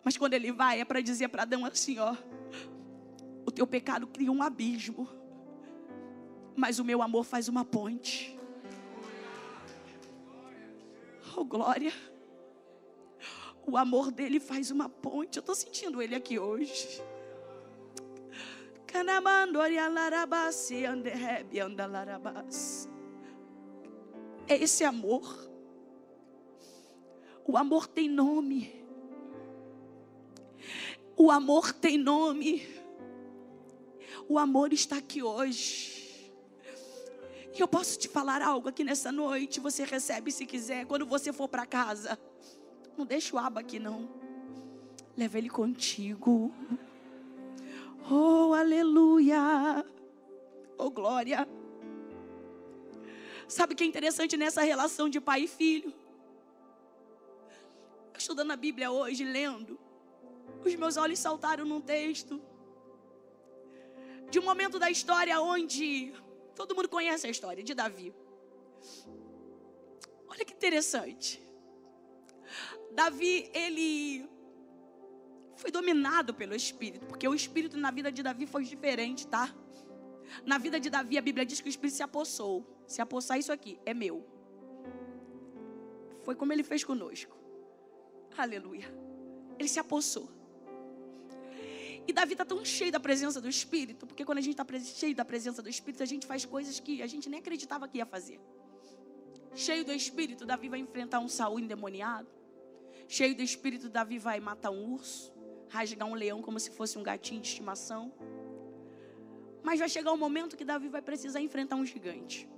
Mas 0.06 0.16
quando 0.16 0.32
ele 0.32 0.50
vai, 0.52 0.80
é 0.80 0.86
para 0.86 1.02
dizer 1.02 1.28
para 1.28 1.42
Adão 1.42 1.66
assim: 1.66 1.98
Ó, 1.98 2.16
o 3.44 3.50
teu 3.50 3.66
pecado 3.66 4.06
cria 4.06 4.32
um 4.32 4.42
abismo 4.42 5.06
mas 6.56 6.78
o 6.78 6.84
meu 6.84 7.02
amor 7.02 7.22
faz 7.22 7.48
uma 7.48 7.64
ponte. 7.64 8.36
Oh, 11.36 11.44
glória. 11.44 11.92
O 13.66 13.76
amor 13.76 14.10
dele 14.10 14.40
faz 14.40 14.70
uma 14.70 14.88
ponte. 14.88 15.36
Eu 15.36 15.40
estou 15.40 15.54
sentindo 15.54 16.00
ele 16.00 16.14
aqui 16.14 16.38
hoje. 16.38 17.02
É 24.48 24.56
esse 24.56 24.82
amor. 24.82 25.50
O 27.44 27.58
amor 27.58 27.86
tem 27.86 28.08
nome. 28.08 28.85
O 31.16 31.30
amor 31.30 31.72
tem 31.72 31.96
nome. 31.96 32.66
O 34.28 34.38
amor 34.38 34.72
está 34.72 34.96
aqui 34.96 35.22
hoje. 35.22 36.32
E 37.56 37.60
eu 37.60 37.66
posso 37.66 37.98
te 37.98 38.08
falar 38.08 38.42
algo 38.42 38.68
aqui 38.68 38.84
nessa 38.84 39.10
noite. 39.10 39.60
Você 39.60 39.84
recebe 39.84 40.30
se 40.30 40.44
quiser. 40.44 40.84
Quando 40.86 41.06
você 41.06 41.32
for 41.32 41.48
para 41.48 41.64
casa, 41.64 42.18
não 42.98 43.06
deixa 43.06 43.34
o 43.34 43.38
aba 43.38 43.60
aqui 43.60 43.78
não. 43.78 44.08
Leva 45.16 45.38
ele 45.38 45.48
contigo. 45.48 46.52
Oh, 48.10 48.52
aleluia. 48.52 49.84
Oh, 50.76 50.90
glória. 50.90 51.48
Sabe 53.48 53.72
o 53.72 53.76
que 53.76 53.84
é 53.84 53.86
interessante 53.86 54.36
nessa 54.36 54.62
relação 54.62 55.08
de 55.08 55.20
pai 55.20 55.42
e 55.42 55.48
filho? 55.48 55.94
Estudando 58.18 58.50
a 58.50 58.56
Bíblia 58.56 58.90
hoje, 58.90 59.24
lendo, 59.24 59.78
os 60.68 60.74
meus 60.74 60.96
olhos 60.96 61.18
saltaram 61.18 61.64
num 61.64 61.80
texto 61.80 62.40
de 64.30 64.38
um 64.38 64.42
momento 64.42 64.78
da 64.78 64.90
história 64.90 65.40
onde 65.40 66.12
todo 66.54 66.74
mundo 66.74 66.88
conhece 66.88 67.26
a 67.26 67.30
história 67.30 67.62
de 67.62 67.74
Davi. 67.74 68.14
Olha 70.28 70.44
que 70.44 70.52
interessante. 70.52 71.42
Davi, 72.92 73.50
ele 73.54 74.28
foi 75.56 75.70
dominado 75.70 76.34
pelo 76.34 76.54
Espírito, 76.54 77.06
porque 77.06 77.26
o 77.26 77.34
Espírito 77.34 77.76
na 77.76 77.90
vida 77.90 78.10
de 78.10 78.22
Davi 78.22 78.46
foi 78.46 78.64
diferente, 78.64 79.26
tá? 79.26 79.54
Na 80.44 80.58
vida 80.58 80.78
de 80.80 80.90
Davi, 80.90 81.16
a 81.16 81.22
Bíblia 81.22 81.46
diz 81.46 81.60
que 81.60 81.68
o 81.68 81.74
Espírito 81.74 81.96
se 81.96 82.02
apossou. 82.02 82.66
Se 82.86 83.00
apossar 83.00 83.38
isso 83.38 83.52
aqui, 83.52 83.78
é 83.84 83.94
meu. 83.94 84.24
Foi 86.22 86.34
como 86.34 86.52
ele 86.52 86.64
fez 86.64 86.82
conosco. 86.82 87.36
Aleluia. 88.36 88.92
Ele 89.58 89.68
se 89.68 89.78
apossou. 89.78 90.35
E 92.08 92.12
Davi 92.12 92.32
está 92.32 92.44
tão 92.44 92.64
cheio 92.64 92.92
da 92.92 93.00
presença 93.00 93.40
do 93.40 93.48
Espírito, 93.48 94.06
porque 94.06 94.24
quando 94.24 94.38
a 94.38 94.40
gente 94.40 94.58
está 94.58 94.66
cheio 94.80 95.14
da 95.14 95.24
presença 95.24 95.60
do 95.60 95.68
Espírito, 95.68 96.02
a 96.02 96.06
gente 96.06 96.26
faz 96.26 96.44
coisas 96.44 96.78
que 96.78 97.02
a 97.02 97.06
gente 97.06 97.28
nem 97.28 97.40
acreditava 97.40 97.88
que 97.88 97.98
ia 97.98 98.06
fazer. 98.06 98.40
Cheio 99.54 99.84
do 99.84 99.92
Espírito, 99.92 100.44
Davi 100.44 100.68
vai 100.68 100.78
enfrentar 100.78 101.18
um 101.18 101.28
Saul 101.28 101.58
endemoniado. 101.58 102.28
Cheio 103.08 103.34
do 103.34 103.42
Espírito, 103.42 103.88
Davi 103.88 104.18
vai 104.18 104.38
matar 104.38 104.70
um 104.70 104.92
urso, 104.92 105.32
rasgar 105.68 106.08
um 106.08 106.14
leão 106.14 106.42
como 106.42 106.60
se 106.60 106.70
fosse 106.70 106.98
um 106.98 107.02
gatinho 107.02 107.40
de 107.40 107.48
estimação. 107.48 108.12
Mas 109.62 109.80
vai 109.80 109.88
chegar 109.88 110.12
um 110.12 110.16
momento 110.16 110.56
que 110.56 110.64
Davi 110.64 110.88
vai 110.88 111.02
precisar 111.02 111.40
enfrentar 111.40 111.76
um 111.76 111.84
gigante. 111.84 112.48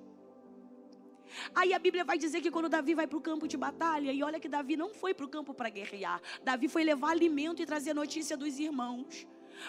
Aí 1.55 1.73
a 1.73 1.79
Bíblia 1.79 2.05
vai 2.05 2.19
dizer 2.19 2.41
que 2.41 2.51
quando 2.51 2.69
Davi 2.69 2.95
vai 2.95 3.07
para 3.07 3.19
o 3.19 3.21
campo 3.21 3.47
de 3.47 3.57
batalha, 3.57 4.13
e 4.13 4.23
olha 4.23 4.41
que 4.41 4.49
Davi 4.49 4.77
não 4.77 4.93
foi 4.93 5.15
para 5.15 5.27
o 5.27 5.29
campo 5.29 5.55
para 5.55 5.69
guerrear, 5.69 6.21
Davi 6.43 6.69
foi 6.69 6.85
levar 6.85 7.11
alimento 7.11 7.63
e 7.63 7.67
trazer 7.67 7.95
notícia 7.95 8.37
dos 8.37 8.59
irmãos. 8.59 9.27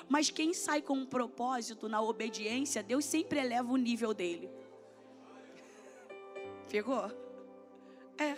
Mas 0.07 0.29
quem 0.29 0.53
sai 0.53 0.81
com 0.81 0.93
um 0.93 1.05
propósito 1.05 1.87
na 1.87 2.01
obediência, 2.01 2.83
Deus 2.83 3.05
sempre 3.05 3.39
eleva 3.39 3.71
o 3.71 3.77
nível 3.77 4.13
dele. 4.13 4.49
Pegou? 6.69 7.11
É. 8.17 8.35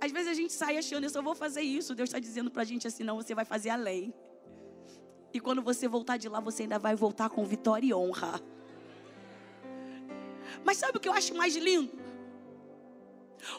Às 0.00 0.12
vezes 0.12 0.28
a 0.28 0.34
gente 0.34 0.52
sai 0.52 0.78
achando, 0.78 1.04
eu 1.04 1.10
só 1.10 1.20
vou 1.20 1.34
fazer 1.34 1.60
isso. 1.60 1.94
Deus 1.94 2.08
está 2.08 2.18
dizendo 2.18 2.50
para 2.50 2.62
a 2.62 2.64
gente 2.64 2.86
assim: 2.86 3.04
não, 3.04 3.16
você 3.16 3.34
vai 3.34 3.44
fazer 3.44 3.70
além. 3.70 4.14
E 5.32 5.38
quando 5.38 5.62
você 5.62 5.86
voltar 5.86 6.16
de 6.16 6.28
lá, 6.28 6.40
você 6.40 6.62
ainda 6.62 6.78
vai 6.78 6.96
voltar 6.96 7.28
com 7.30 7.44
vitória 7.44 7.86
e 7.86 7.94
honra. 7.94 8.40
Mas 10.64 10.78
sabe 10.78 10.98
o 10.98 11.00
que 11.00 11.08
eu 11.08 11.12
acho 11.12 11.34
mais 11.34 11.54
lindo? 11.54 11.98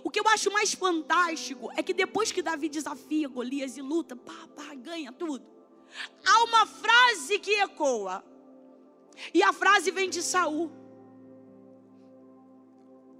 O 0.03 0.09
que 0.09 0.19
eu 0.19 0.27
acho 0.27 0.51
mais 0.51 0.73
fantástico 0.73 1.71
é 1.75 1.81
que 1.81 1.93
depois 1.93 2.31
que 2.31 2.41
Davi 2.41 2.69
desafia 2.69 3.27
Golias 3.27 3.77
e 3.77 3.81
luta, 3.81 4.15
pá, 4.15 4.47
pá, 4.55 4.75
ganha 4.75 5.11
tudo. 5.11 5.60
Há 6.25 6.43
uma 6.43 6.65
frase 6.65 7.39
que 7.39 7.51
ecoa. 7.59 8.23
E 9.33 9.43
a 9.43 9.53
frase 9.53 9.91
vem 9.91 10.09
de 10.09 10.21
Saul. 10.21 10.71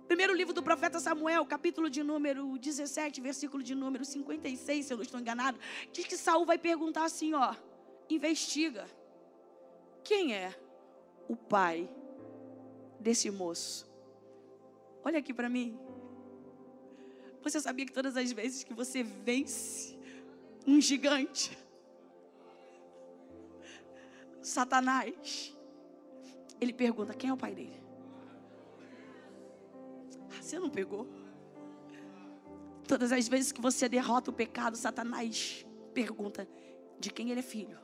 Primeiro 0.07 0.33
livro 0.33 0.53
do 0.53 0.61
profeta 0.61 0.99
Samuel, 0.99 1.45
capítulo 1.45 1.89
de 1.89 2.03
número 2.03 2.57
17, 2.57 3.21
versículo 3.21 3.63
de 3.63 3.73
número 3.73 4.03
56, 4.03 4.85
se 4.85 4.91
eu 4.91 4.97
não 4.97 5.03
estou 5.03 5.19
enganado, 5.19 5.57
diz 5.93 6.05
que 6.05 6.17
Saul 6.17 6.45
vai 6.45 6.57
perguntar 6.57 7.05
assim, 7.05 7.33
ó: 7.33 7.55
investiga. 8.09 8.85
Quem 10.03 10.33
é 10.33 10.53
o 11.29 11.35
pai 11.35 11.89
desse 12.99 13.31
moço? 13.31 13.89
Olha 15.03 15.19
aqui 15.19 15.33
para 15.33 15.47
mim. 15.47 15.79
Você 17.41 17.59
sabia 17.59 17.85
que 17.85 17.93
todas 17.93 18.17
as 18.17 18.31
vezes 18.31 18.63
que 18.63 18.73
você 18.73 19.03
vence 19.03 19.97
um 20.67 20.79
gigante, 20.79 21.57
Satanás, 24.41 25.55
ele 26.59 26.73
pergunta: 26.73 27.13
quem 27.13 27.29
é 27.29 27.33
o 27.33 27.37
pai 27.37 27.53
dele? 27.53 27.81
Ah, 30.29 30.41
você 30.41 30.59
não 30.59 30.69
pegou? 30.69 31.07
Todas 32.87 33.11
as 33.11 33.27
vezes 33.27 33.51
que 33.51 33.61
você 33.61 33.87
derrota 33.87 34.31
o 34.31 34.33
pecado, 34.33 34.75
Satanás 34.75 35.65
pergunta: 35.93 36.47
de 36.99 37.09
quem 37.11 37.29
ele 37.29 37.39
é 37.39 37.43
filho? 37.43 37.79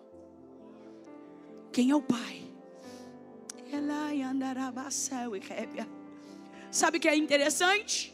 Quem 1.72 1.91
é 1.91 1.95
o 1.95 2.01
pai? 2.01 2.43
Sabe 6.72 6.97
o 6.97 7.01
que 7.01 7.08
é 7.08 7.16
interessante? 7.16 8.14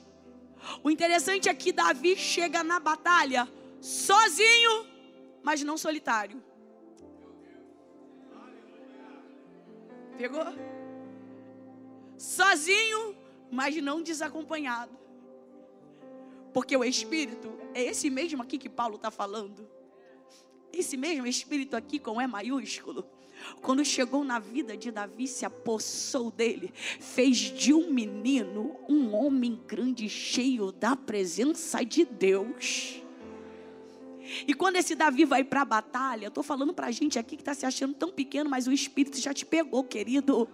O 0.84 0.90
interessante 0.90 1.50
é 1.50 1.54
que 1.54 1.72
Davi 1.72 2.16
chega 2.16 2.64
na 2.64 2.80
batalha 2.80 3.48
sozinho, 3.82 4.86
mas 5.44 5.64
não 5.64 5.78
solitário. 5.78 6.42
Pegou? 10.18 10.46
Sozinho, 12.18 13.16
mas 13.52 13.76
não 13.78 14.02
desacompanhado. 14.02 14.98
Porque 16.54 16.76
o 16.78 16.84
Espírito 16.84 17.52
é 17.74 17.84
esse 17.84 18.10
mesmo 18.10 18.42
aqui 18.44 18.58
que 18.58 18.70
Paulo 18.70 18.96
está 18.96 19.10
falando. 19.10 19.68
Esse 20.72 20.96
mesmo 20.98 21.26
Espírito 21.26 21.76
aqui 21.76 22.00
com 22.00 22.22
E 22.22 22.28
maiúsculo 22.28 23.06
quando 23.62 23.84
chegou 23.84 24.24
na 24.24 24.40
vida 24.40 24.76
de 24.76 24.92
Davi, 24.92 25.28
se 25.28 25.46
apossou 25.46 26.32
dele, 26.32 26.72
fez 26.74 27.38
de 27.38 27.74
um 27.74 27.92
menino 27.92 28.76
um 28.88 29.14
homem 29.14 29.60
grande, 29.68 30.10
cheio 30.10 30.72
da 30.72 30.96
presença 30.96 31.84
de 31.84 32.06
Deus. 32.06 33.03
E 34.48 34.54
quando 34.54 34.78
esse 34.78 34.96
Davi 34.96 35.26
vai 35.26 35.44
para 35.44 35.62
a 35.62 35.66
batalha, 35.66 36.28
estou 36.28 36.44
falando 36.44 36.74
para 36.74 36.88
a 36.88 36.92
gente 36.92 37.20
aqui 37.20 37.36
que 37.36 37.42
está 37.42 37.54
se 37.54 37.66
achando 37.66 37.94
tão 37.94 38.12
pequeno, 38.12 38.50
mas 38.50 38.68
o 38.68 38.72
Espírito 38.72 39.20
já 39.20 39.34
te 39.34 39.46
pegou, 39.46 39.84
querido. 39.84 40.48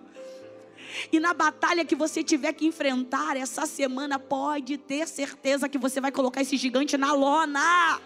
E 1.11 1.19
na 1.19 1.33
batalha 1.33 1.85
que 1.85 1.95
você 1.95 2.23
tiver 2.23 2.53
que 2.53 2.65
enfrentar 2.65 3.37
essa 3.37 3.65
semana, 3.65 4.17
pode 4.17 4.77
ter 4.77 5.07
certeza 5.07 5.69
que 5.69 5.77
você 5.77 6.01
vai 6.01 6.11
colocar 6.11 6.41
esse 6.41 6.57
gigante 6.57 6.97
na 6.97 7.13
lona. 7.13 8.01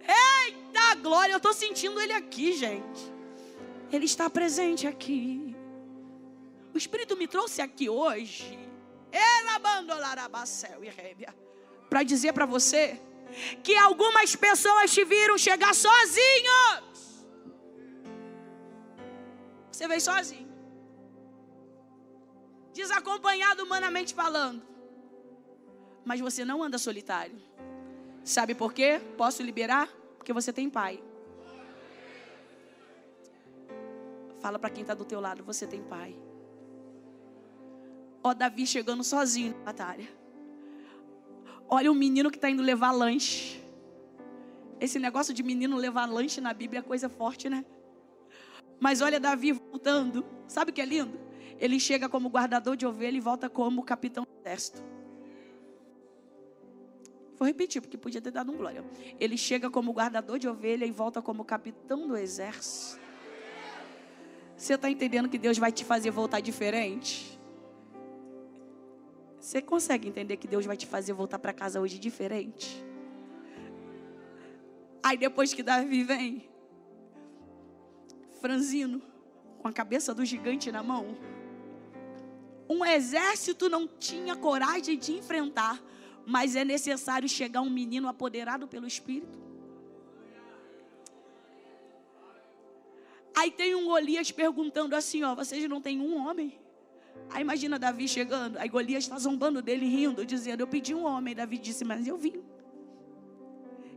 Eita 0.00 0.94
glória, 0.96 1.32
eu 1.32 1.38
estou 1.38 1.54
sentindo 1.54 2.00
ele 2.00 2.12
aqui, 2.12 2.52
gente. 2.52 3.12
Ele 3.90 4.04
está 4.04 4.28
presente 4.28 4.86
aqui. 4.86 5.56
O 6.74 6.78
Espírito 6.78 7.16
me 7.16 7.26
trouxe 7.26 7.62
aqui 7.62 7.88
hoje. 7.88 8.58
Para 11.88 12.02
dizer 12.02 12.32
para 12.32 12.46
você 12.46 13.00
que 13.62 13.76
algumas 13.76 14.34
pessoas 14.34 14.92
te 14.92 15.04
viram 15.04 15.36
chegar 15.36 15.74
sozinhos. 15.74 17.24
Você 19.70 19.86
veio 19.86 20.00
sozinho. 20.00 20.48
Desacompanhado 22.72 23.64
humanamente 23.64 24.14
falando. 24.14 24.62
Mas 26.04 26.20
você 26.20 26.44
não 26.44 26.62
anda 26.62 26.78
solitário. 26.78 27.40
Sabe 28.24 28.54
por 28.54 28.72
quê? 28.72 29.00
Posso 29.16 29.42
liberar? 29.42 29.88
Porque 30.16 30.32
você 30.32 30.52
tem 30.52 30.68
pai. 30.68 31.02
Fala 34.40 34.58
para 34.58 34.70
quem 34.70 34.82
está 34.82 34.94
do 34.94 35.04
teu 35.04 35.20
lado, 35.20 35.42
você 35.42 35.66
tem 35.66 35.82
pai. 35.82 36.16
Ó 38.22 38.32
Davi 38.34 38.66
chegando 38.66 39.04
sozinho 39.04 39.56
na 39.58 39.64
batalha. 39.64 40.08
Olha 41.68 41.90
o 41.90 41.94
menino 41.94 42.30
que 42.30 42.36
está 42.36 42.48
indo 42.48 42.62
levar 42.62 42.92
lanche. 42.92 43.60
Esse 44.80 44.98
negócio 44.98 45.32
de 45.32 45.42
menino 45.42 45.76
levar 45.76 46.06
lanche 46.06 46.40
na 46.40 46.52
Bíblia 46.52 46.80
é 46.80 46.82
coisa 46.82 47.08
forte, 47.08 47.48
né? 47.48 47.64
Mas 48.78 49.00
olha 49.00 49.18
Davi 49.18 49.52
voltando. 49.52 50.24
Sabe 50.46 50.70
o 50.70 50.74
que 50.74 50.80
é 50.80 50.84
lindo? 50.84 51.18
Ele 51.58 51.80
chega 51.80 52.08
como 52.08 52.28
guardador 52.28 52.76
de 52.76 52.86
ovelha 52.86 53.16
e 53.16 53.20
volta 53.20 53.48
como 53.48 53.82
capitão 53.82 54.24
do 54.24 54.30
exército. 54.40 54.84
Vou 57.38 57.46
repetir, 57.46 57.82
porque 57.82 57.98
podia 57.98 58.20
ter 58.20 58.30
dado 58.30 58.50
um 58.50 58.56
glória. 58.56 58.84
Ele 59.20 59.36
chega 59.36 59.70
como 59.70 59.92
guardador 59.92 60.38
de 60.38 60.48
ovelha 60.48 60.86
e 60.86 60.90
volta 60.90 61.20
como 61.20 61.44
capitão 61.44 62.06
do 62.06 62.16
exército. 62.16 63.00
Você 64.56 64.74
está 64.74 64.90
entendendo 64.90 65.28
que 65.28 65.36
Deus 65.36 65.58
vai 65.58 65.70
te 65.70 65.84
fazer 65.84 66.10
voltar 66.10 66.40
diferente? 66.40 67.35
Você 69.46 69.62
consegue 69.62 70.08
entender 70.08 70.38
que 70.38 70.48
Deus 70.48 70.66
vai 70.66 70.76
te 70.76 70.86
fazer 70.86 71.12
voltar 71.12 71.38
para 71.38 71.52
casa 71.52 71.80
hoje 71.80 72.00
diferente? 72.00 72.84
Aí 75.00 75.16
depois 75.16 75.54
que 75.54 75.62
Davi 75.62 76.02
vem, 76.02 76.48
franzino, 78.40 79.00
com 79.60 79.68
a 79.68 79.72
cabeça 79.72 80.12
do 80.12 80.24
gigante 80.24 80.72
na 80.72 80.82
mão, 80.82 81.16
um 82.68 82.84
exército 82.84 83.68
não 83.68 83.86
tinha 83.86 84.34
coragem 84.34 84.98
de 84.98 85.12
enfrentar, 85.12 85.80
mas 86.26 86.56
é 86.56 86.64
necessário 86.64 87.28
chegar 87.28 87.60
um 87.60 87.70
menino 87.70 88.08
apoderado 88.08 88.66
pelo 88.66 88.84
Espírito. 88.84 89.38
Aí 93.32 93.52
tem 93.52 93.76
um 93.76 93.84
Golias 93.84 94.32
perguntando 94.32 94.96
assim: 94.96 95.22
ó, 95.22 95.36
vocês 95.36 95.68
não 95.68 95.80
têm 95.80 96.00
um 96.00 96.16
homem? 96.16 96.65
Aí 97.30 97.42
imagina 97.42 97.78
Davi 97.78 98.08
chegando, 98.08 98.56
aí 98.56 98.68
Golias 98.68 99.04
está 99.04 99.18
zombando 99.18 99.60
dele, 99.60 99.86
rindo, 99.86 100.24
dizendo: 100.24 100.60
Eu 100.60 100.66
pedi 100.66 100.94
um 100.94 101.04
homem. 101.04 101.34
Davi 101.34 101.58
disse: 101.58 101.84
Mas 101.84 102.06
eu 102.06 102.16
vim. 102.16 102.42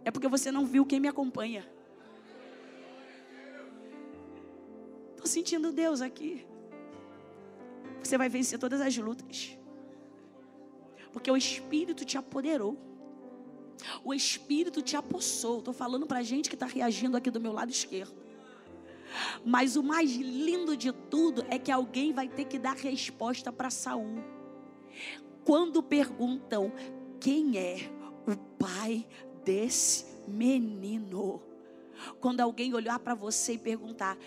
É 0.04 0.12
porque 0.12 0.28
você 0.28 0.52
não 0.52 0.66
viu 0.66 0.86
quem 0.86 1.00
me 1.00 1.08
acompanha. 1.08 1.66
Estou 5.12 5.28
sentindo 5.28 5.72
Deus 5.72 6.02
aqui. 6.02 6.46
Você 8.02 8.18
vai 8.18 8.30
vencer 8.30 8.58
todas 8.58 8.82
as 8.82 8.98
lutas. 8.98 9.58
Porque 11.12 11.30
o 11.30 11.38
Espírito 11.38 12.06
te 12.06 12.18
apoderou. 12.18 12.78
O 14.04 14.14
Espírito 14.14 14.82
te 14.82 14.96
apossou. 14.96 15.60
Estou 15.60 15.74
falando 15.74 16.06
para 16.08 16.22
gente 16.24 16.50
que 16.50 16.56
está 16.56 16.66
reagindo 16.66 17.18
aqui 17.18 17.30
do 17.30 17.40
meu 17.40 17.52
lado 17.52 17.72
esquerdo. 17.72 18.16
Mas 19.43 19.76
o 19.76 19.84
mais 19.84 20.12
lindo 20.12 20.76
de 20.76 20.91
tudo 20.91 21.45
é 21.49 21.57
que 21.57 21.72
alguém 21.72 22.14
vai 22.14 22.28
ter 22.28 22.45
que 22.45 22.60
dar 22.60 22.76
resposta 22.76 23.51
para 23.51 23.70
Saul. 23.70 24.24
Quando 25.43 25.82
perguntam 25.82 26.72
quem 27.20 27.57
é 27.57 27.89
o 28.28 28.36
pai 28.57 29.07
desse 29.43 30.05
menino, 30.28 31.41
quando 32.20 32.41
alguém 32.41 32.74
olhar 32.74 32.99
para 32.99 33.16
você 33.16 33.53
e 33.53 33.57
perguntar 33.57 34.18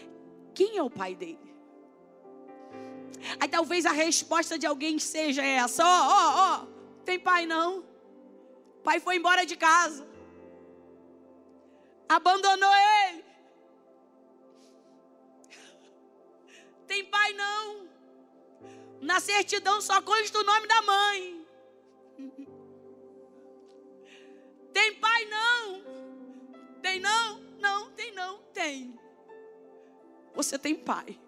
quem 0.55 0.77
é 0.77 0.83
o 0.83 0.91
pai 0.91 1.15
dele, 1.15 1.55
aí 3.39 3.49
talvez 3.49 3.87
a 3.87 3.93
resposta 3.93 4.59
de 4.59 4.67
alguém 4.67 4.99
seja 4.99 5.45
essa: 5.45 5.85
ó, 5.85 5.87
ó, 5.87 6.63
ó, 6.63 6.67
tem 7.05 7.19
pai 7.19 7.47
não? 7.47 7.93
pai 8.83 9.01
foi 9.01 9.17
embora 9.17 9.47
de 9.47 9.57
casa, 9.57 10.07
abandonou 12.09 12.71
ele. 13.07 13.25
Tem 16.93 17.07
pai 17.07 17.33
não. 17.33 17.89
Na 19.01 19.19
certidão 19.19 19.81
só 19.81 20.03
consta 20.03 20.39
o 20.39 20.45
nome 20.45 20.67
da 20.67 20.83
mãe. 20.83 21.47
Tem 24.75 24.95
pai 24.95 25.25
não. 25.27 25.83
Tem 26.81 26.99
não? 27.01 27.41
Não, 27.59 27.91
tem 27.93 28.11
não, 28.13 28.39
tem. 28.55 28.99
Você 30.35 30.59
tem 30.59 30.75
pai. 30.75 31.21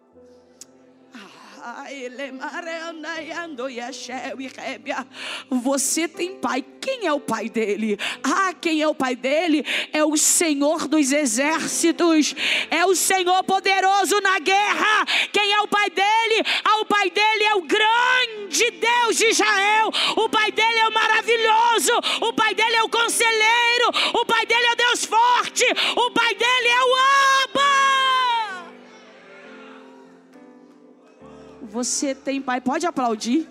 Você 5.48 6.06
tem 6.06 6.36
pai. 6.36 6.62
Quem 6.80 7.06
é 7.06 7.12
o 7.12 7.20
pai 7.20 7.48
dele? 7.48 7.98
Ah, 8.22 8.52
quem 8.52 8.82
é 8.82 8.88
o 8.88 8.94
pai 8.94 9.16
dele? 9.16 9.64
É 9.90 10.04
o 10.04 10.14
Senhor 10.16 10.86
dos 10.86 11.10
exércitos. 11.10 12.34
É 12.70 12.84
o 12.84 12.94
Senhor 12.94 13.42
poderoso 13.44 14.20
na 14.20 14.38
guerra. 14.40 15.06
Quem 15.32 15.52
é 15.54 15.60
o 15.62 15.68
pai 15.68 15.88
dele? 15.88 16.44
Ah, 16.62 16.80
o 16.80 16.84
pai 16.84 17.10
dele 17.10 17.44
é 17.44 17.54
o 17.54 17.62
grande 17.62 18.70
Deus 18.70 19.16
de 19.16 19.26
Israel. 19.28 19.73
Você 31.74 32.14
tem 32.14 32.40
pai, 32.40 32.60
pode 32.60 32.86
aplaudir. 32.86 33.48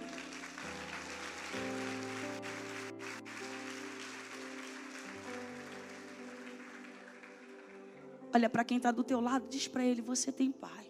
Olha 8.34 8.50
para 8.50 8.64
quem 8.64 8.78
está 8.78 8.92
do 8.92 9.04
teu 9.04 9.20
lado, 9.20 9.50
diz 9.50 9.68
para 9.68 9.84
ele: 9.84 10.02
Você 10.02 10.32
tem 10.32 10.54
pai. 10.54 10.90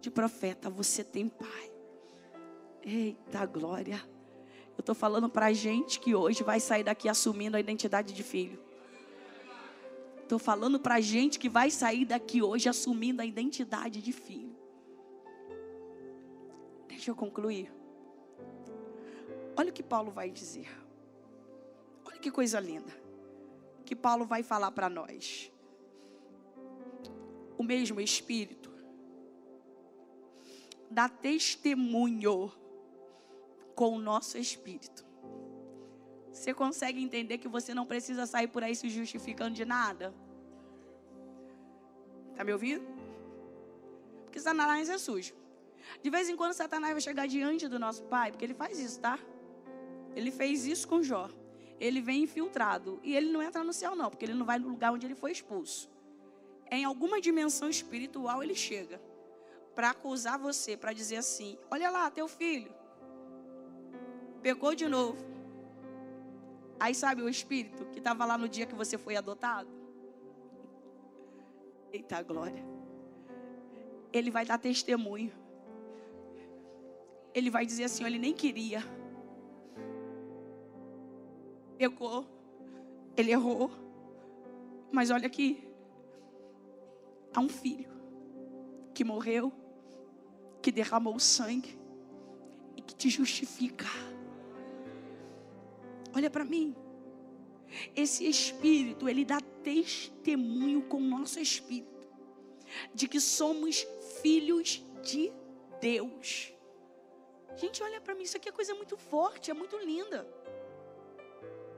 De 0.00 0.10
profeta, 0.10 0.68
você 0.68 1.04
tem 1.04 1.28
pai. 1.28 1.70
Eita 2.82 3.46
glória. 3.46 4.02
Eu 4.76 4.80
estou 4.80 4.94
falando 4.96 5.28
para 5.28 5.46
a 5.46 5.52
gente 5.52 6.00
que 6.00 6.16
hoje 6.16 6.42
vai 6.42 6.58
sair 6.58 6.82
daqui 6.82 7.08
assumindo 7.08 7.56
a 7.56 7.60
identidade 7.60 8.12
de 8.12 8.24
filho. 8.24 8.58
Estou 10.20 10.40
falando 10.40 10.80
para 10.80 10.96
a 10.96 11.00
gente 11.00 11.38
que 11.38 11.48
vai 11.48 11.70
sair 11.70 12.04
daqui 12.04 12.42
hoje 12.42 12.68
assumindo 12.68 13.22
a 13.22 13.24
identidade 13.24 14.02
de 14.02 14.12
filho. 14.12 14.59
Deixa 17.00 17.12
eu 17.12 17.16
concluir. 17.16 17.72
Olha 19.56 19.70
o 19.70 19.72
que 19.72 19.82
Paulo 19.82 20.10
vai 20.10 20.30
dizer. 20.30 20.68
Olha 22.04 22.18
que 22.18 22.30
coisa 22.30 22.60
linda. 22.60 22.92
Que 23.86 23.96
Paulo 23.96 24.26
vai 24.26 24.42
falar 24.42 24.70
para 24.72 24.90
nós. 24.90 25.50
O 27.56 27.62
mesmo 27.62 28.02
Espírito 28.02 28.70
dá 30.90 31.08
testemunho 31.08 32.52
com 33.74 33.96
o 33.96 33.98
nosso 33.98 34.36
Espírito. 34.36 35.02
Você 36.30 36.52
consegue 36.52 37.02
entender 37.02 37.38
que 37.38 37.48
você 37.48 37.72
não 37.72 37.86
precisa 37.86 38.26
sair 38.26 38.48
por 38.48 38.62
aí 38.62 38.76
se 38.76 38.90
justificando 38.90 39.54
de 39.54 39.64
nada? 39.64 40.12
Está 42.32 42.44
me 42.44 42.52
ouvindo? 42.52 42.84
Porque 44.26 44.38
Satanás 44.38 44.90
é 44.90 44.98
sujo. 44.98 45.39
De 46.02 46.10
vez 46.10 46.28
em 46.28 46.36
quando 46.36 46.52
Satanás 46.52 46.92
vai 46.92 47.00
chegar 47.00 47.26
diante 47.26 47.68
do 47.68 47.78
nosso 47.78 48.02
pai, 48.04 48.30
porque 48.30 48.44
ele 48.44 48.54
faz 48.54 48.78
isso, 48.78 49.00
tá? 49.00 49.18
Ele 50.14 50.30
fez 50.30 50.66
isso 50.66 50.86
com 50.86 51.02
Jó. 51.02 51.28
Ele 51.78 52.00
vem 52.00 52.24
infiltrado. 52.24 53.00
E 53.02 53.16
ele 53.16 53.30
não 53.30 53.42
entra 53.42 53.64
no 53.64 53.72
céu, 53.72 53.94
não, 53.96 54.10
porque 54.10 54.24
ele 54.24 54.34
não 54.34 54.44
vai 54.44 54.58
no 54.58 54.68
lugar 54.68 54.92
onde 54.92 55.06
ele 55.06 55.14
foi 55.14 55.32
expulso. 55.32 55.90
Em 56.70 56.84
alguma 56.84 57.20
dimensão 57.20 57.68
espiritual 57.68 58.42
ele 58.42 58.54
chega 58.54 59.00
para 59.74 59.90
acusar 59.90 60.38
você, 60.38 60.76
para 60.76 60.92
dizer 60.92 61.16
assim: 61.16 61.58
olha 61.70 61.90
lá, 61.90 62.10
teu 62.10 62.28
filho 62.28 62.72
pecou 64.42 64.74
de 64.74 64.86
novo. 64.88 65.24
Aí 66.78 66.94
sabe 66.94 67.22
o 67.22 67.28
espírito 67.28 67.84
que 67.86 67.98
estava 67.98 68.24
lá 68.24 68.38
no 68.38 68.48
dia 68.48 68.66
que 68.66 68.74
você 68.74 68.96
foi 68.96 69.16
adotado? 69.16 69.68
Eita 71.92 72.22
glória. 72.22 72.64
Ele 74.12 74.30
vai 74.30 74.44
dar 74.44 74.58
testemunho 74.58 75.32
ele 77.34 77.50
vai 77.50 77.64
dizer 77.64 77.84
assim: 77.84 78.04
ele 78.04 78.18
nem 78.18 78.32
queria. 78.32 78.82
Pecou, 81.78 82.26
ele 83.16 83.30
errou. 83.30 83.70
Mas 84.92 85.10
olha 85.10 85.26
aqui, 85.26 85.66
há 87.32 87.40
um 87.40 87.48
filho 87.48 87.88
que 88.92 89.04
morreu, 89.04 89.52
que 90.60 90.72
derramou 90.72 91.18
sangue 91.18 91.78
e 92.76 92.82
que 92.82 92.94
te 92.94 93.08
justifica. 93.08 93.86
Olha 96.14 96.28
para 96.28 96.44
mim. 96.44 96.74
Esse 97.94 98.28
espírito, 98.28 99.08
ele 99.08 99.24
dá 99.24 99.40
testemunho 99.62 100.82
com 100.82 100.96
o 100.96 101.00
nosso 101.00 101.38
espírito 101.38 102.08
de 102.94 103.08
que 103.08 103.20
somos 103.20 103.86
filhos 104.22 104.84
de 105.02 105.32
Deus. 105.80 106.52
Gente, 107.56 107.82
olha 107.82 108.00
para 108.00 108.14
mim, 108.14 108.22
isso 108.22 108.36
aqui 108.36 108.48
é 108.48 108.52
coisa 108.52 108.74
muito 108.74 108.96
forte, 108.96 109.50
é 109.50 109.54
muito 109.54 109.76
linda. 109.76 110.26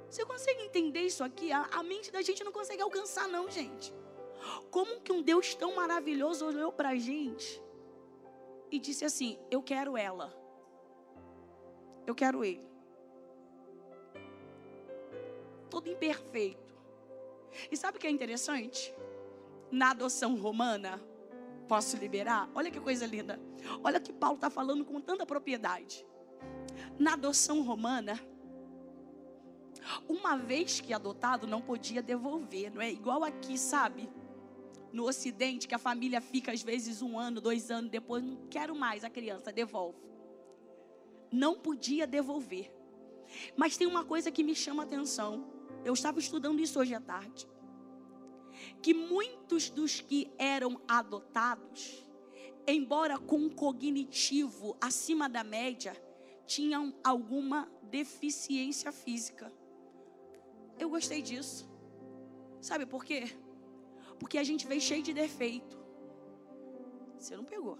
Você 0.09 0.25
consegue 0.27 0.63
entender 0.63 1.01
isso 1.01 1.25
aqui? 1.25 1.51
A, 1.51 1.63
a 1.73 1.83
mente 1.83 2.13
da 2.13 2.21
gente 2.21 2.45
não 2.45 2.53
consegue 2.53 2.83
alcançar, 2.83 3.27
não, 3.29 3.51
gente. 3.51 3.93
Como 4.71 5.01
que 5.01 5.13
um 5.13 5.23
Deus 5.23 5.55
tão 5.55 5.75
maravilhoso 5.75 6.47
olhou 6.47 6.73
para 6.73 6.91
a 6.91 6.97
gente 6.97 7.63
e 8.71 8.79
disse 8.79 9.05
assim: 9.05 9.39
Eu 9.51 9.63
quero 9.63 9.97
ela, 9.97 10.35
eu 12.07 12.15
quero 12.15 12.45
ele. 12.45 12.67
Todo 15.71 15.89
imperfeito. 15.89 16.61
E 17.71 17.77
sabe 17.77 17.97
o 17.97 18.01
que 18.01 18.07
é 18.07 18.11
interessante? 18.11 18.95
Na 19.71 19.91
adoção 19.91 20.37
romana, 20.37 21.03
Posso 21.73 21.97
liberar? 21.97 22.51
Olha 22.55 22.71
que 22.71 22.79
coisa 22.79 23.07
linda. 23.07 23.41
Olha 23.83 23.99
que 23.99 24.13
Paulo 24.13 24.35
está 24.35 24.51
falando 24.51 24.85
com 24.85 25.01
tanta 25.01 25.25
propriedade. 25.25 26.05
Na 26.99 27.15
adoção 27.15 27.63
romana, 27.63 28.21
uma 30.07 30.37
vez 30.37 30.83
que 30.83 30.93
adotado, 30.93 31.47
não 31.47 31.63
podia 31.63 32.03
devolver, 32.03 32.71
não 32.71 32.83
é 32.83 32.93
igual 32.93 33.25
aqui, 33.25 33.57
sabe? 33.57 34.07
no 34.93 35.05
Ocidente 35.05 35.67
que 35.67 35.75
a 35.75 35.79
família 35.79 36.21
fica 36.21 36.53
às 36.53 36.63
vezes 36.63 37.01
um 37.01 37.19
ano, 37.19 37.41
dois 37.41 37.71
anos 37.71 37.91
depois, 37.91 38.23
não 38.23 38.37
quero 38.51 38.77
mais 38.77 39.03
a 39.03 39.09
criança, 39.09 39.51
devolve. 39.51 39.97
Não 41.33 41.59
podia 41.59 42.07
devolver. 42.07 42.71
Mas 43.57 43.79
tem 43.79 43.87
uma 43.87 44.05
coisa 44.05 44.31
que 44.31 44.45
me 44.45 44.55
chama 44.55 44.83
a 44.83 44.85
atenção. 44.85 45.51
Eu 45.87 45.95
estava 45.95 46.19
estudando 46.19 46.61
isso 46.61 46.79
hoje 46.79 46.95
à 46.95 47.01
tarde. 47.01 47.49
Que 48.83 48.93
muitos 48.95 49.71
dos 49.71 50.01
que 50.01 50.31
eram 50.39 50.81
adotados, 50.87 52.07
embora 52.67 53.19
com 53.19 53.37
um 53.37 53.51
cognitivo 53.51 54.77
acima 54.81 55.29
da 55.29 55.45
média, 55.45 55.95
tinham 56.47 56.95
alguma 57.03 57.71
deficiência 57.85 58.93
física. 58.93 59.53
Eu 60.79 60.89
gostei 60.91 61.23
disso. 61.23 61.69
Sabe 62.61 62.87
por 62.87 63.05
quê? 63.05 63.25
Porque 64.19 64.39
a 64.39 64.45
gente 64.45 64.67
vem 64.67 64.81
cheio 64.81 65.03
de 65.03 65.13
defeito. 65.13 65.79
Você 67.19 67.37
não 67.37 67.45
pegou. 67.45 67.79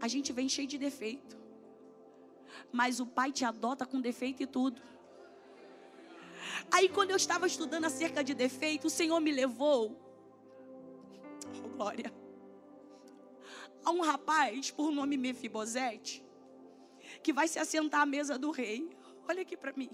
A 0.00 0.08
gente 0.08 0.32
vem 0.32 0.48
cheio 0.48 0.68
de 0.68 0.78
defeito. 0.78 1.36
Mas 2.72 3.00
o 3.00 3.06
pai 3.06 3.32
te 3.32 3.44
adota 3.44 3.86
com 3.86 4.00
defeito 4.00 4.42
e 4.42 4.46
tudo. 4.46 4.80
Aí 6.70 6.88
quando 6.88 7.10
eu 7.10 7.16
estava 7.16 7.46
estudando 7.46 7.84
acerca 7.86 8.22
de 8.22 8.34
defeito, 8.34 8.86
o 8.86 8.90
Senhor 8.90 9.20
me 9.20 9.32
levou. 9.32 9.96
Oh, 11.64 11.68
glória. 11.68 12.12
A 13.84 13.90
um 13.90 14.02
rapaz 14.02 14.70
por 14.70 14.90
nome 14.90 15.16
Mefibosete, 15.16 16.22
que 17.22 17.32
vai 17.32 17.48
se 17.48 17.58
assentar 17.58 18.02
à 18.02 18.06
mesa 18.06 18.38
do 18.38 18.50
rei. 18.50 18.90
Olha 19.26 19.42
aqui 19.42 19.56
para 19.56 19.72
mim. 19.72 19.88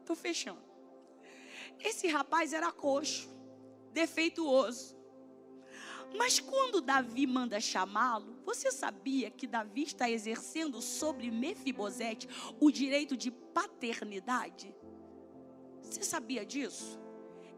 Estou 0.00 0.16
fechando. 0.16 0.62
Esse 1.80 2.08
rapaz 2.08 2.52
era 2.52 2.72
coxo, 2.72 3.28
defeituoso. 3.92 4.96
Mas 6.16 6.38
quando 6.38 6.80
Davi 6.80 7.26
manda 7.26 7.60
chamá-lo, 7.60 8.36
você 8.44 8.70
sabia 8.70 9.30
que 9.30 9.46
Davi 9.46 9.82
está 9.82 10.08
exercendo 10.08 10.80
sobre 10.80 11.30
Mefibosete 11.30 12.28
o 12.60 12.70
direito 12.70 13.16
de 13.16 13.30
paternidade? 13.30 14.74
Você 15.84 16.02
sabia 16.02 16.44
disso? 16.44 16.98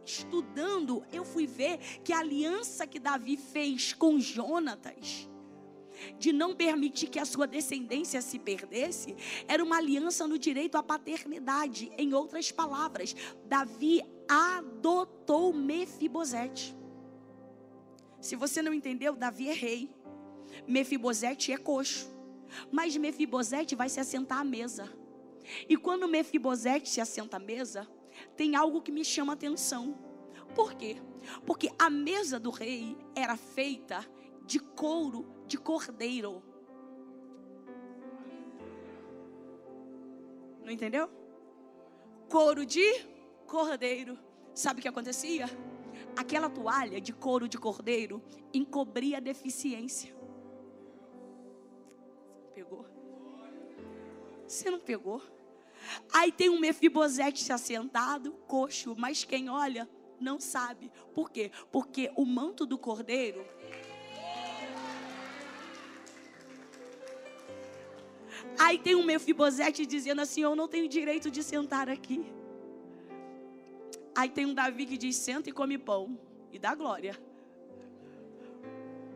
Estudando, 0.04 1.04
eu 1.12 1.24
fui 1.24 1.46
ver 1.46 1.78
que 2.04 2.12
a 2.12 2.18
aliança 2.18 2.86
que 2.86 2.98
Davi 2.98 3.36
fez 3.36 3.92
com 3.92 4.20
Jonatas, 4.20 5.28
de 6.18 6.32
não 6.32 6.54
permitir 6.54 7.08
que 7.08 7.18
a 7.18 7.24
sua 7.24 7.46
descendência 7.46 8.20
se 8.20 8.38
perdesse, 8.38 9.16
era 9.48 9.64
uma 9.64 9.78
aliança 9.78 10.26
no 10.28 10.38
direito 10.38 10.76
à 10.76 10.82
paternidade. 10.82 11.90
Em 11.96 12.14
outras 12.14 12.52
palavras, 12.52 13.16
Davi 13.46 14.02
adotou 14.28 15.52
Mefibosete. 15.52 16.76
Se 18.20 18.36
você 18.36 18.62
não 18.62 18.74
entendeu, 18.74 19.16
Davi 19.16 19.48
é 19.48 19.54
rei. 19.54 19.90
Mefibosete 20.66 21.52
é 21.52 21.56
coxo. 21.56 22.14
Mas 22.70 22.96
Mefibosete 22.96 23.74
vai 23.74 23.88
se 23.88 24.00
assentar 24.00 24.38
à 24.38 24.44
mesa. 24.44 24.92
E 25.68 25.76
quando 25.76 26.08
Mefibosete 26.08 26.88
se 26.88 27.00
assenta 27.00 27.36
à 27.36 27.40
mesa, 27.40 27.88
tem 28.36 28.56
algo 28.56 28.82
que 28.82 28.92
me 28.92 29.04
chama 29.04 29.32
atenção. 29.32 29.96
Por 30.54 30.74
quê? 30.74 30.96
Porque 31.44 31.70
a 31.78 31.90
mesa 31.90 32.38
do 32.38 32.50
rei 32.50 32.96
era 33.14 33.36
feita 33.36 34.04
de 34.44 34.58
couro 34.58 35.26
de 35.46 35.58
cordeiro. 35.58 36.42
Não 40.64 40.70
entendeu? 40.70 41.08
Couro 42.28 42.66
de 42.66 43.04
cordeiro. 43.46 44.18
Sabe 44.54 44.80
o 44.80 44.82
que 44.82 44.88
acontecia? 44.88 45.46
aquela 46.16 46.48
toalha 46.48 47.00
de 47.00 47.12
couro 47.12 47.48
de 47.48 47.58
cordeiro 47.58 48.22
encobria 48.52 49.18
a 49.18 49.20
deficiência. 49.20 50.14
Pegou? 52.54 52.86
Você 54.46 54.70
não 54.70 54.80
pegou? 54.80 55.20
Aí 56.12 56.32
tem 56.32 56.48
um 56.50 56.58
Mefibosete 56.58 57.42
se 57.42 57.52
assentado, 57.52 58.32
coxo, 58.46 58.94
mas 58.96 59.24
quem 59.24 59.48
olha 59.48 59.88
não 60.20 60.40
sabe. 60.40 60.90
Por 61.14 61.30
quê? 61.30 61.50
Porque 61.70 62.10
o 62.16 62.24
manto 62.24 62.64
do 62.64 62.78
cordeiro 62.78 63.44
Aí 68.58 68.78
tem 68.78 68.94
um 68.94 69.04
Mefibosete 69.04 69.84
dizendo 69.84 70.20
assim: 70.20 70.42
Eu 70.42 70.56
não 70.56 70.68
tenho 70.68 70.88
direito 70.88 71.30
de 71.30 71.42
sentar 71.42 71.88
aqui. 71.88 72.24
Aí 74.14 74.28
tem 74.28 74.46
um 74.46 74.54
Davi 74.54 74.86
que 74.86 74.96
diz: 74.96 75.16
senta 75.16 75.50
e 75.50 75.52
come 75.52 75.78
pão 75.78 76.18
e 76.52 76.58
dá 76.58 76.74
glória. 76.74 77.18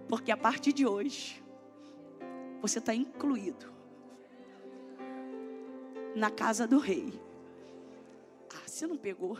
Porque 0.08 0.30
a 0.30 0.36
partir 0.36 0.72
de 0.72 0.86
hoje, 0.86 1.42
você 2.60 2.78
está 2.78 2.94
incluído 2.94 3.72
na 6.14 6.30
casa 6.30 6.66
do 6.66 6.78
rei. 6.78 7.12
Ah, 8.54 8.62
você 8.66 8.86
não 8.86 8.96
pegou? 8.96 9.38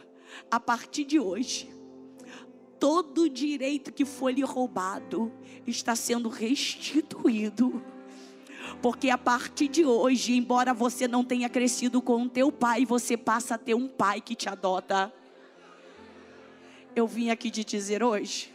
A 0.51 0.61
partir 0.61 1.05
de 1.05 1.19
hoje, 1.19 1.69
todo 2.79 3.29
direito 3.29 3.93
que 3.93 4.05
foi 4.05 4.33
lhe 4.33 4.43
roubado 4.43 5.33
está 5.67 5.97
sendo 5.97 6.29
restituído. 6.29 7.83
Porque 8.81 9.11
a 9.11 9.19
partir 9.19 9.69
de 9.69 9.85
hoje, 9.85 10.37
embora 10.37 10.73
você 10.73 11.09
não 11.09 11.25
tenha 11.25 11.49
crescido 11.49 12.01
com 12.01 12.23
o 12.23 12.29
teu 12.29 12.53
pai, 12.53 12.85
você 12.87 13.17
passa 13.17 13.55
a 13.55 13.59
ter 13.59 13.75
um 13.75 13.89
pai 13.89 14.21
que 14.21 14.35
te 14.35 14.49
adota 14.49 15.13
eu 16.95 17.07
vim 17.07 17.31
aqui 17.31 17.51
te 17.51 17.65
dizer 17.65 18.03
hoje 18.03 18.53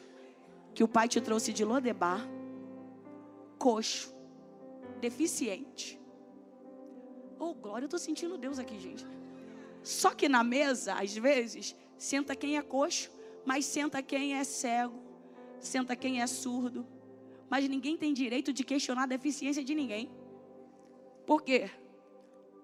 que 0.74 0.84
o 0.84 0.88
pai 0.88 1.08
te 1.08 1.22
trouxe 1.22 1.54
de 1.54 1.64
Lodebar, 1.64 2.28
coxo, 3.58 4.14
deficiente. 5.00 6.00
Oh, 7.40 7.54
glória, 7.54 7.86
eu 7.86 7.88
estou 7.88 8.00
sentindo 8.00 8.38
Deus 8.38 8.60
aqui, 8.60 8.80
gente. 8.80 9.06
Só 9.84 10.14
que 10.14 10.28
na 10.28 10.44
mesa, 10.44 10.96
às 10.96 11.16
vezes, 11.16 11.76
senta 11.98 12.36
quem 12.36 12.58
é 12.58 12.62
coxo, 12.62 13.12
mas 13.46 13.66
senta 13.66 14.02
quem 14.02 14.36
é 14.36 14.44
cego, 14.44 15.00
senta 15.60 15.96
quem 15.96 16.22
é 16.22 16.28
surdo. 16.28 16.86
Mas 17.50 17.68
ninguém 17.70 17.96
tem 17.96 18.14
direito 18.14 18.52
de 18.52 18.64
questionar 18.64 19.04
a 19.04 19.08
deficiência 19.08 19.64
de 19.64 19.76
ninguém. 19.76 20.10
Por 21.26 21.44
quê? 21.44 21.70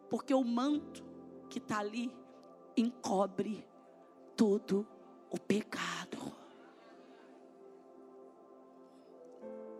Porque 0.09 0.33
o 0.33 0.43
manto 0.43 1.03
que 1.49 1.59
está 1.59 1.79
ali 1.79 2.11
encobre 2.75 3.63
todo 4.35 4.87
o 5.29 5.39
pecado. 5.39 6.33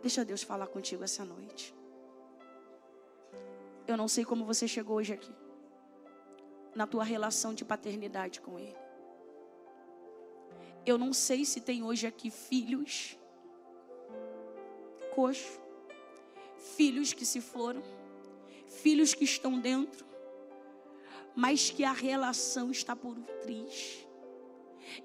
Deixa 0.02 0.26
Deus 0.26 0.42
falar 0.42 0.68
contigo 0.68 1.04
essa 1.04 1.24
noite. 1.24 1.76
Eu 3.92 3.98
não 3.98 4.08
sei 4.08 4.24
como 4.24 4.46
você 4.46 4.70
chegou 4.70 4.96
hoje 4.96 5.12
aqui, 5.12 5.34
na 6.74 6.88
tua 6.88 7.04
relação 7.04 7.54
de 7.54 7.66
paternidade 7.66 8.40
com 8.40 8.58
Ele. 8.58 8.78
Eu 10.86 10.98
não 10.98 11.12
sei 11.12 11.44
se 11.44 11.60
tem 11.60 11.84
hoje 11.84 12.08
aqui 12.08 12.32
filhos 12.32 13.20
coxo, 15.14 15.60
filhos 16.78 17.12
que 17.12 17.26
se 17.26 17.42
foram, 17.42 17.84
filhos 18.66 19.14
que 19.14 19.26
estão 19.26 19.60
dentro, 19.60 20.06
mas 21.36 21.70
que 21.70 21.84
a 21.84 21.92
relação 21.92 22.72
está 22.72 22.96
por 22.96 23.20
triste. 23.42 24.08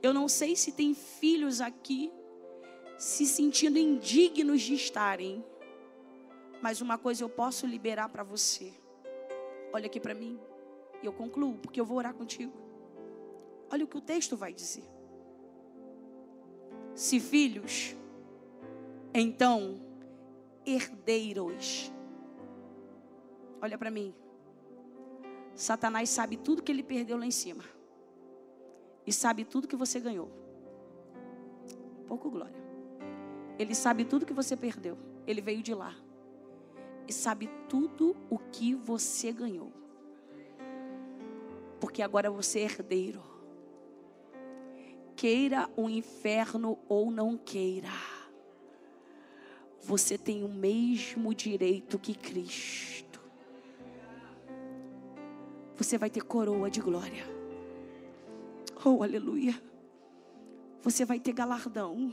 Eu 0.01 0.15
não 0.15 0.29
sei 0.29 0.55
se 0.55 0.71
tem 0.71 0.95
filhos 0.95 1.61
aqui 1.61 2.13
se 2.97 3.27
sentindo 3.27 3.79
indignos 3.79 4.63
de 4.63 4.75
estarem. 4.75 5.45
Mas 6.63 6.81
uma 6.81 6.99
coisa 6.99 7.23
eu 7.23 7.29
posso 7.29 7.67
liberar 7.67 8.09
para 8.09 8.23
você. 8.23 8.73
Olha 9.73 9.87
aqui 9.87 10.01
para 10.01 10.15
mim. 10.15 10.39
E 11.03 11.07
eu 11.07 11.13
concluo, 11.13 11.59
porque 11.59 11.81
eu 11.81 11.85
vou 11.85 11.99
orar 11.99 12.15
contigo. 12.15 12.53
Olha 13.71 13.85
o 13.85 13.89
que 13.89 13.99
o 13.99 14.01
texto 14.01 14.37
vai 14.37 14.53
dizer. 14.53 14.85
Se 16.95 17.21
filhos, 17.21 17.95
então 19.13 19.81
herdeiros. 20.65 21.93
Olha 23.61 23.77
para 23.77 23.91
mim. 23.91 24.15
Satanás 25.55 26.11
sabe 26.11 26.37
tudo 26.37 26.63
que 26.63 26.71
ele 26.71 26.83
perdeu 26.83 27.17
lá 27.17 27.27
em 27.27 27.31
cima 27.31 27.65
e 29.07 29.13
sabe 29.13 29.45
tudo 29.45 29.69
que 29.69 29.77
você 29.77 30.01
ganhou. 30.01 30.31
Pouco 32.07 32.31
glória. 32.31 32.57
Ele 33.59 33.75
sabe 33.75 34.05
tudo 34.05 34.27
que 34.27 34.35
você 34.35 34.57
perdeu. 34.57 34.99
Ele 35.27 35.41
veio 35.41 35.63
de 35.63 35.73
lá. 35.75 35.95
E 37.09 37.13
sabe 37.13 37.49
tudo 37.69 38.17
o 38.29 38.39
que 38.39 38.75
você 38.75 39.33
ganhou. 39.33 39.73
Porque 41.81 42.03
agora 42.03 42.31
você 42.31 42.61
é 42.61 42.65
herdeiro. 42.65 43.23
Queira 45.15 45.71
o 45.77 45.89
inferno 45.89 46.79
ou 46.89 47.11
não 47.11 47.37
queira. 47.37 47.89
Você 49.83 50.19
tem 50.19 50.43
o 50.43 50.49
mesmo 50.49 51.33
direito 51.33 51.99
que 51.99 52.15
Cristo. 52.15 53.21
Você 55.77 55.97
vai 55.97 56.11
ter 56.11 56.23
coroa 56.23 56.71
de 56.71 56.81
glória. 56.81 57.25
Oh, 58.85 59.03
aleluia. 59.03 59.61
Você 60.83 61.05
vai 61.05 61.21
ter 61.21 61.33
galardão. 61.33 62.13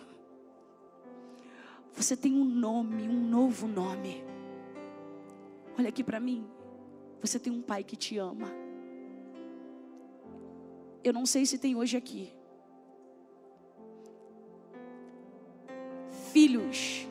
Você 1.94 2.18
tem 2.18 2.34
um 2.34 2.46
nome, 2.46 3.08
um 3.08 3.30
novo 3.30 3.68
nome. 3.68 4.33
Olha 5.78 5.90
aqui 5.90 6.04
para 6.04 6.20
mim. 6.20 6.48
Você 7.22 7.40
tem 7.40 7.52
um 7.52 7.62
pai 7.62 7.84
que 7.84 7.96
te 7.96 8.18
ama. 8.18 8.48
Eu 11.04 11.14
não 11.14 11.26
sei 11.26 11.46
se 11.46 11.58
tem 11.58 11.76
hoje 11.76 11.98
aqui. 11.98 12.34
Filhos 16.32 17.08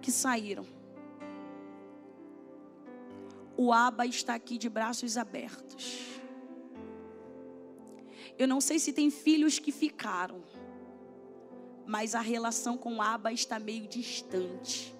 que 0.00 0.10
saíram. 0.10 0.66
O 3.56 3.72
Aba 3.72 4.04
está 4.06 4.34
aqui 4.34 4.58
de 4.58 4.68
braços 4.68 5.16
abertos. 5.16 6.20
Eu 8.36 8.48
não 8.48 8.60
sei 8.60 8.78
se 8.78 8.92
tem 8.92 9.10
filhos 9.10 9.58
que 9.58 9.70
ficaram, 9.70 10.42
mas 11.86 12.14
a 12.14 12.20
relação 12.20 12.76
com 12.76 12.96
o 12.96 13.02
Aba 13.02 13.32
está 13.32 13.58
meio 13.58 13.86
distante. 13.86 14.93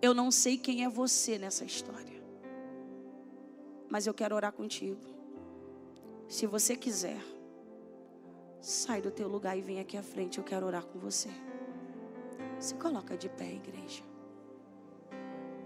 Eu 0.00 0.14
não 0.14 0.30
sei 0.30 0.56
quem 0.56 0.84
é 0.84 0.88
você 0.88 1.38
nessa 1.38 1.64
história, 1.64 2.22
mas 3.90 4.06
eu 4.06 4.14
quero 4.14 4.34
orar 4.34 4.52
contigo. 4.52 5.00
Se 6.28 6.46
você 6.46 6.76
quiser, 6.76 7.20
sai 8.60 9.00
do 9.00 9.10
teu 9.10 9.26
lugar 9.26 9.56
e 9.56 9.62
vem 9.62 9.80
aqui 9.80 9.96
à 9.96 10.02
frente. 10.02 10.38
Eu 10.38 10.44
quero 10.44 10.66
orar 10.66 10.84
com 10.84 10.98
você. 10.98 11.30
Se 12.60 12.74
coloca 12.74 13.16
de 13.16 13.28
pé, 13.28 13.52
igreja. 13.52 14.02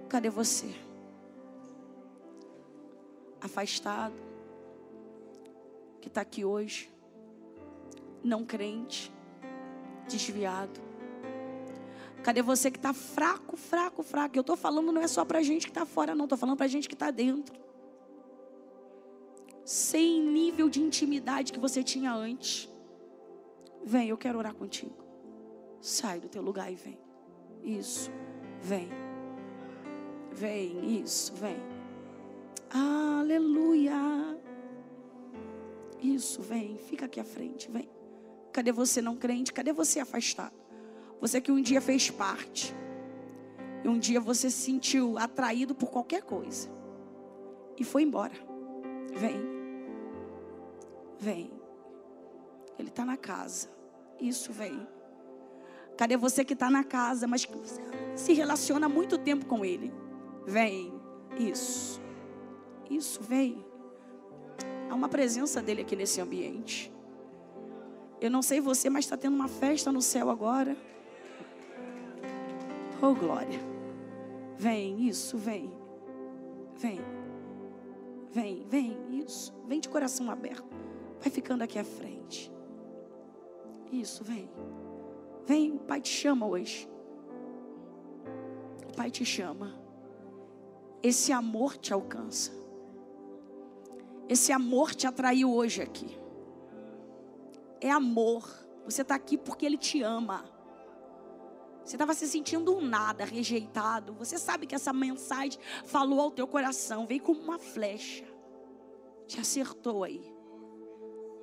Cadê 0.09 0.31
você? 0.31 0.75
Afastado, 3.41 4.15
que 6.01 6.09
está 6.09 6.21
aqui 6.21 6.45
hoje, 6.45 6.91
não 8.23 8.45
crente, 8.45 9.13
desviado. 10.09 10.92
Cadê 12.23 12.41
você 12.41 12.71
que 12.71 12.79
está 12.79 12.93
fraco, 12.93 13.57
fraco, 13.57 14.03
fraco? 14.03 14.37
Eu 14.37 14.43
estou 14.43 14.57
falando 14.57 14.93
não 14.93 15.03
é 15.03 15.09
só 15.09 15.25
para 15.25 15.43
gente 15.43 15.67
que 15.67 15.71
está 15.71 15.85
fora, 15.85 16.15
não. 16.15 16.25
Estou 16.25 16.39
falando 16.39 16.57
para 16.57 16.69
gente 16.69 16.89
que 16.89 16.95
está 16.95 17.11
dentro. 17.11 17.61
Sem 19.65 20.21
nível 20.23 20.69
de 20.69 20.81
intimidade 20.81 21.53
que 21.53 21.59
você 21.59 21.83
tinha 21.83 22.13
antes. 22.13 22.69
Vem, 23.85 24.09
eu 24.09 24.17
quero 24.17 24.39
orar 24.39 24.55
contigo. 24.55 24.95
Sai 25.81 26.21
do 26.21 26.29
teu 26.29 26.43
lugar 26.43 26.73
e 26.73 26.77
vem. 26.77 26.99
Isso. 27.63 28.11
Vem. 28.61 28.89
Vem, 30.31 31.01
isso, 31.03 31.35
vem. 31.35 31.57
Aleluia. 32.71 33.93
Isso, 36.01 36.41
vem. 36.41 36.79
Fica 36.79 37.07
aqui 37.07 37.19
à 37.21 37.25
frente, 37.25 37.71
vem. 37.71 37.89
Cadê 38.53 38.71
você 38.71 39.03
não 39.03 39.17
crente? 39.17 39.53
Cadê 39.53 39.73
você 39.73 39.99
afastado? 39.99 40.62
Você 41.23 41.41
que 41.41 41.53
um 41.53 41.63
dia 41.63 41.81
fez 41.81 42.11
parte. 42.11 42.75
E 43.85 43.89
um 43.89 43.97
dia 43.97 44.21
você 44.21 44.51
se 44.51 44.61
sentiu 44.61 45.17
atraído 45.17 45.73
por 45.73 45.89
qualquer 45.89 46.23
coisa. 46.23 46.69
E 47.79 47.85
foi 47.85 48.03
embora. 48.03 48.35
Vem. 49.15 49.41
Vem. 51.21 51.53
Ele 52.77 52.89
está 52.89 53.05
na 53.05 53.17
casa. 53.17 53.69
Isso, 54.21 54.53
vem. 54.53 54.85
Cadê 55.97 56.17
você 56.17 56.45
que 56.45 56.55
está 56.55 56.69
na 56.69 56.83
casa, 56.83 57.29
mas 57.29 57.45
que 57.45 57.55
se 58.17 58.33
relaciona 58.33 58.87
há 58.87 58.89
muito 58.89 59.17
tempo 59.17 59.47
com 59.47 59.65
Ele? 59.65 59.93
Vem. 60.45 60.93
Isso. 61.39 62.03
Isso, 62.91 63.23
vem. 63.23 63.65
Há 64.91 64.95
uma 64.97 65.09
presença 65.09 65.63
dele 65.63 65.83
aqui 65.83 65.95
nesse 65.95 66.21
ambiente. 66.21 66.93
Eu 68.21 68.29
não 68.29 68.43
sei 68.43 68.61
você, 68.61 68.91
mas 68.91 69.05
está 69.05 69.17
tendo 69.17 69.37
uma 69.37 69.49
festa 69.49 69.93
no 69.93 70.03
céu 70.03 70.29
agora. 70.29 70.77
Oh, 73.03 73.15
glória. 73.17 73.59
Vem, 74.57 75.09
isso, 75.09 75.37
vem. 75.37 75.73
Vem. 76.77 77.01
Vem, 78.31 78.65
vem, 78.69 78.97
isso. 79.11 79.53
Vem 79.67 79.81
de 79.81 79.89
coração 79.89 80.31
aberto. 80.31 80.65
Vai 81.19 81.29
ficando 81.29 81.63
aqui 81.63 81.81
à 81.81 81.85
frente. 81.85 82.53
Isso, 83.91 84.23
vem. 84.23 84.49
Vem, 85.45 85.73
o 85.73 85.81
Pai 85.81 86.01
te 86.01 86.11
chama 86.11 86.47
hoje. 86.47 86.89
O 88.89 88.97
Pai 88.97 89.11
te 89.11 89.25
chama. 89.25 89.75
Esse 91.03 91.33
amor 91.33 91.77
te 91.77 91.93
alcança. 91.93 92.53
Esse 94.29 94.53
amor 94.53 94.95
te 94.95 95.09
atraiu 95.09 95.53
hoje 95.53 95.83
aqui. 95.83 96.17
É 97.81 97.91
amor. 97.91 98.49
Você 98.85 99.03
está 99.03 99.17
aqui 99.17 99.37
porque 99.37 99.67
Ele 99.67 99.77
te 99.77 100.03
ama. 100.03 100.45
Você 101.85 101.97
estava 101.97 102.15
se 102.15 102.29
sentindo 102.29 102.77
um 102.77 102.81
nada, 102.81 103.25
rejeitado. 103.25 104.15
Você 104.15 104.39
sabe 104.39 104.67
que 104.67 104.75
essa 104.75 104.93
mensagem 104.93 105.59
falou 105.85 106.21
ao 106.21 106.31
teu 106.31 106.47
coração, 106.47 107.07
veio 107.07 107.23
como 107.23 107.41
uma 107.41 107.59
flecha. 107.59 108.25
Te 109.27 109.41
acertou 109.41 110.05
aí. 110.05 110.23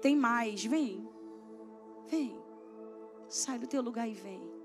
Tem 0.01 0.15
mais, 0.15 0.63
vem. 0.63 1.07
Vem. 2.07 2.39
Sai 3.27 3.59
do 3.59 3.67
teu 3.67 3.81
lugar 3.81 4.07
e 4.07 4.13
vem. 4.13 4.58